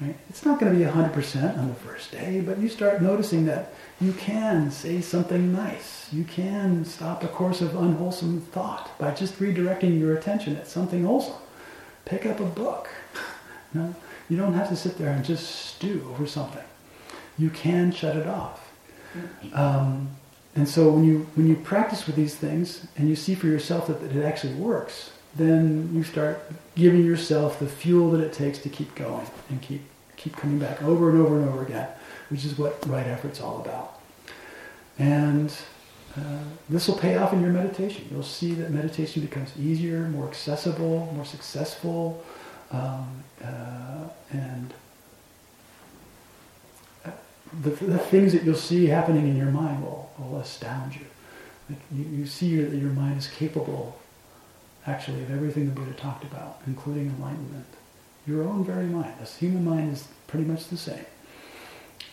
Right? 0.00 0.16
It's 0.28 0.44
not 0.44 0.60
going 0.60 0.72
to 0.72 0.78
be 0.78 0.84
100% 0.84 1.58
on 1.58 1.68
the 1.68 1.74
first 1.74 2.12
day, 2.12 2.40
but 2.40 2.58
you 2.58 2.68
start 2.68 3.02
noticing 3.02 3.46
that 3.46 3.72
you 4.00 4.12
can 4.12 4.70
say 4.70 5.00
something 5.00 5.52
nice. 5.52 6.12
You 6.12 6.24
can 6.24 6.84
stop 6.84 7.24
a 7.24 7.28
course 7.28 7.62
of 7.62 7.74
unwholesome 7.74 8.42
thought 8.42 8.96
by 8.98 9.12
just 9.12 9.38
redirecting 9.40 9.98
your 9.98 10.16
attention 10.16 10.54
at 10.56 10.68
something 10.68 11.04
wholesome. 11.04 11.34
Pick 12.04 12.26
up 12.26 12.40
a 12.40 12.44
book. 12.44 12.88
You, 13.74 13.82
know? 13.82 13.94
you 14.30 14.36
don't 14.38 14.54
have 14.54 14.70
to 14.70 14.76
sit 14.76 14.96
there 14.96 15.10
and 15.10 15.24
just 15.24 15.50
stew 15.50 16.06
over 16.08 16.26
something. 16.26 16.62
You 17.38 17.50
can 17.50 17.92
shut 17.92 18.16
it 18.16 18.26
off. 18.26 18.72
Um, 19.52 20.10
and 20.54 20.68
so 20.68 20.90
when 20.90 21.04
you 21.04 21.26
when 21.34 21.46
you 21.46 21.56
practice 21.56 22.06
with 22.06 22.16
these 22.16 22.34
things 22.34 22.86
and 22.96 23.08
you 23.08 23.16
see 23.16 23.34
for 23.34 23.46
yourself 23.46 23.86
that, 23.88 24.00
that 24.00 24.16
it 24.16 24.24
actually 24.24 24.54
works, 24.54 25.10
then 25.34 25.90
you 25.94 26.02
start 26.02 26.50
giving 26.74 27.04
yourself 27.04 27.58
the 27.58 27.66
fuel 27.66 28.10
that 28.12 28.20
it 28.20 28.32
takes 28.32 28.58
to 28.60 28.68
keep 28.68 28.94
going 28.94 29.26
and 29.50 29.60
keep 29.60 29.82
keep 30.16 30.36
coming 30.36 30.58
back 30.58 30.82
over 30.82 31.10
and 31.10 31.20
over 31.20 31.38
and 31.38 31.48
over 31.48 31.62
again, 31.62 31.88
which 32.30 32.44
is 32.44 32.58
what 32.58 32.86
right 32.88 33.06
effort's 33.06 33.40
all 33.40 33.60
about. 33.60 34.00
And 34.98 35.52
uh, 36.16 36.44
this 36.70 36.88
will 36.88 36.96
pay 36.96 37.16
off 37.16 37.34
in 37.34 37.42
your 37.42 37.52
meditation. 37.52 38.08
You'll 38.10 38.22
see 38.22 38.54
that 38.54 38.70
meditation 38.70 39.20
becomes 39.20 39.52
easier, 39.58 40.08
more 40.08 40.26
accessible, 40.26 41.12
more 41.14 41.26
successful, 41.26 42.24
um, 42.72 43.22
uh, 43.44 44.08
and 44.32 44.72
the, 47.62 47.70
the 47.70 47.98
things 47.98 48.32
that 48.32 48.44
you'll 48.44 48.54
see 48.54 48.86
happening 48.86 49.28
in 49.28 49.36
your 49.36 49.50
mind 49.50 49.82
will, 49.82 50.10
will 50.18 50.38
astound 50.38 50.94
you. 50.94 51.06
Like 51.68 51.78
you, 51.92 52.04
you 52.04 52.26
see 52.26 52.56
that 52.62 52.76
your 52.76 52.90
mind 52.90 53.18
is 53.18 53.28
capable, 53.28 53.98
actually, 54.86 55.22
of 55.22 55.30
everything 55.30 55.66
the 55.66 55.72
Buddha 55.72 55.92
talked 55.92 56.24
about, 56.24 56.60
including 56.66 57.06
enlightenment. 57.06 57.66
Your 58.26 58.42
own 58.44 58.64
very 58.64 58.86
mind. 58.86 59.14
This 59.20 59.36
human 59.36 59.64
mind 59.64 59.92
is 59.92 60.08
pretty 60.26 60.44
much 60.44 60.68
the 60.68 60.76
same. 60.76 61.06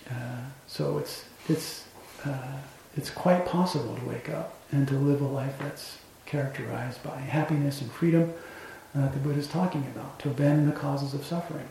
Uh, 0.09 0.41
so 0.67 0.97
it's 0.97 1.25
it's 1.49 1.85
uh, 2.25 2.57
it's 2.95 3.09
quite 3.09 3.45
possible 3.45 3.95
to 3.95 4.05
wake 4.05 4.29
up 4.29 4.55
and 4.71 4.87
to 4.87 4.93
live 4.95 5.21
a 5.21 5.27
life 5.27 5.55
that's 5.59 5.97
characterized 6.25 7.01
by 7.03 7.17
happiness 7.19 7.81
and 7.81 7.91
freedom 7.91 8.33
uh, 8.95 9.09
the 9.09 9.17
Buddha 9.17 9.39
is 9.39 9.47
talking 9.47 9.81
about, 9.95 10.19
to 10.19 10.29
abandon 10.29 10.67
the 10.67 10.75
causes 10.75 11.13
of 11.13 11.25
suffering. 11.25 11.67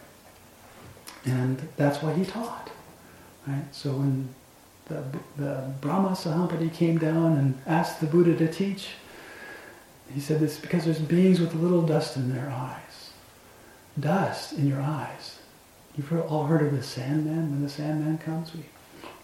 And 1.24 1.68
that's 1.76 2.02
what 2.02 2.16
he 2.16 2.24
taught. 2.24 2.70
Right? 3.46 3.64
So 3.72 3.90
when 3.92 4.28
the, 4.86 5.04
the 5.36 5.72
Brahma 5.80 6.10
Sahampati 6.10 6.72
came 6.72 6.98
down 6.98 7.36
and 7.36 7.60
asked 7.66 8.00
the 8.00 8.06
Buddha 8.06 8.36
to 8.36 8.52
teach, 8.52 8.90
he 10.12 10.20
said 10.20 10.42
it's 10.42 10.58
because 10.58 10.84
there's 10.84 10.98
beings 10.98 11.40
with 11.40 11.54
little 11.54 11.82
dust 11.82 12.16
in 12.16 12.32
their 12.32 12.50
eyes. 12.50 13.10
Dust 13.98 14.52
in 14.52 14.66
your 14.66 14.80
eyes. 14.80 15.38
You've 15.96 16.12
all 16.30 16.44
heard 16.44 16.62
of 16.62 16.76
the 16.76 16.82
Sandman. 16.82 17.50
When 17.50 17.62
the 17.62 17.68
Sandman 17.68 18.18
comes, 18.18 18.54
we 18.54 18.64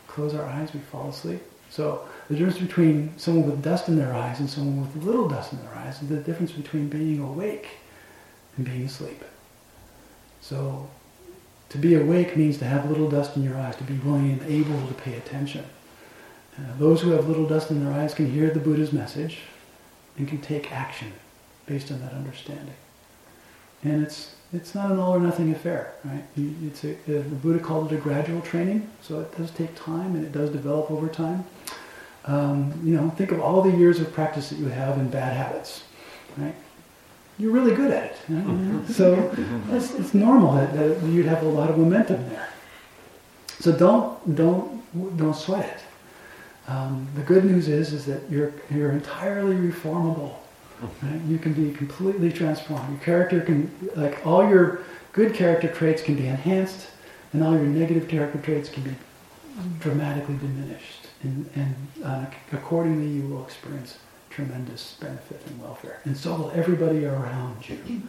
close 0.07 0.35
our 0.35 0.45
eyes, 0.45 0.73
we 0.75 0.81
fall 0.81 1.09
asleep. 1.09 1.43
So 1.71 2.07
the 2.29 2.37
difference 2.37 2.59
between 2.59 3.17
someone 3.19 3.51
with 3.51 3.63
dust 3.63 3.89
in 3.89 3.97
their 3.97 4.13
eyes 4.13 4.41
and 4.41 4.49
someone 4.49 4.81
with 4.81 5.05
little 5.05 5.29
dust 5.29 5.53
in 5.53 5.61
their 5.63 5.75
eyes 5.75 6.01
is 6.03 6.09
the 6.09 6.17
difference 6.17 6.53
between 6.53 6.89
being 6.89 7.21
awake 7.21 7.69
and 8.57 8.65
being 8.67 8.85
asleep. 8.85 9.23
So 10.41 10.89
to 11.71 11.79
be 11.79 11.95
awake 11.95 12.37
means 12.37 12.59
to 12.59 12.65
have 12.65 12.89
little 12.89 13.09
dust 13.09 13.37
in 13.37 13.43
your 13.43 13.57
eyes, 13.57 13.77
to 13.77 13.85
be 13.85 13.99
willing 13.99 14.33
and 14.33 14.43
able 14.43 14.87
to 14.87 14.95
pay 14.95 15.17
attention. 15.17 15.65
Uh, 16.57 16.63
those 16.79 17.03
who 17.03 17.11
have 17.11 17.29
little 17.29 17.47
dust 17.47 17.71
in 17.71 17.85
their 17.85 17.93
eyes 17.93 18.15
can 18.15 18.31
hear 18.31 18.51
the 18.51 18.61
Buddha's 18.61 18.93
message 18.93 19.41
and 20.17 20.27
can 20.27 20.41
take 20.41 20.73
action 20.73 21.13
based 21.67 21.93
on 21.93 22.01
that 22.01 22.13
understanding. 22.13 22.75
And 23.85 24.03
it's 24.03 24.35
it's 24.53 24.75
not 24.75 24.91
an 24.91 24.99
all 24.99 25.15
or 25.15 25.21
nothing 25.21 25.53
affair, 25.53 25.93
right? 26.05 26.25
It's 26.37 26.83
a, 26.83 26.97
the 27.07 27.21
Buddha 27.21 27.63
called 27.63 27.93
it 27.93 27.97
a 27.97 28.01
gradual 28.01 28.41
training, 28.41 28.91
so 29.03 29.21
it 29.21 29.37
does 29.37 29.51
take 29.51 29.75
time 29.75 30.17
and 30.17 30.25
it 30.25 30.33
does 30.33 30.49
develop 30.49 30.91
over 30.91 31.07
time. 31.07 31.45
Um, 32.25 32.81
you 32.83 32.97
know, 32.97 33.11
think 33.11 33.31
of 33.31 33.41
all 33.41 33.61
the 33.61 33.77
years 33.77 34.01
of 34.01 34.13
practice 34.13 34.49
that 34.49 34.59
you 34.59 34.67
have 34.67 34.99
in 34.99 35.11
bad 35.11 35.37
habits, 35.37 35.83
right? 36.39 36.55
You're 37.39 37.53
really 37.53 37.75
good 37.75 37.91
at 37.91 38.05
it. 38.07 38.17
Mm-hmm. 38.29 38.93
So 38.93 39.33
it's, 39.71 39.95
it's 39.95 40.15
normal 40.15 40.55
that, 40.55 40.75
that, 40.75 41.07
you'd 41.07 41.27
have 41.27 41.43
a 41.43 41.49
lot 41.49 41.71
of 41.71 41.79
momentum 41.79 42.29
there. 42.29 42.49
So 43.61 43.73
don't 43.73 44.37
don't 44.37 45.17
don't 45.17 45.35
sweat 45.35 45.69
it. 45.69 46.71
Um, 46.71 47.09
the 47.15 47.23
good 47.23 47.45
news 47.45 47.69
is 47.69 47.93
is 47.93 48.07
that 48.07 48.29
you're 48.31 48.53
you're 48.71 48.93
entirely 48.93 49.57
reformable 49.57 50.35
Right? 50.81 51.21
You 51.27 51.39
can 51.39 51.53
be 51.53 51.73
completely 51.73 52.33
transformed. 52.33 52.89
Your 52.91 53.01
character 53.01 53.41
can, 53.41 53.71
like 53.97 54.25
all 54.27 54.49
your 54.49 54.83
good 55.13 55.35
character 55.35 55.69
traits 55.69 56.03
can 56.03 56.15
be 56.15 56.27
enhanced, 56.27 56.89
and 57.33 57.43
all 57.43 57.53
your 57.53 57.65
negative 57.65 58.09
character 58.09 58.39
traits 58.39 58.69
can 58.69 58.85
be 58.85 58.95
dramatically 59.81 60.37
diminished. 60.37 61.09
And, 61.23 61.51
and 61.57 61.75
uh, 62.05 62.27
accordingly, 62.53 63.09
you 63.09 63.27
will 63.27 63.45
experience 63.45 63.99
tremendous 64.39 64.97
benefit 65.01 65.43
and 65.49 65.61
welfare. 65.61 66.01
And 66.05 66.17
so 66.17 66.33
will 66.37 66.53
everybody 66.53 67.05
around 67.05 67.69
you. 67.69 68.03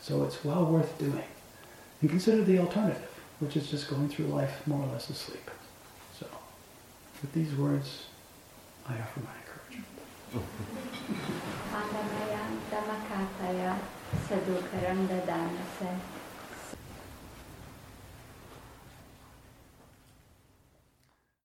So 0.00 0.24
it's 0.24 0.44
well 0.44 0.64
worth 0.64 0.98
doing. 0.98 1.22
And 2.00 2.10
consider 2.10 2.42
the 2.42 2.58
alternative, 2.58 3.08
which 3.38 3.56
is 3.56 3.70
just 3.70 3.88
going 3.88 4.08
through 4.08 4.26
life 4.26 4.66
more 4.66 4.82
or 4.82 4.88
less 4.88 5.08
asleep. 5.08 5.48
So, 6.18 6.26
with 7.22 7.32
these 7.32 7.54
words, 7.54 8.06
I 8.88 8.94
offer 8.94 9.20
my 9.20 9.30
encouragement. 9.40 9.86